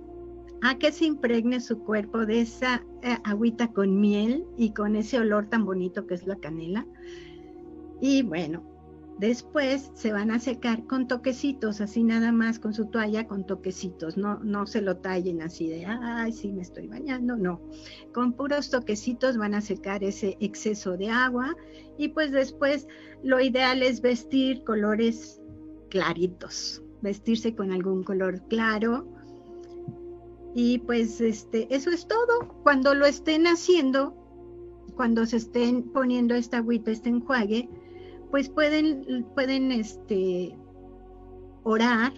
a 0.60 0.76
que 0.76 0.92
se 0.92 1.06
impregne 1.06 1.60
su 1.60 1.78
cuerpo 1.78 2.26
de 2.26 2.42
esa 2.42 2.84
eh, 3.00 3.16
agüita 3.24 3.72
con 3.72 3.98
miel 3.98 4.44
y 4.58 4.74
con 4.74 4.96
ese 4.96 5.18
olor 5.18 5.46
tan 5.46 5.64
bonito 5.64 6.06
que 6.06 6.12
es 6.12 6.26
la 6.26 6.36
canela. 6.36 6.86
Y 8.02 8.22
bueno, 8.22 8.74
Después 9.18 9.92
se 9.94 10.12
van 10.12 10.32
a 10.32 10.40
secar 10.40 10.86
con 10.86 11.06
toquecitos, 11.06 11.80
así 11.80 12.02
nada 12.02 12.32
más 12.32 12.58
con 12.58 12.74
su 12.74 12.86
toalla, 12.86 13.28
con 13.28 13.46
toquecitos, 13.46 14.16
no, 14.16 14.40
no 14.40 14.66
se 14.66 14.82
lo 14.82 14.96
tallen 14.96 15.40
así 15.40 15.68
de, 15.68 15.86
ay, 15.86 16.32
sí, 16.32 16.52
me 16.52 16.62
estoy 16.62 16.88
bañando, 16.88 17.36
no. 17.36 17.60
Con 18.12 18.32
puros 18.32 18.70
toquecitos 18.70 19.36
van 19.36 19.54
a 19.54 19.60
secar 19.60 20.02
ese 20.02 20.36
exceso 20.40 20.96
de 20.96 21.10
agua 21.10 21.56
y 21.96 22.08
pues 22.08 22.32
después 22.32 22.88
lo 23.22 23.40
ideal 23.40 23.84
es 23.84 24.00
vestir 24.00 24.64
colores 24.64 25.40
claritos, 25.90 26.82
vestirse 27.00 27.54
con 27.54 27.70
algún 27.70 28.02
color 28.02 28.42
claro. 28.48 29.06
Y 30.56 30.78
pues 30.78 31.20
este, 31.20 31.72
eso 31.74 31.90
es 31.90 32.08
todo. 32.08 32.48
Cuando 32.64 32.94
lo 32.94 33.06
estén 33.06 33.46
haciendo, 33.46 34.14
cuando 34.96 35.24
se 35.24 35.36
estén 35.36 35.84
poniendo 35.84 36.34
esta 36.34 36.58
agüita, 36.58 36.90
este 36.90 37.10
enjuague, 37.10 37.68
pues 38.35 38.49
pueden, 38.49 39.24
pueden 39.37 39.70
este, 39.70 40.59
orar, 41.62 42.12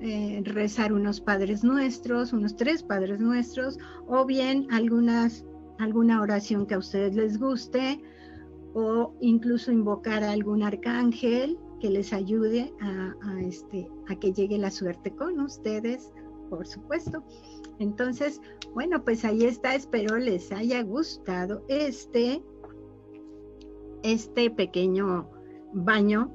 eh, 0.00 0.40
rezar 0.46 0.94
unos 0.94 1.20
padres 1.20 1.62
nuestros, 1.62 2.32
unos 2.32 2.56
tres 2.56 2.82
padres 2.82 3.20
nuestros, 3.20 3.78
o 4.06 4.24
bien 4.24 4.66
algunas 4.70 5.44
alguna 5.78 6.22
oración 6.22 6.64
que 6.64 6.72
a 6.72 6.78
ustedes 6.78 7.14
les 7.14 7.38
guste 7.38 8.00
o 8.72 9.12
incluso 9.20 9.70
invocar 9.70 10.24
a 10.24 10.32
algún 10.32 10.62
arcángel 10.62 11.58
que 11.80 11.90
les 11.90 12.14
ayude 12.14 12.72
a, 12.80 13.14
este, 13.42 13.90
a 14.08 14.16
que 14.16 14.32
llegue 14.32 14.56
la 14.56 14.70
suerte 14.70 15.14
con 15.14 15.38
ustedes, 15.38 16.10
por 16.48 16.66
supuesto. 16.66 17.22
Entonces, 17.78 18.40
bueno, 18.72 19.04
pues 19.04 19.22
ahí 19.22 19.44
está, 19.44 19.74
espero 19.74 20.16
les 20.16 20.50
haya 20.50 20.82
gustado 20.82 21.62
este, 21.68 22.42
este 24.02 24.50
pequeño 24.50 25.28
baño, 25.72 26.32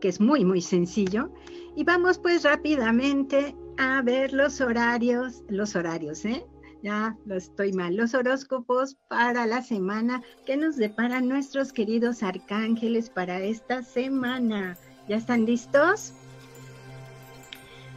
que 0.00 0.08
es 0.08 0.20
muy, 0.20 0.44
muy 0.44 0.60
sencillo. 0.60 1.32
Y 1.76 1.84
vamos 1.84 2.18
pues 2.18 2.42
rápidamente 2.44 3.56
a 3.78 4.02
ver 4.02 4.32
los 4.32 4.60
horarios, 4.60 5.42
los 5.48 5.74
horarios, 5.74 6.24
¿eh? 6.24 6.44
Ya 6.82 7.16
lo 7.26 7.36
estoy 7.36 7.72
mal, 7.72 7.94
los 7.96 8.12
horóscopos 8.12 8.96
para 9.06 9.46
la 9.46 9.62
semana 9.62 10.20
que 10.44 10.56
nos 10.56 10.76
deparan 10.76 11.28
nuestros 11.28 11.72
queridos 11.72 12.24
arcángeles 12.24 13.08
para 13.08 13.40
esta 13.40 13.82
semana. 13.82 14.76
¿Ya 15.08 15.16
están 15.16 15.44
listos? 15.44 16.12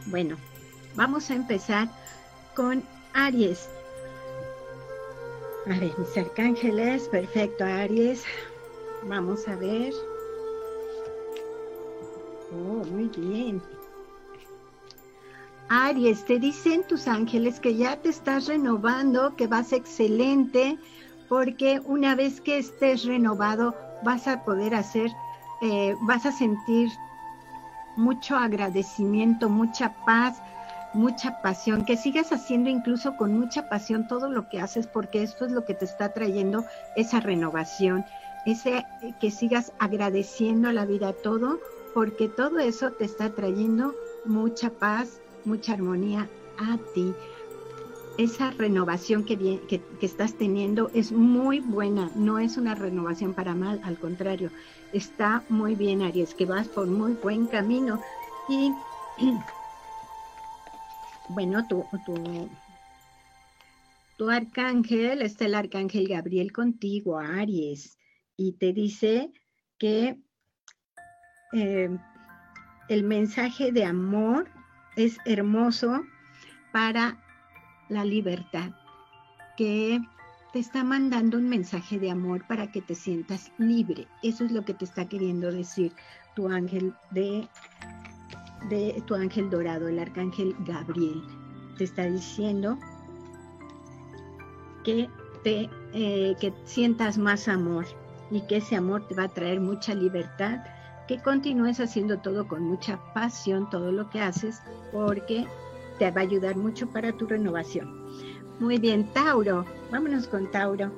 Bueno, 0.06 0.36
vamos 0.94 1.30
a 1.30 1.34
empezar 1.34 1.88
con 2.54 2.84
Aries. 3.12 3.68
A 5.66 5.80
ver, 5.80 5.92
mis 5.98 6.16
arcángeles, 6.16 7.08
perfecto, 7.08 7.64
Aries. 7.64 8.24
Vamos 9.08 9.46
a 9.46 9.56
ver. 9.56 9.92
Oh, 12.52 12.84
muy 12.90 13.08
bien. 13.16 13.62
Aries, 15.68 16.24
te 16.24 16.38
dicen 16.38 16.84
tus 16.88 17.08
ángeles 17.08 17.60
que 17.60 17.76
ya 17.76 17.96
te 17.96 18.08
estás 18.08 18.46
renovando, 18.46 19.34
que 19.36 19.46
vas 19.46 19.72
excelente, 19.72 20.78
porque 21.28 21.80
una 21.84 22.14
vez 22.14 22.40
que 22.40 22.58
estés 22.58 23.04
renovado 23.04 23.74
vas 24.02 24.28
a 24.28 24.44
poder 24.44 24.74
hacer, 24.74 25.10
eh, 25.62 25.94
vas 26.02 26.24
a 26.26 26.32
sentir 26.32 26.90
mucho 27.96 28.36
agradecimiento, 28.36 29.48
mucha 29.48 29.92
paz, 30.04 30.40
mucha 30.92 31.42
pasión, 31.42 31.84
que 31.84 31.96
sigas 31.96 32.32
haciendo 32.32 32.70
incluso 32.70 33.16
con 33.16 33.36
mucha 33.36 33.68
pasión 33.68 34.06
todo 34.06 34.30
lo 34.30 34.48
que 34.48 34.60
haces, 34.60 34.86
porque 34.86 35.22
esto 35.22 35.44
es 35.44 35.52
lo 35.52 35.64
que 35.64 35.74
te 35.74 35.84
está 35.84 36.12
trayendo 36.12 36.64
esa 36.94 37.20
renovación, 37.20 38.04
ese 38.46 38.84
que 39.20 39.30
sigas 39.30 39.72
agradeciendo 39.80 40.68
a 40.68 40.72
la 40.72 40.86
vida 40.86 41.12
todo, 41.12 41.60
porque 41.92 42.28
todo 42.28 42.60
eso 42.60 42.92
te 42.92 43.04
está 43.04 43.34
trayendo 43.34 43.94
mucha 44.24 44.70
paz, 44.70 45.20
mucha 45.44 45.72
armonía 45.72 46.28
a 46.58 46.78
ti. 46.94 47.12
Esa 48.18 48.50
renovación 48.52 49.24
que, 49.24 49.36
que, 49.36 49.82
estás 50.00 50.34
teniendo 50.34 50.90
es 50.94 51.12
muy 51.12 51.60
buena, 51.60 52.10
no 52.14 52.38
es 52.38 52.56
una 52.56 52.74
renovación 52.74 53.34
para 53.34 53.54
mal, 53.54 53.80
al 53.84 53.98
contrario, 53.98 54.50
está 54.92 55.42
muy 55.48 55.74
bien, 55.74 56.00
Aries, 56.00 56.32
que 56.32 56.46
vas 56.46 56.68
por 56.68 56.86
muy 56.86 57.12
buen 57.14 57.46
camino. 57.46 58.00
Y 58.48 58.72
bueno, 61.30 61.66
tu, 61.66 61.84
tu, 62.06 62.48
tu 64.16 64.30
arcángel, 64.30 65.20
está 65.20 65.44
el 65.44 65.56
arcángel 65.56 66.08
Gabriel 66.08 66.52
contigo, 66.52 67.18
Aries, 67.18 67.98
y 68.36 68.52
te 68.52 68.72
dice 68.72 69.32
que 69.78 70.20
eh, 71.52 71.98
el 72.88 73.02
mensaje 73.04 73.72
de 73.72 73.84
amor 73.84 74.48
es 74.96 75.18
hermoso 75.24 76.02
para 76.72 77.18
la 77.88 78.04
libertad, 78.04 78.72
que 79.56 80.00
te 80.52 80.58
está 80.58 80.84
mandando 80.84 81.38
un 81.38 81.48
mensaje 81.48 81.98
de 81.98 82.10
amor 82.10 82.46
para 82.46 82.70
que 82.70 82.82
te 82.82 82.94
sientas 82.94 83.52
libre. 83.58 84.06
Eso 84.22 84.44
es 84.44 84.52
lo 84.52 84.64
que 84.64 84.74
te 84.74 84.84
está 84.84 85.08
queriendo 85.08 85.50
decir 85.52 85.92
tu 86.34 86.48
ángel 86.48 86.94
de, 87.10 87.48
de 88.68 89.02
tu 89.06 89.14
ángel 89.14 89.50
dorado, 89.50 89.88
el 89.88 89.98
arcángel 89.98 90.54
Gabriel. 90.60 91.22
Te 91.78 91.84
está 91.84 92.04
diciendo 92.04 92.78
que 94.84 95.08
te 95.42 95.68
eh, 95.92 96.34
que 96.40 96.52
sientas 96.64 97.18
más 97.18 97.48
amor 97.48 97.86
y 98.30 98.40
que 98.42 98.56
ese 98.56 98.76
amor 98.76 99.06
te 99.06 99.14
va 99.14 99.24
a 99.24 99.28
traer 99.28 99.60
mucha 99.60 99.94
libertad 99.94 100.60
que 101.06 101.22
continúes 101.22 101.78
haciendo 101.80 102.18
todo 102.18 102.48
con 102.48 102.62
mucha 102.62 102.98
pasión, 103.14 103.70
todo 103.70 103.92
lo 103.92 104.10
que 104.10 104.20
haces, 104.20 104.60
porque 104.92 105.46
te 105.98 106.10
va 106.10 106.20
a 106.20 106.24
ayudar 106.24 106.56
mucho 106.56 106.88
para 106.88 107.12
tu 107.12 107.26
renovación. 107.26 108.04
Muy 108.58 108.78
bien, 108.78 109.12
Tauro, 109.12 109.64
vámonos 109.90 110.26
con 110.26 110.50
Tauro. 110.50 110.90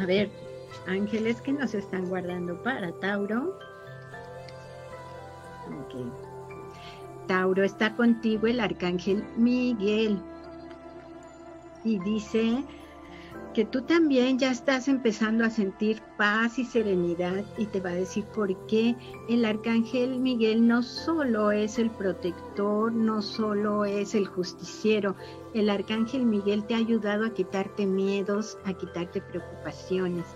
A 0.00 0.06
ver, 0.06 0.30
ángeles 0.86 1.40
que 1.40 1.52
nos 1.52 1.74
están 1.74 2.08
guardando 2.08 2.62
para 2.62 2.92
Tauro. 2.92 3.58
Tauro 7.26 7.64
está 7.64 7.96
contigo 7.96 8.46
el 8.46 8.60
arcángel 8.60 9.24
Miguel. 9.36 10.20
Y 11.84 11.98
dice 12.00 12.64
que 13.54 13.64
tú 13.64 13.82
también 13.82 14.38
ya 14.38 14.50
estás 14.50 14.86
empezando 14.86 15.44
a 15.44 15.50
sentir 15.50 16.00
paz 16.16 16.58
y 16.58 16.64
serenidad 16.64 17.44
y 17.58 17.66
te 17.66 17.80
va 17.80 17.90
a 17.90 17.94
decir 17.94 18.24
por 18.26 18.54
qué 18.66 18.94
el 19.28 19.44
arcángel 19.44 20.20
Miguel 20.20 20.66
no 20.68 20.82
solo 20.82 21.50
es 21.50 21.78
el 21.78 21.90
protector, 21.90 22.92
no 22.92 23.22
solo 23.22 23.84
es 23.84 24.14
el 24.14 24.26
justiciero, 24.26 25.16
el 25.54 25.68
arcángel 25.68 26.26
Miguel 26.26 26.64
te 26.64 26.74
ha 26.74 26.78
ayudado 26.78 27.26
a 27.26 27.34
quitarte 27.34 27.86
miedos, 27.86 28.56
a 28.64 28.72
quitarte 28.72 29.20
preocupaciones. 29.20 30.26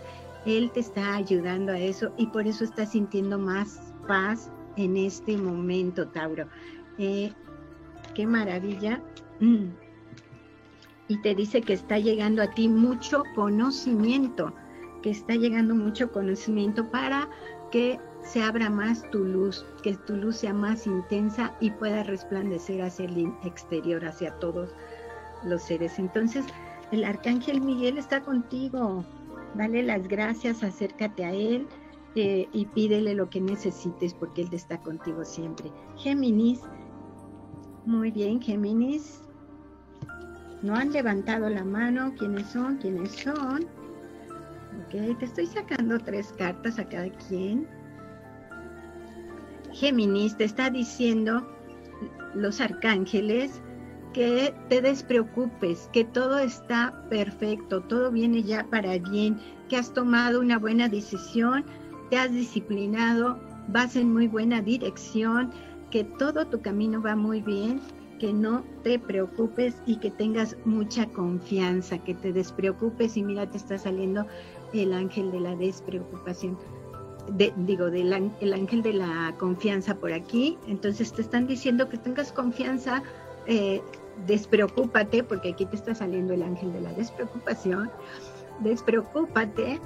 Él 0.45 0.71
te 0.73 0.81
está 0.81 1.15
ayudando 1.15 1.73
a 1.73 1.79
eso 1.79 2.12
y 2.17 2.27
por 2.27 2.47
eso 2.47 2.65
estás 2.65 2.93
sintiendo 2.93 3.39
más 3.39 3.95
paz 4.09 4.51
en 4.77 4.97
este 4.97 5.37
momento, 5.39 6.09
Tauro. 6.09 6.49
Eh, 6.99 7.33
qué 8.15 8.27
maravilla. 8.27 9.01
y 11.09 11.19
te 11.19 11.35
dice 11.35 11.61
que 11.61 11.75
está 11.75 11.99
llegando 11.99 12.43
a 12.43 12.51
ti 12.51 12.69
mucho 12.69 13.23
conocimiento, 13.35 14.53
que 15.03 15.11
está 15.11 15.35
llegando 15.35 15.75
mucho 15.75 16.11
conocimiento 16.11 16.91
para 16.91 17.29
que 17.71 17.99
se 18.23 18.43
abra 18.43 18.71
más 18.71 19.09
tu 19.11 19.19
luz, 19.19 19.67
que 19.83 19.95
tu 19.95 20.17
luz 20.17 20.37
sea 20.37 20.55
más 20.55 20.87
intensa 20.87 21.55
y 21.61 21.71
pueda 21.71 22.03
resplandecer 22.05 22.81
hacia 22.81 23.05
el 23.05 23.33
exterior, 23.45 24.05
hacia 24.05 24.33
todos 24.39 24.75
los 25.45 25.63
seres. 25.63 25.99
Entonces, 25.99 26.45
el 26.91 27.05
arcángel 27.05 27.61
Miguel 27.61 27.99
está 27.99 28.23
contigo. 28.23 29.05
Dale 29.55 29.83
las 29.83 30.09
gracias, 30.09 30.63
acércate 30.63 31.25
a 31.25 31.33
él 31.33 31.67
eh, 32.15 32.49
y 32.53 32.67
pídele 32.67 33.15
lo 33.15 33.29
que 33.29 33.41
necesites 33.41 34.15
porque 34.15 34.43
él 34.43 34.49
está 34.53 34.81
contigo 34.81 35.25
siempre. 35.25 35.71
Géminis, 35.97 36.61
muy 37.85 38.11
bien, 38.11 38.41
Géminis, 38.41 39.24
no 40.65 40.75
han 40.75 40.93
levantado 40.93 41.49
la 41.51 41.62
mano. 41.62 42.15
¿Quiénes 42.19 42.47
son? 42.49 42.79
¿Quiénes 42.79 43.12
son? 43.12 43.65
Ok, 44.87 45.19
te 45.19 45.25
estoy 45.27 45.47
sacando 45.47 45.99
tres 45.99 46.35
cartas 46.39 46.79
a 46.79 46.89
cada 46.89 47.11
quien. 47.11 47.69
Géminis 49.73 50.37
te 50.37 50.45
está 50.45 50.71
diciendo 50.71 51.47
los 52.35 52.61
arcángeles 52.61 53.61
que 54.15 54.55
te 54.69 54.81
despreocupes, 54.81 55.91
que 55.93 56.05
todo 56.05 56.39
está 56.39 57.05
perfecto, 57.11 57.83
todo 57.83 58.11
viene 58.11 58.43
ya 58.43 58.65
para 58.71 58.97
bien, 58.99 59.39
que 59.69 59.77
has 59.77 59.93
tomado 59.93 60.41
una 60.41 60.59
buena 60.59 60.89
decisión, 60.89 61.65
te 62.11 62.17
has 62.17 62.31
disciplinado, 62.31 63.39
vas 63.69 63.97
en 63.97 64.12
muy 64.12 64.29
buena 64.29 64.62
dirección, 64.62 65.51
que 65.91 66.05
todo 66.05 66.47
tu 66.47 66.62
camino 66.62 67.03
va 67.03 67.17
muy 67.17 67.43
bien 67.43 67.81
que 68.25 68.33
no 68.33 68.64
te 68.83 68.99
preocupes 68.99 69.75
y 69.85 69.97
que 69.97 70.11
tengas 70.11 70.57
mucha 70.64 71.05
confianza, 71.09 71.99
que 71.99 72.14
te 72.14 72.33
despreocupes 72.33 73.18
y 73.18 73.22
mira, 73.22 73.51
te 73.51 73.59
está 73.59 73.77
saliendo 73.77 74.27
el 74.72 74.95
ángel 74.95 75.31
de 75.31 75.41
la 75.41 75.55
despreocupación. 75.55 76.57
digo, 77.37 77.91
del 77.91 78.33
el 78.41 78.55
ángel 78.55 78.81
de 78.81 78.95
la 78.95 79.35
confianza 79.39 79.97
por 79.97 80.14
aquí. 80.14 80.57
Entonces 80.68 81.12
te 81.12 81.20
están 81.20 81.47
diciendo 81.47 81.91
que 81.91 81.99
tengas 81.99 82.33
confianza, 82.33 83.03
eh, 83.47 83.83
despreocúpate, 84.27 85.22
porque 85.22 85.51
aquí 85.51 85.66
te 85.66 85.77
está 85.77 85.95
saliendo 85.95 86.33
el 86.33 86.45
ángel 86.45 86.72
de 86.72 86.81
la 86.81 86.95
despreocupación. 86.95 87.91
Despreocúpate 88.61 89.83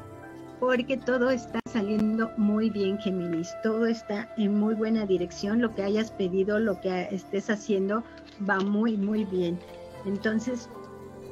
porque 0.60 0.96
todo 0.96 1.30
está 1.30 1.60
saliendo 1.66 2.30
muy 2.36 2.70
bien, 2.70 2.98
Géminis. 2.98 3.52
Todo 3.62 3.86
está 3.86 4.28
en 4.36 4.58
muy 4.58 4.74
buena 4.74 5.06
dirección. 5.06 5.60
Lo 5.60 5.74
que 5.74 5.82
hayas 5.82 6.10
pedido, 6.10 6.58
lo 6.58 6.80
que 6.80 7.08
estés 7.10 7.50
haciendo, 7.50 8.02
va 8.48 8.60
muy, 8.60 8.96
muy 8.96 9.24
bien. 9.24 9.58
Entonces, 10.04 10.68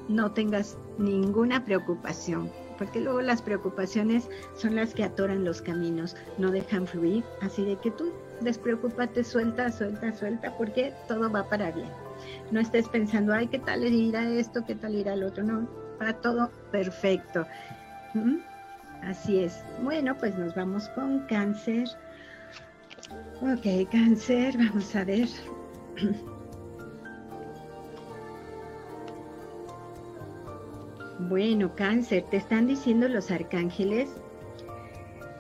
no 0.09 0.31
tengas 0.33 0.77
ninguna 0.99 1.65
preocupación, 1.65 2.51
porque 2.79 3.01
luego 3.01 3.21
las 3.21 3.43
preocupaciones 3.43 4.29
son 4.55 4.77
las 4.77 4.95
que 4.95 5.05
atoran 5.05 5.45
los 5.45 5.63
caminos, 5.63 6.17
no 6.39 6.51
dejan 6.51 6.87
fluir. 6.87 7.25
Así 7.41 7.65
de 7.65 7.77
que 7.77 7.91
tú 7.91 8.13
despreocúpate, 8.41 9.25
suelta, 9.25 9.71
suelta, 9.71 10.13
suelta, 10.13 10.57
porque 10.57 10.93
todo 11.09 11.31
va 11.31 11.49
para 11.49 11.71
bien. 11.71 11.91
No 12.51 12.61
estés 12.61 12.89
pensando, 12.89 13.33
ay, 13.33 13.49
¿qué 13.49 13.59
tal 13.59 13.85
irá 13.85 14.29
esto? 14.29 14.65
¿Qué 14.67 14.75
tal 14.75 14.95
irá 14.95 15.15
el 15.15 15.25
otro? 15.25 15.45
No, 15.45 15.69
va 16.01 16.13
todo 16.15 16.51
perfecto. 16.71 17.47
¿Mm? 18.15 18.37
Así 19.03 19.41
es. 19.41 19.63
Bueno, 19.83 20.17
pues 20.19 20.37
nos 20.37 20.55
vamos 20.55 20.89
con 20.91 21.21
cáncer. 21.27 21.89
Ok, 23.41 23.91
cáncer, 23.91 24.57
vamos 24.57 24.95
a 24.97 25.05
ver. 25.05 25.29
Bueno, 31.19 31.75
cáncer, 31.75 32.25
te 32.31 32.37
están 32.37 32.67
diciendo 32.67 33.09
los 33.09 33.31
arcángeles, 33.31 34.11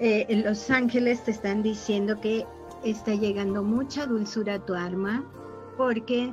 eh, 0.01 0.43
los 0.45 0.71
ángeles 0.71 1.23
te 1.25 1.31
están 1.31 1.63
diciendo 1.63 2.21
que 2.21 2.47
está 2.85 3.15
llegando 3.15 3.63
mucha 3.63 4.07
dulzura 4.07 4.55
a 4.55 4.65
tu 4.65 4.75
alma 4.75 5.25
porque 5.77 6.33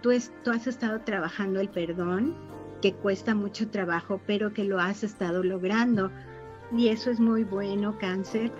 tú, 0.00 0.10
tú 0.42 0.50
has 0.50 0.66
estado 0.66 1.00
trabajando 1.00 1.60
el 1.60 1.68
perdón, 1.68 2.36
que 2.82 2.92
cuesta 2.92 3.34
mucho 3.34 3.68
trabajo, 3.70 4.20
pero 4.26 4.52
que 4.52 4.64
lo 4.64 4.78
has 4.78 5.04
estado 5.04 5.42
logrando. 5.42 6.10
Y 6.76 6.88
eso 6.88 7.10
es 7.10 7.20
muy 7.20 7.44
bueno, 7.44 7.96
cáncer. 7.98 8.52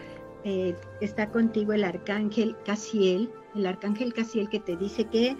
Eh, 0.44 0.76
está 1.00 1.30
contigo 1.30 1.72
el 1.72 1.84
arcángel 1.84 2.56
Casiel, 2.64 3.30
el 3.54 3.66
arcángel 3.66 4.12
Casiel 4.12 4.48
que 4.48 4.60
te 4.60 4.76
dice 4.76 5.04
que 5.04 5.36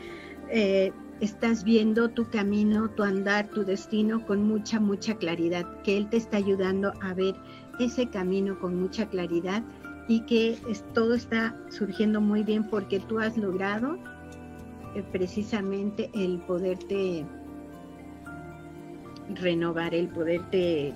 eh, 0.51 0.93
estás 1.21 1.65
viendo 1.65 2.11
tu 2.11 2.29
camino, 2.29 2.91
tu 2.91 3.03
andar, 3.03 3.49
tu 3.49 3.65
destino 3.65 4.25
con 4.27 4.47
mucha, 4.47 4.81
mucha 4.81 5.15
claridad, 5.17 5.65
que 5.83 5.97
Él 5.97 6.09
te 6.09 6.17
está 6.17 6.39
ayudando 6.39 6.93
a 7.01 7.15
ver 7.15 7.35
ese 7.79 8.09
camino 8.09 8.59
con 8.59 8.81
mucha 8.81 9.07
claridad 9.09 9.63
y 10.09 10.21
que 10.21 10.59
todo 10.93 11.15
está 11.15 11.57
surgiendo 11.71 12.21
muy 12.21 12.43
bien 12.43 12.65
porque 12.69 13.01
tú 13.01 13.19
has 13.19 13.37
logrado 13.37 13.99
eh, 14.95 15.03
precisamente 15.13 16.11
el 16.15 16.39
poderte 16.41 17.25
renovar, 19.35 19.95
el 19.95 20.09
poderte, 20.09 20.93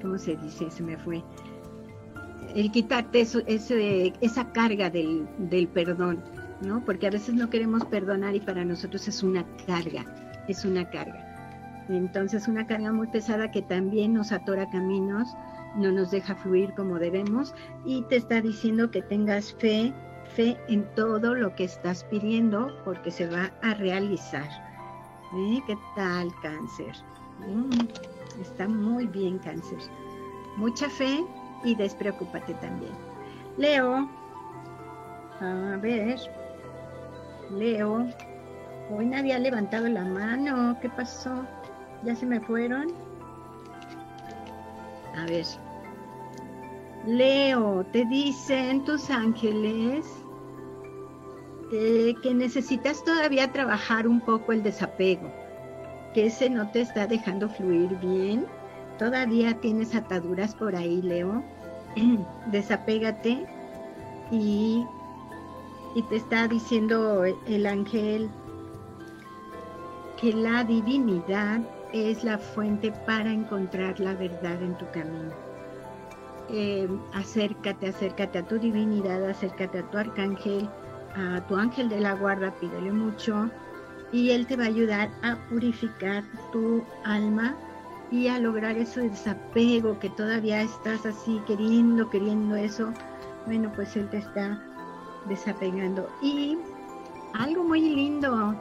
¿cómo 0.00 0.18
se 0.18 0.36
dice? 0.36 0.70
Se 0.70 0.82
me 0.82 0.98
fue. 0.98 1.22
El 2.56 2.70
quitarte 2.72 3.20
eso, 3.20 3.40
ese, 3.46 4.12
esa 4.20 4.52
carga 4.52 4.90
del 4.90 5.68
perdón, 5.72 6.22
¿no? 6.62 6.84
Porque 6.84 7.06
a 7.06 7.10
veces 7.10 7.34
no 7.34 7.50
queremos 7.50 7.84
perdonar 7.84 8.34
y 8.34 8.40
para 8.40 8.64
nosotros 8.64 9.06
es 9.08 9.22
una 9.22 9.44
carga, 9.66 10.04
es 10.48 10.64
una 10.64 10.88
carga. 10.88 11.28
Entonces 11.88 12.48
una 12.48 12.66
carga 12.66 12.92
muy 12.92 13.08
pesada 13.08 13.50
que 13.50 13.62
también 13.62 14.14
nos 14.14 14.32
atora 14.32 14.68
caminos, 14.70 15.34
no 15.76 15.90
nos 15.90 16.10
deja 16.10 16.34
fluir 16.34 16.72
como 16.74 16.98
debemos 16.98 17.54
y 17.84 18.02
te 18.02 18.16
está 18.16 18.40
diciendo 18.40 18.90
que 18.90 19.02
tengas 19.02 19.52
fe, 19.54 19.92
fe 20.34 20.56
en 20.68 20.84
todo 20.94 21.34
lo 21.34 21.54
que 21.54 21.64
estás 21.64 22.04
pidiendo 22.04 22.70
porque 22.84 23.10
se 23.10 23.26
va 23.26 23.50
a 23.62 23.74
realizar. 23.74 24.48
¿Eh? 25.34 25.60
¿Qué 25.66 25.76
tal 25.96 26.30
cáncer? 26.42 26.94
Mm, 27.46 28.40
está 28.40 28.68
muy 28.68 29.06
bien 29.06 29.38
cáncer. 29.38 29.78
Mucha 30.56 30.88
fe 30.90 31.24
y 31.64 31.74
despreocúpate 31.74 32.54
también. 32.54 32.92
Leo, 33.56 34.08
a 35.40 35.76
ver, 35.80 36.18
Leo, 37.52 38.06
hoy 38.90 39.06
nadie 39.06 39.34
ha 39.34 39.38
levantado 39.38 39.88
la 39.88 40.04
mano, 40.04 40.78
¿qué 40.80 40.88
pasó? 40.88 41.44
¿Ya 42.02 42.16
se 42.16 42.26
me 42.26 42.40
fueron? 42.40 42.88
A 45.16 45.26
ver. 45.26 45.46
Leo, 47.06 47.84
te 47.92 48.04
dicen 48.06 48.84
tus 48.84 49.10
ángeles 49.10 50.06
que 51.70 52.34
necesitas 52.34 53.02
todavía 53.02 53.50
trabajar 53.50 54.06
un 54.06 54.20
poco 54.20 54.52
el 54.52 54.62
desapego, 54.62 55.32
que 56.12 56.26
ese 56.26 56.50
no 56.50 56.70
te 56.70 56.82
está 56.82 57.06
dejando 57.06 57.48
fluir 57.48 57.96
bien. 57.98 58.46
Todavía 58.98 59.54
tienes 59.54 59.94
ataduras 59.94 60.54
por 60.54 60.76
ahí, 60.76 61.00
Leo. 61.00 61.42
Desapégate 62.52 63.46
y, 64.30 64.84
y 65.94 66.02
te 66.02 66.16
está 66.16 66.48
diciendo 66.48 67.24
el 67.24 67.66
ángel 67.66 68.30
que 70.20 70.32
la 70.32 70.64
divinidad 70.64 71.60
es 71.92 72.24
la 72.24 72.38
fuente 72.38 72.92
para 73.06 73.32
encontrar 73.32 73.98
la 74.00 74.14
verdad 74.14 74.62
en 74.62 74.76
tu 74.78 74.90
camino. 74.90 75.32
Eh, 76.48 76.88
acércate, 77.12 77.88
acércate 77.88 78.38
a 78.38 78.46
tu 78.46 78.58
divinidad, 78.58 79.28
acércate 79.28 79.80
a 79.80 79.90
tu 79.90 79.98
arcángel, 79.98 80.68
a 81.14 81.40
tu 81.46 81.56
ángel 81.56 81.88
de 81.88 82.00
la 82.00 82.14
guarda, 82.14 82.52
pídele 82.60 82.92
mucho 82.92 83.50
y 84.12 84.30
él 84.30 84.46
te 84.46 84.56
va 84.56 84.64
a 84.64 84.68
ayudar 84.68 85.10
a 85.22 85.36
purificar 85.48 86.22
tu 86.52 86.84
alma 87.04 87.56
y 88.10 88.28
a 88.28 88.38
lograr 88.38 88.76
ese 88.76 89.08
desapego 89.08 89.98
que 89.98 90.10
todavía 90.10 90.62
estás 90.62 91.06
así 91.06 91.40
queriendo, 91.46 92.10
queriendo 92.10 92.56
eso. 92.56 92.92
Bueno, 93.46 93.72
pues 93.74 93.96
él 93.96 94.08
te 94.10 94.18
está 94.18 94.60
desapegando. 95.28 96.08
Y 96.22 96.58
algo 97.34 97.64
muy 97.64 97.80
lindo, 97.80 98.54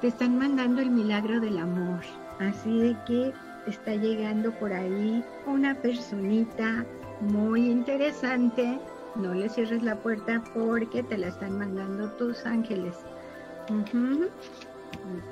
te 0.00 0.08
están 0.08 0.38
mandando 0.38 0.82
el 0.82 0.90
milagro 0.90 1.40
del 1.40 1.58
amor. 1.58 2.00
Así 2.38 2.78
de 2.78 2.96
que 3.06 3.32
está 3.66 3.94
llegando 3.94 4.52
por 4.52 4.72
ahí 4.72 5.24
una 5.46 5.74
personita 5.74 6.84
muy 7.20 7.68
interesante 7.68 8.78
no 9.18 9.34
le 9.34 9.48
cierres 9.48 9.82
la 9.82 9.96
puerta 9.96 10.42
porque 10.54 11.02
te 11.02 11.18
la 11.18 11.28
están 11.28 11.58
mandando 11.58 12.08
tus 12.12 12.46
ángeles. 12.46 12.94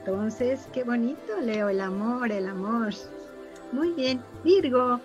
Entonces, 0.05 0.69
qué 0.73 0.83
bonito, 0.83 1.41
Leo, 1.41 1.69
el 1.69 1.81
amor, 1.81 2.33
el 2.33 2.49
amor. 2.49 2.93
Muy 3.73 3.93
bien, 3.93 4.21
Virgo. 4.43 5.01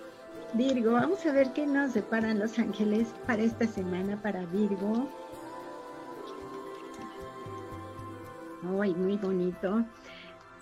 Virgo, 0.54 0.92
vamos 0.92 1.24
a 1.24 1.32
ver 1.32 1.52
qué 1.52 1.66
nos 1.66 1.94
deparan 1.94 2.40
los 2.40 2.58
ángeles 2.58 3.08
para 3.26 3.42
esta 3.42 3.66
semana 3.66 4.20
para 4.20 4.44
Virgo. 4.46 5.08
Ay, 8.80 8.94
muy 8.94 9.16
bonito. 9.16 9.84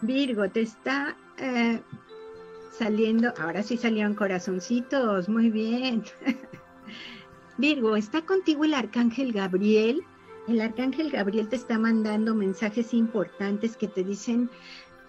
Virgo, 0.00 0.48
te 0.48 0.62
está 0.62 1.16
eh, 1.38 1.80
saliendo, 2.78 3.32
ahora 3.38 3.62
sí 3.62 3.76
salieron 3.76 4.14
corazoncitos, 4.14 5.28
muy 5.28 5.50
bien. 5.50 6.02
Virgo, 7.58 7.96
está 7.96 8.22
contigo 8.22 8.64
el 8.64 8.74
arcángel 8.74 9.32
Gabriel. 9.32 10.02
El 10.48 10.60
arcángel 10.62 11.10
Gabriel 11.10 11.48
te 11.48 11.56
está 11.56 11.78
mandando 11.78 12.34
mensajes 12.34 12.94
importantes 12.94 13.76
que 13.76 13.86
te 13.86 14.02
dicen, 14.02 14.48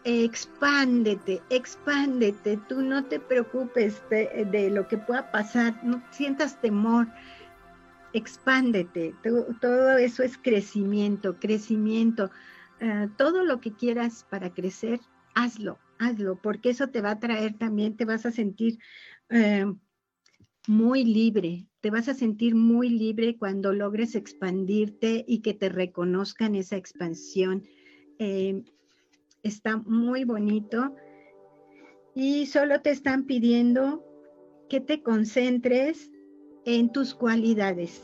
expándete, 0.03 1.41
expándete, 1.49 2.57
tú 2.67 2.81
no 2.81 3.05
te 3.05 3.19
preocupes 3.19 4.01
de, 4.09 4.69
lo 4.69 4.87
que 4.87 4.97
pueda 4.97 5.31
pasar, 5.31 5.81
no 5.83 6.01
sientas 6.11 6.59
temor, 6.59 7.07
expándete, 8.13 9.15
todo, 9.61 9.97
eso 9.97 10.23
es 10.23 10.37
crecimiento, 10.37 11.37
crecimiento, 11.39 12.31
eh, 12.81 13.09
todo 13.15 13.43
lo 13.43 13.61
que 13.61 13.73
quieras 13.73 14.25
para 14.27 14.53
crecer, 14.55 14.99
hazlo, 15.35 15.77
hazlo, 15.99 16.41
porque 16.41 16.71
eso 16.71 16.87
te 16.87 17.01
va 17.01 17.11
a 17.11 17.19
traer 17.19 17.57
también, 17.59 17.95
te 17.95 18.05
vas 18.05 18.25
a 18.25 18.31
sentir 18.31 18.79
eh, 19.29 19.65
muy 20.67 21.05
libre, 21.05 21.67
te 21.79 21.91
vas 21.91 22.07
a 22.07 22.15
sentir 22.15 22.55
muy 22.55 22.89
libre 22.89 23.37
cuando 23.37 23.71
logres 23.71 24.15
expandirte 24.15 25.23
y 25.27 25.43
que 25.43 25.53
te 25.53 25.69
reconozcan 25.69 26.55
esa 26.55 26.75
expansión. 26.75 27.67
Eh, 28.17 28.63
está 29.43 29.77
muy 29.77 30.23
bonito 30.23 30.95
y 32.15 32.47
solo 32.47 32.81
te 32.81 32.89
están 32.89 33.25
pidiendo 33.25 34.03
que 34.69 34.79
te 34.79 35.03
concentres 35.03 36.09
en 36.65 36.91
tus 36.91 37.13
cualidades. 37.13 38.03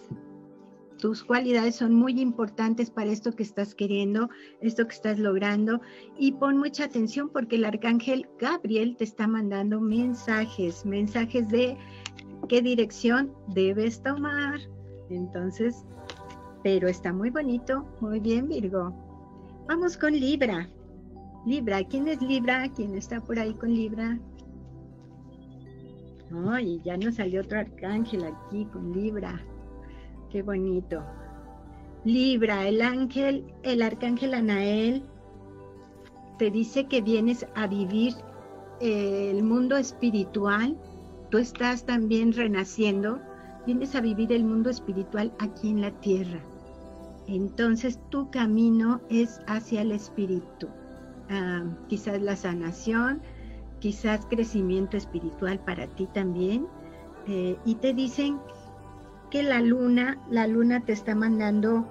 Tus 0.99 1.23
cualidades 1.23 1.75
son 1.75 1.93
muy 1.93 2.19
importantes 2.19 2.89
para 2.89 3.11
esto 3.11 3.31
que 3.31 3.43
estás 3.43 3.75
queriendo, 3.75 4.29
esto 4.61 4.87
que 4.87 4.95
estás 4.95 5.19
logrando. 5.19 5.79
Y 6.17 6.31
pon 6.31 6.57
mucha 6.57 6.85
atención 6.85 7.29
porque 7.29 7.57
el 7.57 7.65
arcángel 7.65 8.27
Gabriel 8.39 8.95
te 8.97 9.03
está 9.03 9.27
mandando 9.27 9.79
mensajes, 9.79 10.85
mensajes 10.85 11.47
de 11.49 11.77
qué 12.49 12.61
dirección 12.63 13.31
debes 13.49 14.01
tomar. 14.01 14.59
Entonces, 15.11 15.85
pero 16.63 16.87
está 16.87 17.13
muy 17.13 17.29
bonito. 17.29 17.85
Muy 18.01 18.19
bien, 18.19 18.47
Virgo. 18.47 18.91
Vamos 19.67 19.97
con 19.97 20.13
Libra. 20.13 20.67
Libra, 21.45 21.83
¿quién 21.83 22.07
es 22.07 22.21
Libra? 22.21 22.67
¿Quién 22.75 22.95
está 22.95 23.21
por 23.21 23.37
ahí 23.37 23.53
con 23.53 23.73
Libra? 23.73 24.19
Ay, 26.49 26.81
ya 26.83 26.97
nos 26.97 27.15
salió 27.15 27.41
otro 27.41 27.59
arcángel 27.59 28.25
aquí 28.25 28.65
con 28.65 28.91
Libra. 28.91 29.39
Bonito. 30.41 31.03
Libra, 32.03 32.67
el 32.67 32.81
ángel, 32.81 33.53
el 33.63 33.81
arcángel 33.81 34.33
Anael, 34.33 35.03
te 36.37 36.51
dice 36.51 36.87
que 36.87 37.01
vienes 37.01 37.45
a 37.55 37.67
vivir 37.67 38.13
eh, 38.79 39.31
el 39.31 39.43
mundo 39.43 39.75
espiritual 39.75 40.77
tú 41.29 41.37
estás 41.37 41.85
también 41.85 42.33
renaciendo, 42.33 43.19
vienes 43.65 43.95
a 43.95 44.01
vivir 44.01 44.31
el 44.31 44.43
mundo 44.43 44.69
espiritual 44.69 45.31
aquí 45.39 45.69
en 45.69 45.81
la 45.81 45.91
tierra. 45.91 46.39
Entonces 47.27 47.99
tu 48.09 48.29
camino 48.31 49.01
es 49.09 49.41
hacia 49.47 49.81
el 49.81 49.91
espíritu. 49.91 50.67
Ah, 51.29 51.65
quizás 51.89 52.21
la 52.21 52.35
sanación, 52.37 53.21
quizás 53.79 54.25
crecimiento 54.27 54.95
espiritual 54.95 55.59
para 55.59 55.87
ti 55.87 56.07
también. 56.13 56.67
Eh, 57.27 57.57
y 57.65 57.75
te 57.75 57.93
dicen 57.93 58.39
que 59.29 59.43
la 59.43 59.61
luna, 59.61 60.17
la 60.29 60.47
luna 60.47 60.79
te 60.81 60.93
está 60.93 61.15
mandando 61.15 61.87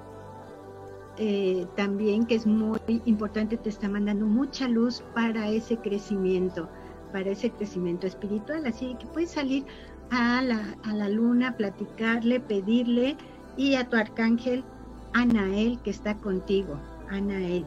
eh, 1.18 1.66
también, 1.76 2.26
que 2.26 2.34
es 2.34 2.46
muy 2.46 2.78
importante, 3.04 3.56
te 3.56 3.68
está 3.68 3.88
mandando 3.88 4.26
mucha 4.26 4.68
luz 4.68 5.02
para 5.14 5.48
ese 5.48 5.76
crecimiento, 5.78 6.68
para 7.12 7.30
ese 7.30 7.50
crecimiento 7.50 8.06
espiritual. 8.06 8.66
Así 8.66 8.96
que 8.98 9.06
puedes 9.06 9.30
salir 9.30 9.64
a 10.10 10.42
la, 10.42 10.76
a 10.84 10.94
la 10.94 11.08
luna, 11.08 11.56
platicarle, 11.56 12.40
pedirle 12.40 13.16
y 13.56 13.74
a 13.74 13.88
tu 13.88 13.96
arcángel 13.96 14.64
Anael 15.14 15.78
que 15.82 15.90
está 15.90 16.14
contigo, 16.16 16.78
Anael. 17.08 17.66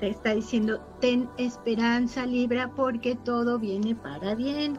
Te 0.00 0.08
está 0.08 0.34
diciendo, 0.34 0.80
ten 1.00 1.28
esperanza, 1.36 2.26
Libra, 2.26 2.70
porque 2.74 3.14
todo 3.14 3.58
viene 3.58 3.94
para 3.94 4.34
bien. 4.34 4.78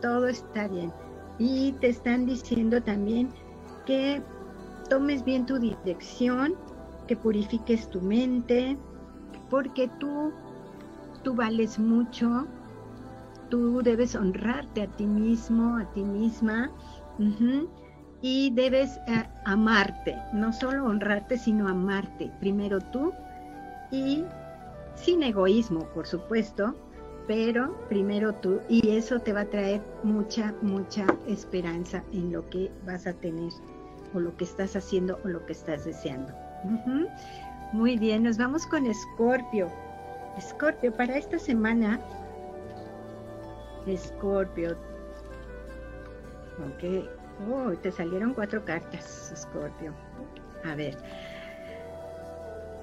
Todo 0.00 0.26
está 0.26 0.68
bien. 0.68 0.92
Y 1.38 1.72
te 1.80 1.88
están 1.88 2.26
diciendo 2.26 2.82
también 2.82 3.32
que 3.86 4.22
tomes 4.88 5.24
bien 5.24 5.46
tu 5.46 5.58
dirección, 5.58 6.54
que 7.06 7.16
purifiques 7.16 7.88
tu 7.90 8.00
mente, 8.00 8.76
porque 9.50 9.90
tú, 9.98 10.32
tú 11.22 11.34
vales 11.34 11.78
mucho, 11.78 12.46
tú 13.50 13.82
debes 13.82 14.14
honrarte 14.14 14.82
a 14.82 14.86
ti 14.86 15.06
mismo, 15.06 15.76
a 15.76 15.84
ti 15.92 16.02
misma, 16.02 16.70
y 18.22 18.50
debes 18.54 19.00
eh, 19.06 19.24
amarte, 19.44 20.16
no 20.32 20.52
solo 20.52 20.84
honrarte, 20.86 21.38
sino 21.38 21.68
amarte, 21.68 22.30
primero 22.40 22.80
tú 22.80 23.12
y 23.90 24.24
sin 24.96 25.22
egoísmo, 25.22 25.80
por 25.94 26.06
supuesto, 26.06 26.74
pero 27.26 27.74
primero 27.88 28.34
tú 28.34 28.60
y 28.68 28.96
eso 28.96 29.18
te 29.18 29.32
va 29.32 29.40
a 29.40 29.46
traer 29.46 29.80
mucha, 30.02 30.54
mucha 30.60 31.06
esperanza 31.26 32.02
en 32.12 32.32
lo 32.32 32.48
que 32.50 32.70
vas 32.86 33.06
a 33.06 33.14
tener 33.14 33.52
o 34.12 34.20
lo 34.20 34.36
que 34.36 34.44
estás 34.44 34.76
haciendo 34.76 35.18
o 35.24 35.28
lo 35.28 35.44
que 35.46 35.52
estás 35.52 35.84
deseando. 35.84 36.32
Muy 37.72 37.98
bien, 37.98 38.22
nos 38.22 38.38
vamos 38.38 38.66
con 38.66 38.86
Escorpio. 38.86 39.68
Escorpio, 40.36 40.92
para 40.92 41.16
esta 41.16 41.38
semana, 41.38 42.00
Escorpio. 43.86 44.76
Ok. 46.58 47.08
Oh, 47.50 47.72
te 47.72 47.90
salieron 47.90 48.34
cuatro 48.34 48.64
cartas, 48.64 49.32
Escorpio. 49.32 49.92
A 50.64 50.74
ver. 50.74 50.96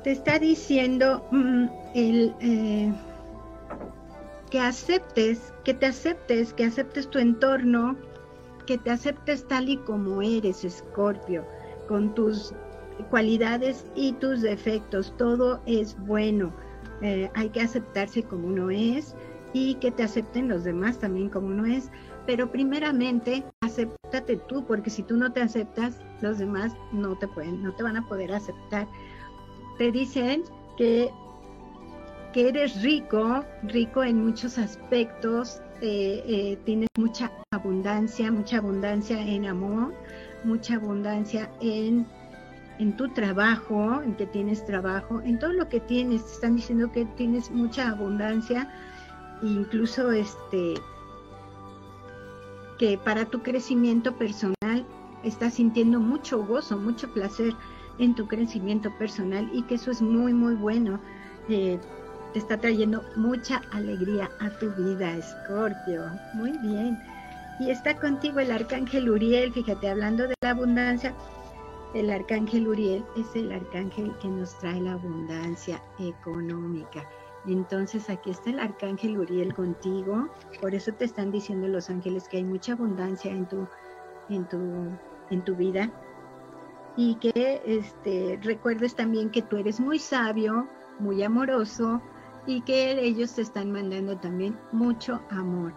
Te 0.03 0.11
está 0.11 0.39
diciendo 0.39 1.25
mm, 1.31 1.65
el, 1.93 2.35
eh, 2.41 2.91
que 4.51 4.59
aceptes, 4.59 5.53
que 5.63 5.73
te 5.73 5.87
aceptes, 5.87 6.53
que 6.53 6.65
aceptes 6.65 7.09
tu 7.09 7.17
entorno, 7.17 7.95
que 8.67 8.77
te 8.77 8.91
aceptes 8.91 9.47
tal 9.47 9.69
y 9.69 9.77
como 9.77 10.21
eres, 10.21 10.63
Escorpio, 10.63 11.45
con 11.87 12.13
tus 12.13 12.53
cualidades 13.09 13.85
y 13.95 14.11
tus 14.13 14.41
defectos. 14.41 15.15
Todo 15.17 15.61
es 15.65 15.97
bueno. 16.05 16.53
Eh, 17.01 17.31
hay 17.33 17.49
que 17.49 17.61
aceptarse 17.61 18.21
como 18.23 18.47
uno 18.47 18.69
es 18.69 19.15
y 19.53 19.75
que 19.75 19.89
te 19.89 20.03
acepten 20.03 20.47
los 20.47 20.63
demás 20.63 20.99
también 20.99 21.29
como 21.29 21.47
uno 21.47 21.65
es. 21.65 21.89
Pero 22.27 22.51
primeramente, 22.51 23.43
acéptate 23.61 24.35
tú, 24.47 24.65
porque 24.65 24.89
si 24.89 25.01
tú 25.01 25.15
no 25.15 25.31
te 25.31 25.41
aceptas, 25.41 25.97
los 26.21 26.37
demás 26.37 26.73
no 26.91 27.17
te 27.17 27.27
pueden, 27.27 27.63
no 27.63 27.73
te 27.73 27.83
van 27.83 27.97
a 27.97 28.07
poder 28.07 28.31
aceptar. 28.33 28.87
Te 29.77 29.91
dicen 29.91 30.43
que, 30.77 31.09
que 32.33 32.49
eres 32.49 32.81
rico, 32.81 33.43
rico 33.63 34.03
en 34.03 34.25
muchos 34.25 34.57
aspectos, 34.57 35.61
eh, 35.81 36.23
eh, 36.25 36.59
tienes 36.65 36.87
mucha 36.97 37.31
abundancia, 37.51 38.31
mucha 38.31 38.57
abundancia 38.57 39.19
en 39.19 39.45
amor, 39.47 39.93
mucha 40.43 40.75
abundancia 40.75 41.49
en, 41.59 42.07
en 42.79 42.95
tu 42.95 43.09
trabajo, 43.09 44.01
en 44.01 44.15
que 44.15 44.27
tienes 44.27 44.65
trabajo, 44.65 45.21
en 45.21 45.39
todo 45.39 45.53
lo 45.53 45.67
que 45.67 45.79
tienes. 45.79 46.25
Te 46.25 46.31
están 46.31 46.55
diciendo 46.55 46.91
que 46.91 47.05
tienes 47.17 47.51
mucha 47.51 47.89
abundancia, 47.89 48.71
incluso 49.41 50.11
este 50.11 50.75
que 52.77 52.97
para 52.97 53.25
tu 53.25 53.43
crecimiento 53.43 54.17
personal 54.17 54.87
estás 55.23 55.55
sintiendo 55.55 55.99
mucho 55.99 56.43
gozo, 56.43 56.77
mucho 56.77 57.13
placer 57.13 57.53
en 57.99 58.15
tu 58.15 58.27
crecimiento 58.27 58.89
personal 58.97 59.47
y 59.53 59.61
que 59.63 59.75
eso 59.75 59.91
es 59.91 60.01
muy, 60.01 60.33
muy 60.33 60.55
bueno. 60.55 60.99
Eh, 61.47 61.79
te 62.33 62.39
está 62.39 62.57
trayendo 62.57 63.03
mucha 63.15 63.61
alegría 63.71 64.29
a 64.39 64.49
tu 64.51 64.71
vida, 64.71 65.17
Escorpio. 65.17 66.05
Muy 66.33 66.57
bien. 66.59 66.97
Y 67.59 67.69
está 67.69 67.95
contigo 67.95 68.39
el 68.39 68.51
arcángel 68.51 69.09
Uriel, 69.09 69.53
fíjate, 69.53 69.89
hablando 69.89 70.27
de 70.27 70.35
la 70.41 70.51
abundancia, 70.51 71.13
el 71.93 72.09
arcángel 72.09 72.67
Uriel 72.67 73.03
es 73.17 73.35
el 73.35 73.51
arcángel 73.51 74.13
que 74.21 74.29
nos 74.29 74.57
trae 74.59 74.79
la 74.79 74.93
abundancia 74.93 75.81
económica. 75.99 77.07
Entonces 77.45 78.09
aquí 78.09 78.31
está 78.31 78.49
el 78.49 78.59
arcángel 78.59 79.17
Uriel 79.17 79.53
contigo, 79.53 80.29
por 80.61 80.73
eso 80.73 80.93
te 80.93 81.05
están 81.05 81.31
diciendo 81.31 81.67
los 81.67 81.89
ángeles 81.89 82.27
que 82.27 82.37
hay 82.37 82.43
mucha 82.43 82.73
abundancia 82.73 83.31
en 83.31 83.47
tu, 83.47 83.67
en 84.29 84.47
tu, 84.47 84.57
en 85.29 85.43
tu 85.43 85.55
vida 85.55 85.91
y 86.95 87.15
que 87.15 87.61
este, 87.65 88.39
recuerdes 88.41 88.95
también 88.95 89.29
que 89.29 89.41
tú 89.41 89.57
eres 89.57 89.79
muy 89.79 89.99
sabio, 89.99 90.67
muy 90.99 91.23
amoroso 91.23 92.01
y 92.45 92.61
que 92.61 92.99
ellos 92.99 93.33
te 93.33 93.41
están 93.41 93.71
mandando 93.71 94.17
también 94.17 94.57
mucho 94.71 95.21
amor 95.29 95.73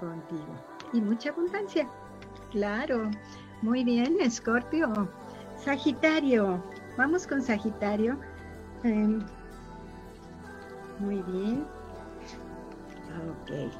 contigo 0.00 0.54
y 0.92 1.00
mucha 1.00 1.30
abundancia. 1.30 1.88
Claro, 2.50 3.10
muy 3.62 3.84
bien, 3.84 4.16
Escorpio. 4.20 5.08
Sagitario, 5.56 6.62
vamos 6.96 7.26
con 7.26 7.42
Sagitario. 7.42 8.18
Em, 8.82 9.24
muy 10.98 11.22
bien. 11.22 11.66
Ok. 13.30 13.72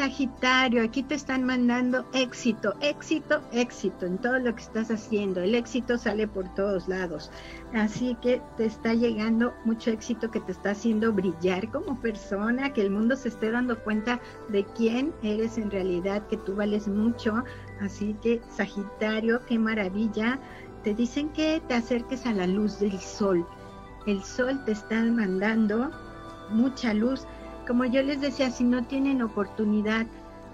Sagitario, 0.00 0.82
aquí 0.82 1.02
te 1.02 1.14
están 1.14 1.44
mandando 1.44 2.06
éxito, 2.14 2.72
éxito, 2.80 3.42
éxito 3.52 4.06
en 4.06 4.16
todo 4.16 4.38
lo 4.38 4.54
que 4.54 4.62
estás 4.62 4.90
haciendo. 4.90 5.42
El 5.42 5.54
éxito 5.54 5.98
sale 5.98 6.26
por 6.26 6.48
todos 6.54 6.88
lados. 6.88 7.30
Así 7.74 8.16
que 8.22 8.40
te 8.56 8.64
está 8.64 8.94
llegando 8.94 9.52
mucho 9.66 9.90
éxito 9.90 10.30
que 10.30 10.40
te 10.40 10.52
está 10.52 10.70
haciendo 10.70 11.12
brillar 11.12 11.70
como 11.70 12.00
persona, 12.00 12.72
que 12.72 12.80
el 12.80 12.90
mundo 12.90 13.14
se 13.14 13.28
esté 13.28 13.50
dando 13.50 13.78
cuenta 13.78 14.18
de 14.48 14.64
quién 14.74 15.12
eres 15.22 15.58
en 15.58 15.70
realidad, 15.70 16.26
que 16.28 16.38
tú 16.38 16.56
vales 16.56 16.88
mucho. 16.88 17.44
Así 17.82 18.16
que 18.22 18.40
Sagitario, 18.48 19.44
qué 19.44 19.58
maravilla. 19.58 20.38
Te 20.82 20.94
dicen 20.94 21.28
que 21.28 21.60
te 21.68 21.74
acerques 21.74 22.24
a 22.24 22.32
la 22.32 22.46
luz 22.46 22.80
del 22.80 22.98
sol. 22.98 23.46
El 24.06 24.24
sol 24.24 24.64
te 24.64 24.72
está 24.72 25.02
mandando 25.02 25.90
mucha 26.48 26.94
luz 26.94 27.26
como 27.70 27.84
yo 27.84 28.02
les 28.02 28.20
decía, 28.20 28.50
si 28.50 28.64
no 28.64 28.84
tienen 28.84 29.22
oportunidad 29.22 30.04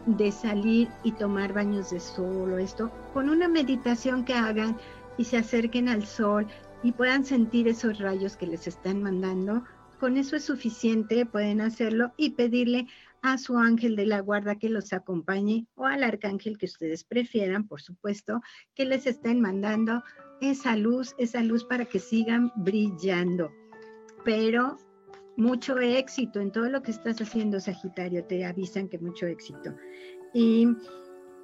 de 0.04 0.30
salir 0.30 0.86
y 1.02 1.12
tomar 1.12 1.54
baños 1.54 1.88
de 1.88 1.98
sol 1.98 2.52
o 2.52 2.58
esto, 2.58 2.92
con 3.14 3.30
una 3.30 3.48
meditación 3.48 4.22
que 4.22 4.34
hagan 4.34 4.76
y 5.16 5.24
se 5.24 5.38
acerquen 5.38 5.88
al 5.88 6.04
sol 6.04 6.46
y 6.82 6.92
puedan 6.92 7.24
sentir 7.24 7.68
esos 7.68 8.00
rayos 8.00 8.36
que 8.36 8.46
les 8.46 8.66
están 8.66 9.02
mandando, 9.02 9.64
con 9.98 10.18
eso 10.18 10.36
es 10.36 10.44
suficiente, 10.44 11.24
pueden 11.24 11.62
hacerlo 11.62 12.12
y 12.18 12.32
pedirle 12.32 12.86
a 13.22 13.38
su 13.38 13.56
ángel 13.56 13.96
de 13.96 14.04
la 14.04 14.20
guarda 14.20 14.56
que 14.56 14.68
los 14.68 14.92
acompañe 14.92 15.64
o 15.74 15.86
al 15.86 16.04
arcángel 16.04 16.58
que 16.58 16.66
ustedes 16.66 17.02
prefieran, 17.02 17.66
por 17.66 17.80
supuesto, 17.80 18.42
que 18.74 18.84
les 18.84 19.06
estén 19.06 19.40
mandando 19.40 20.02
esa 20.42 20.76
luz, 20.76 21.14
esa 21.16 21.42
luz 21.42 21.64
para 21.64 21.86
que 21.86 21.98
sigan 21.98 22.52
brillando. 22.56 23.50
Pero 24.22 24.76
mucho 25.36 25.78
éxito 25.78 26.40
en 26.40 26.50
todo 26.50 26.68
lo 26.70 26.82
que 26.82 26.90
estás 26.90 27.20
haciendo, 27.20 27.60
Sagitario, 27.60 28.24
te 28.24 28.44
avisan 28.44 28.88
que 28.88 28.98
mucho 28.98 29.26
éxito. 29.26 29.74
Y 30.32 30.68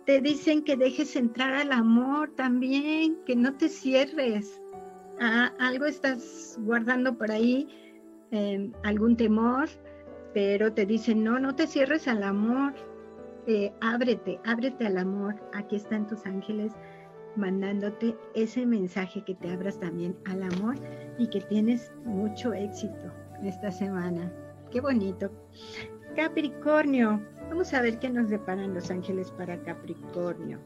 te 0.07 0.21
dicen 0.21 0.63
que 0.63 0.77
dejes 0.77 1.15
entrar 1.15 1.55
al 1.55 1.73
amor 1.73 2.35
también, 2.35 3.19
que 3.25 3.37
no 3.37 3.57
te 3.57 3.69
cierres. 3.69 4.61
Ah, 5.21 5.53
algo 5.59 5.85
estás 5.85 6.59
guardando 6.63 7.17
por 7.17 7.31
ahí, 7.31 7.69
em, 8.31 8.73
algún 8.83 9.17
temor, 9.17 9.69
pero 10.35 10.73
te 10.73 10.87
dicen, 10.87 11.23
no, 11.23 11.39
no 11.39 11.55
te 11.55 11.67
cierres 11.67 12.09
al 12.09 12.23
amor, 12.23 12.73
eh, 13.47 13.73
ábrete, 13.81 14.41
ábrete 14.45 14.87
al 14.87 14.99
amor. 14.99 15.35
Aquí 15.53 15.77
están 15.77 16.07
tus 16.07 16.25
ángeles 16.27 16.73
mandándote 17.37 18.17
ese 18.35 18.67
mensaje 18.67 19.23
que 19.25 19.35
te 19.35 19.51
abras 19.51 19.79
también 19.79 20.17
al 20.27 20.43
amor 20.43 20.77
y 21.19 21.29
que 21.29 21.41
tienes 21.43 21.91
mucho 22.05 22.53
éxito 22.53 23.22
esta 23.45 23.71
semana. 23.71 24.33
Qué 24.71 24.81
bonito. 24.81 25.31
Capricornio. 26.17 27.21
Vamos 27.49 27.73
a 27.75 27.83
ver 27.83 27.99
qué 27.99 28.09
nos 28.09 28.31
deparan 28.31 28.75
los 28.75 28.91
ángeles 28.91 29.31
para 29.31 29.63
Capricornio. 29.63 30.59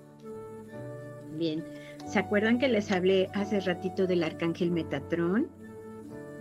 Bien, 1.36 1.64
¿se 2.06 2.18
acuerdan 2.18 2.58
que 2.58 2.68
les 2.68 2.90
hablé 2.92 3.28
hace 3.34 3.60
ratito 3.60 4.06
del 4.06 4.22
arcángel 4.22 4.70
Metatrón? 4.70 5.48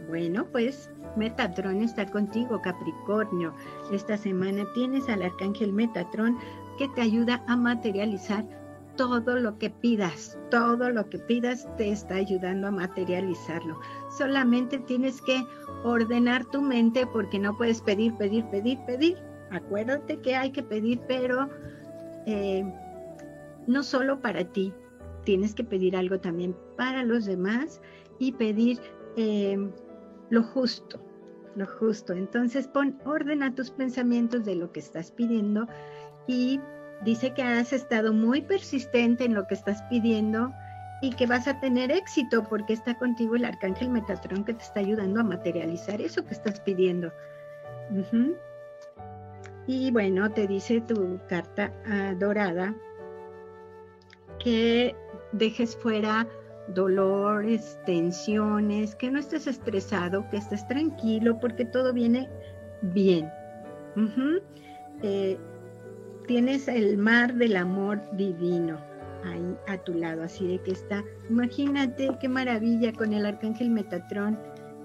Bueno, 0.08 0.46
pues 0.52 0.90
Metatrón 1.16 1.82
está 1.82 2.06
contigo, 2.06 2.62
Capricornio. 2.62 3.54
Esta 3.92 4.18
semana 4.18 4.66
tienes 4.74 5.10
al 5.10 5.24
arcángel 5.24 5.74
Metatrón 5.74 6.38
que 6.78 6.88
te 6.90 7.02
ayuda 7.02 7.44
a 7.48 7.56
materializar 7.56 8.46
todo 8.96 9.38
lo 9.40 9.58
que 9.58 9.70
pidas, 9.70 10.38
todo 10.50 10.90
lo 10.90 11.10
que 11.10 11.20
pidas 11.20 11.68
te 11.78 11.90
está 11.90 12.16
ayudando 12.16 12.68
a 12.68 12.72
materializarlo. 12.72 13.80
Solamente 14.18 14.80
tienes 14.80 15.22
que 15.22 15.44
ordenar 15.84 16.46
tu 16.46 16.62
mente 16.62 17.06
porque 17.08 17.40
no 17.40 17.56
puedes 17.58 17.82
pedir, 17.82 18.16
pedir, 18.16 18.46
pedir, 18.46 18.80
pedir. 18.86 19.18
Acuérdate 19.52 20.18
que 20.22 20.36
hay 20.36 20.52
que 20.52 20.64
pedir, 20.64 21.00
pero 21.08 21.50
eh, 22.26 22.64
no 23.68 23.84
solo 23.84 24.20
para 24.22 24.44
ti, 24.44 24.74
tienes 25.24 25.54
que 25.54 25.64
pedir 25.64 25.96
algo 25.96 26.20
también 26.20 26.56
para 26.78 27.04
los 27.04 27.26
demás 27.26 27.82
y 28.20 28.32
pedir 28.32 28.80
eh, 29.18 29.58
lo 30.30 30.44
justo, 30.44 31.00
lo 31.56 31.66
justo. 31.66 32.14
Entonces 32.14 32.68
pon 32.68 32.98
orden 33.06 33.44
a 33.44 33.54
tus 33.54 33.72
pensamientos 33.72 34.46
de 34.46 34.56
lo 34.56 34.72
que 34.72 34.80
estás 34.80 35.12
pidiendo 35.12 35.68
y 36.28 36.60
dice 37.06 37.34
que 37.34 37.44
has 37.44 37.72
estado 37.72 38.12
muy 38.12 38.42
persistente 38.42 39.24
en 39.24 39.36
lo 39.36 39.48
que 39.48 39.54
estás 39.54 39.84
pidiendo 39.84 40.52
y 41.02 41.12
que 41.12 41.28
vas 41.28 41.48
a 41.48 41.60
tener 41.60 41.92
éxito 41.92 42.44
porque 42.44 42.74
está 42.74 42.98
contigo 42.98 43.36
el 43.36 43.46
arcángel 43.46 43.90
Metatrón 43.90 44.44
que 44.44 44.56
te 44.56 44.64
está 44.64 44.80
ayudando 44.80 45.20
a 45.20 45.24
materializar 45.24 46.02
eso 46.02 46.26
que 46.26 46.34
estás 46.34 46.60
pidiendo. 46.60 47.14
Y 49.68 49.92
bueno, 49.92 50.32
te 50.32 50.48
dice 50.48 50.82
tu 50.82 51.20
carta 51.30 51.72
ah, 51.86 52.14
dorada 52.18 52.76
que 54.40 54.96
dejes 55.32 55.76
fuera 55.76 56.28
dolores, 56.68 57.78
tensiones, 57.86 58.96
que 58.96 59.12
no 59.12 59.20
estés 59.20 59.46
estresado, 59.46 60.28
que 60.30 60.38
estés 60.38 60.68
tranquilo 60.68 61.40
porque 61.40 61.66
todo 61.66 61.94
viene 61.94 62.28
bien 62.82 63.30
tienes 66.28 66.68
el 66.68 66.98
mar 66.98 67.34
del 67.36 67.56
amor 67.56 68.02
divino 68.16 68.78
ahí 69.24 69.58
a 69.68 69.78
tu 69.78 69.94
lado, 69.94 70.24
así 70.24 70.48
de 70.48 70.60
que 70.60 70.72
está, 70.72 71.04
imagínate 71.30 72.10
qué 72.20 72.30
maravilla 72.30 72.94
con 72.94 73.14
el 73.14 73.26
arcángel 73.26 73.70
Metatrón 73.70 74.38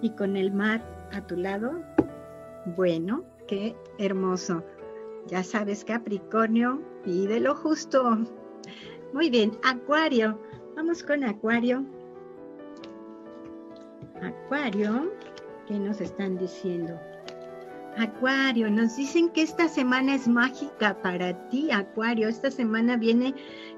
y 0.02 0.10
con 0.10 0.36
el 0.36 0.52
mar 0.52 0.82
a 1.12 1.26
tu 1.26 1.36
lado. 1.36 1.82
Bueno, 2.76 3.24
qué 3.46 3.74
hermoso. 3.98 4.64
Ya 5.26 5.42
sabes, 5.42 5.84
Capricornio, 5.84 6.80
pide 7.04 7.40
lo 7.40 7.54
justo. 7.54 8.18
Muy 9.12 9.30
bien, 9.30 9.52
Acuario. 9.64 10.38
Vamos 10.76 11.02
con 11.02 11.24
Acuario. 11.24 11.84
Acuario, 14.22 15.12
¿qué 15.66 15.78
nos 15.78 16.00
están 16.00 16.38
diciendo? 16.38 16.98
Acuario, 18.00 18.70
nos 18.70 18.96
dicen 18.96 19.28
que 19.28 19.42
esta 19.42 19.68
semana 19.68 20.14
es 20.14 20.26
mágica 20.26 20.96
para 21.02 21.48
ti, 21.48 21.70
Acuario. 21.70 22.28
Esta 22.28 22.50
semana 22.50 22.96
viene 22.96 23.34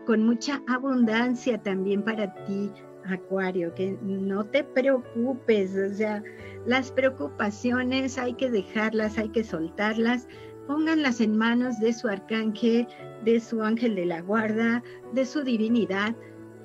con 0.06 0.24
mucha 0.24 0.62
abundancia 0.68 1.58
también 1.58 2.02
para 2.04 2.32
ti, 2.44 2.70
Acuario, 3.04 3.74
que 3.74 3.98
no 4.00 4.44
te 4.44 4.62
preocupes, 4.62 5.76
o 5.76 5.92
sea, 5.92 6.22
las 6.66 6.92
preocupaciones 6.92 8.16
hay 8.16 8.34
que 8.34 8.48
dejarlas, 8.48 9.18
hay 9.18 9.28
que 9.30 9.42
soltarlas, 9.42 10.28
pónganlas 10.68 11.20
en 11.20 11.36
manos 11.36 11.80
de 11.80 11.92
su 11.92 12.06
arcángel, 12.06 12.86
de 13.24 13.40
su 13.40 13.60
ángel 13.60 13.96
de 13.96 14.06
la 14.06 14.20
guarda, 14.20 14.84
de 15.12 15.26
su 15.26 15.42
divinidad. 15.42 16.14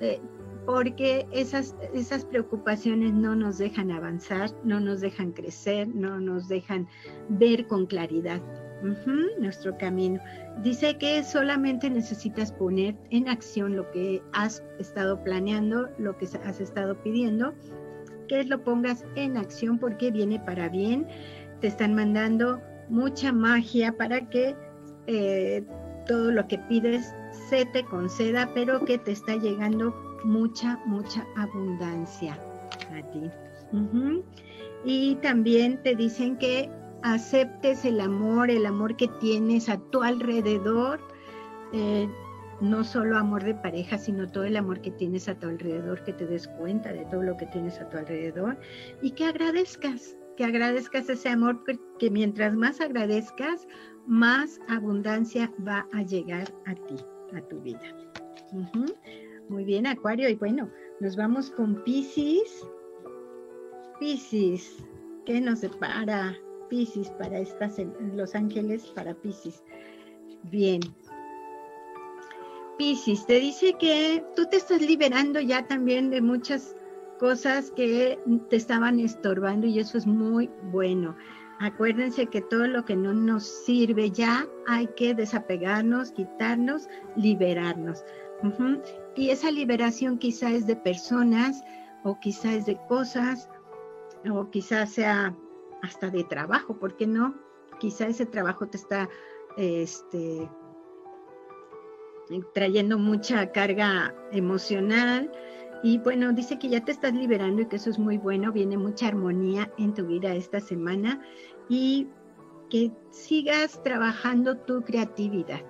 Eh, 0.00 0.20
porque 0.68 1.26
esas, 1.32 1.74
esas 1.94 2.26
preocupaciones 2.26 3.14
no 3.14 3.34
nos 3.34 3.56
dejan 3.56 3.90
avanzar, 3.90 4.50
no 4.64 4.78
nos 4.78 5.00
dejan 5.00 5.32
crecer, 5.32 5.88
no 5.88 6.20
nos 6.20 6.46
dejan 6.46 6.86
ver 7.30 7.66
con 7.66 7.86
claridad 7.86 8.38
nuestro 9.38 9.78
camino. 9.78 10.20
Dice 10.62 10.98
que 10.98 11.24
solamente 11.24 11.88
necesitas 11.88 12.52
poner 12.52 12.94
en 13.08 13.30
acción 13.30 13.76
lo 13.76 13.90
que 13.92 14.22
has 14.34 14.62
estado 14.78 15.24
planeando, 15.24 15.88
lo 15.96 16.18
que 16.18 16.26
has 16.44 16.60
estado 16.60 17.02
pidiendo, 17.02 17.54
que 18.28 18.44
lo 18.44 18.62
pongas 18.62 19.06
en 19.14 19.38
acción 19.38 19.78
porque 19.78 20.10
viene 20.10 20.38
para 20.38 20.68
bien. 20.68 21.06
Te 21.62 21.68
están 21.68 21.94
mandando 21.94 22.60
mucha 22.90 23.32
magia 23.32 23.96
para 23.96 24.28
que 24.28 24.54
eh, 25.06 25.64
todo 26.06 26.30
lo 26.30 26.46
que 26.46 26.58
pides 26.58 27.14
se 27.48 27.64
te 27.64 27.82
conceda, 27.86 28.50
pero 28.52 28.84
que 28.84 28.98
te 28.98 29.12
está 29.12 29.34
llegando 29.36 30.07
mucha, 30.24 30.80
mucha 30.86 31.26
abundancia 31.36 32.38
a 32.92 33.10
ti. 33.10 33.30
Y 34.84 35.16
también 35.16 35.82
te 35.82 35.94
dicen 35.94 36.36
que 36.38 36.70
aceptes 37.02 37.84
el 37.84 38.00
amor, 38.00 38.50
el 38.50 38.66
amor 38.66 38.96
que 38.96 39.08
tienes 39.20 39.68
a 39.68 39.78
tu 39.90 40.02
alrededor, 40.02 41.00
eh, 41.72 42.08
no 42.60 42.82
solo 42.82 43.16
amor 43.16 43.44
de 43.44 43.54
pareja, 43.54 43.98
sino 43.98 44.26
todo 44.26 44.44
el 44.44 44.56
amor 44.56 44.80
que 44.80 44.90
tienes 44.90 45.28
a 45.28 45.38
tu 45.38 45.48
alrededor, 45.48 46.02
que 46.04 46.12
te 46.12 46.26
des 46.26 46.48
cuenta 46.48 46.92
de 46.92 47.04
todo 47.06 47.22
lo 47.22 47.36
que 47.36 47.46
tienes 47.46 47.78
a 47.80 47.88
tu 47.88 47.98
alrededor 47.98 48.58
y 49.00 49.12
que 49.12 49.26
agradezcas, 49.26 50.16
que 50.36 50.44
agradezcas 50.44 51.08
ese 51.08 51.28
amor, 51.28 51.62
que 51.98 52.10
mientras 52.10 52.54
más 52.54 52.80
agradezcas, 52.80 53.66
más 54.06 54.60
abundancia 54.68 55.52
va 55.66 55.86
a 55.92 56.02
llegar 56.02 56.52
a 56.66 56.74
ti, 56.74 56.96
a 57.36 57.40
tu 57.42 57.60
vida. 57.60 57.80
Muy 59.48 59.64
bien, 59.64 59.86
Acuario. 59.86 60.28
Y 60.28 60.34
bueno, 60.34 60.70
nos 61.00 61.16
vamos 61.16 61.50
con 61.50 61.82
Pisces. 61.84 62.66
Pisces, 63.98 64.84
¿qué 65.24 65.40
nos 65.40 65.60
separa 65.60 66.36
Pisces 66.68 67.10
para 67.12 67.38
estas, 67.38 67.76
Los 68.14 68.34
Ángeles 68.34 68.86
para 68.94 69.14
Pisces? 69.14 69.62
Bien. 70.44 70.80
Pisces, 72.76 73.26
te 73.26 73.40
dice 73.40 73.74
que 73.78 74.24
tú 74.36 74.46
te 74.46 74.56
estás 74.56 74.80
liberando 74.80 75.40
ya 75.40 75.66
también 75.66 76.10
de 76.10 76.20
muchas 76.20 76.76
cosas 77.18 77.72
que 77.72 78.18
te 78.48 78.56
estaban 78.56 79.00
estorbando 79.00 79.66
y 79.66 79.80
eso 79.80 79.98
es 79.98 80.06
muy 80.06 80.48
bueno. 80.70 81.16
Acuérdense 81.60 82.26
que 82.26 82.40
todo 82.40 82.68
lo 82.68 82.84
que 82.84 82.94
no 82.94 83.12
nos 83.12 83.42
sirve 83.44 84.12
ya 84.12 84.46
hay 84.68 84.86
que 84.96 85.12
desapegarnos, 85.12 86.12
quitarnos, 86.12 86.88
liberarnos. 87.16 88.04
Y 89.16 89.30
esa 89.30 89.50
liberación 89.50 90.18
quizá 90.18 90.50
es 90.50 90.66
de 90.66 90.76
personas 90.76 91.64
o 92.04 92.18
quizá 92.20 92.54
es 92.54 92.66
de 92.66 92.76
cosas 92.88 93.50
o 94.30 94.48
quizá 94.50 94.86
sea 94.86 95.36
hasta 95.82 96.10
de 96.10 96.24
trabajo, 96.24 96.78
¿por 96.78 96.96
qué 96.96 97.06
no? 97.06 97.34
Quizá 97.80 98.06
ese 98.06 98.26
trabajo 98.26 98.66
te 98.68 98.76
está 98.76 99.08
este, 99.56 100.48
trayendo 102.54 102.98
mucha 102.98 103.50
carga 103.52 104.14
emocional. 104.32 105.30
Y 105.82 105.98
bueno, 105.98 106.32
dice 106.32 106.58
que 106.58 106.68
ya 106.68 106.84
te 106.84 106.92
estás 106.92 107.14
liberando 107.14 107.62
y 107.62 107.66
que 107.66 107.76
eso 107.76 107.90
es 107.90 107.98
muy 107.98 108.18
bueno, 108.18 108.52
viene 108.52 108.76
mucha 108.76 109.08
armonía 109.08 109.72
en 109.78 109.94
tu 109.94 110.06
vida 110.06 110.34
esta 110.34 110.60
semana 110.60 111.20
y 111.68 112.08
que 112.68 112.92
sigas 113.10 113.80
trabajando 113.82 114.58
tu 114.58 114.82
creatividad 114.82 115.62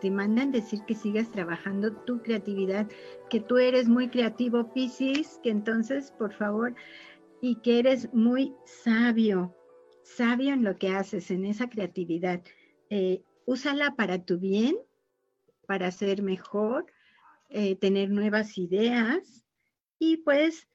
te 0.00 0.10
mandan 0.10 0.52
decir 0.52 0.80
que 0.86 0.94
sigas 0.94 1.30
trabajando 1.30 1.92
tu 1.92 2.22
creatividad, 2.22 2.88
que 3.28 3.40
tú 3.40 3.58
eres 3.58 3.88
muy 3.88 4.08
creativo, 4.08 4.72
Piscis, 4.72 5.38
que 5.42 5.50
entonces, 5.50 6.12
por 6.12 6.32
favor, 6.32 6.74
y 7.40 7.56
que 7.56 7.78
eres 7.78 8.12
muy 8.12 8.54
sabio, 8.64 9.54
sabio 10.02 10.54
en 10.54 10.64
lo 10.64 10.78
que 10.78 10.90
haces, 10.90 11.30
en 11.30 11.44
esa 11.44 11.68
creatividad. 11.68 12.42
Eh, 12.90 13.22
úsala 13.46 13.94
para 13.96 14.24
tu 14.24 14.38
bien, 14.38 14.76
para 15.66 15.90
ser 15.90 16.22
mejor, 16.22 16.86
eh, 17.48 17.76
tener 17.76 18.10
nuevas 18.10 18.58
ideas 18.58 19.44
y 19.98 20.18
pues 20.18 20.68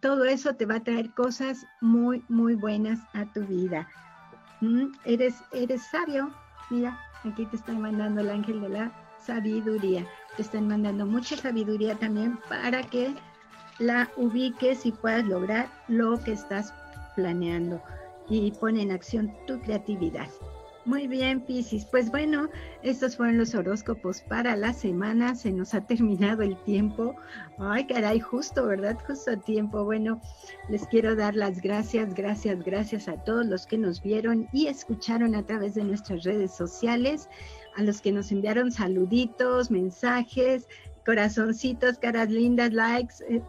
todo 0.00 0.24
eso 0.24 0.56
te 0.56 0.66
va 0.66 0.76
a 0.76 0.84
traer 0.84 1.12
cosas 1.14 1.66
muy, 1.80 2.22
muy 2.28 2.54
buenas 2.54 3.00
a 3.12 3.32
tu 3.32 3.44
vida. 3.46 3.88
Mm, 4.60 4.92
eres, 5.04 5.34
eres 5.52 5.82
sabio, 5.82 6.34
mira, 6.70 6.98
Aquí 7.24 7.46
te 7.46 7.56
están 7.56 7.80
mandando 7.80 8.20
el 8.20 8.30
ángel 8.30 8.60
de 8.60 8.68
la 8.68 8.92
sabiduría. 9.18 10.06
Te 10.36 10.42
están 10.42 10.68
mandando 10.68 11.06
mucha 11.06 11.36
sabiduría 11.36 11.94
también 11.94 12.38
para 12.48 12.82
que 12.82 13.14
la 13.78 14.10
ubiques 14.16 14.84
y 14.84 14.92
puedas 14.92 15.24
lograr 15.24 15.68
lo 15.88 16.22
que 16.22 16.32
estás 16.32 16.74
planeando 17.16 17.82
y 18.28 18.50
pone 18.52 18.82
en 18.82 18.92
acción 18.92 19.32
tu 19.46 19.58
creatividad. 19.60 20.28
Muy 20.84 21.06
bien, 21.06 21.40
Piscis. 21.40 21.86
Pues 21.86 22.10
bueno, 22.10 22.48
estos 22.82 23.16
fueron 23.16 23.38
los 23.38 23.54
horóscopos 23.54 24.20
para 24.20 24.54
la 24.54 24.74
semana. 24.74 25.34
Se 25.34 25.50
nos 25.50 25.72
ha 25.72 25.80
terminado 25.80 26.42
el 26.42 26.56
tiempo. 26.64 27.16
Ay, 27.58 27.86
caray, 27.86 28.20
justo, 28.20 28.66
¿verdad? 28.66 28.98
Justo 29.06 29.30
a 29.30 29.36
tiempo. 29.36 29.84
Bueno, 29.84 30.20
les 30.68 30.86
quiero 30.88 31.16
dar 31.16 31.36
las 31.36 31.62
gracias, 31.62 32.14
gracias, 32.14 32.62
gracias 32.62 33.08
a 33.08 33.16
todos 33.24 33.46
los 33.46 33.66
que 33.66 33.78
nos 33.78 34.02
vieron 34.02 34.46
y 34.52 34.66
escucharon 34.66 35.34
a 35.34 35.46
través 35.46 35.74
de 35.74 35.84
nuestras 35.84 36.22
redes 36.22 36.54
sociales, 36.54 37.30
a 37.76 37.82
los 37.82 38.02
que 38.02 38.12
nos 38.12 38.30
enviaron 38.30 38.70
saluditos, 38.70 39.70
mensajes 39.70 40.68
corazoncitos, 41.04 41.98
caras 41.98 42.30
lindas, 42.30 42.72
likes. 42.72 43.14
Eh, 43.28 43.42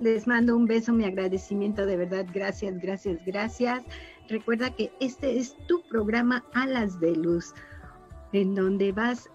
les 0.00 0.26
mando 0.26 0.56
un 0.56 0.66
beso, 0.66 0.92
mi 0.92 1.04
agradecimiento 1.04 1.84
de 1.86 1.96
verdad. 1.96 2.26
Gracias, 2.32 2.78
gracias, 2.78 3.24
gracias. 3.24 3.82
Recuerda 4.28 4.70
que 4.70 4.92
este 5.00 5.38
es 5.38 5.56
tu 5.66 5.82
programa 5.88 6.44
Alas 6.52 7.00
de 7.00 7.16
Luz, 7.16 7.54
en 8.32 8.54
donde 8.54 8.92
vas 8.92 9.30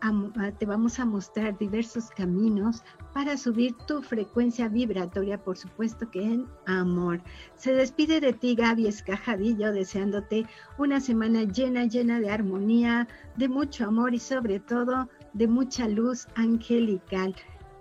te 0.59 0.67
vamos 0.67 0.99
a 0.99 1.05
mostrar 1.05 1.57
diversos 1.57 2.11
caminos 2.11 2.83
para 3.11 3.35
subir 3.35 3.75
tu 3.87 4.03
frecuencia 4.03 4.67
vibratoria, 4.67 5.43
por 5.43 5.57
supuesto 5.57 6.09
que 6.11 6.21
en 6.21 6.45
amor. 6.67 7.21
Se 7.55 7.73
despide 7.73 8.19
de 8.19 8.33
ti 8.33 8.53
Gaby 8.53 8.85
Escajadillo, 8.85 9.73
deseándote 9.73 10.45
una 10.77 10.99
semana 10.99 11.43
llena, 11.43 11.85
llena 11.85 12.19
de 12.19 12.29
armonía, 12.29 13.07
de 13.35 13.49
mucho 13.49 13.87
amor 13.87 14.13
y 14.13 14.19
sobre 14.19 14.59
todo 14.59 15.09
de 15.33 15.47
mucha 15.47 15.87
luz 15.87 16.27
angelical. 16.35 17.35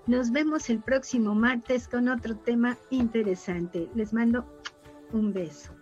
Nos 0.06 0.30
vemos 0.30 0.70
el 0.70 0.80
próximo 0.80 1.34
martes 1.34 1.88
con 1.88 2.08
otro 2.08 2.36
tema 2.36 2.78
interesante. 2.88 3.90
Les 3.94 4.14
mando 4.14 4.46
un 5.12 5.34
beso. 5.34 5.81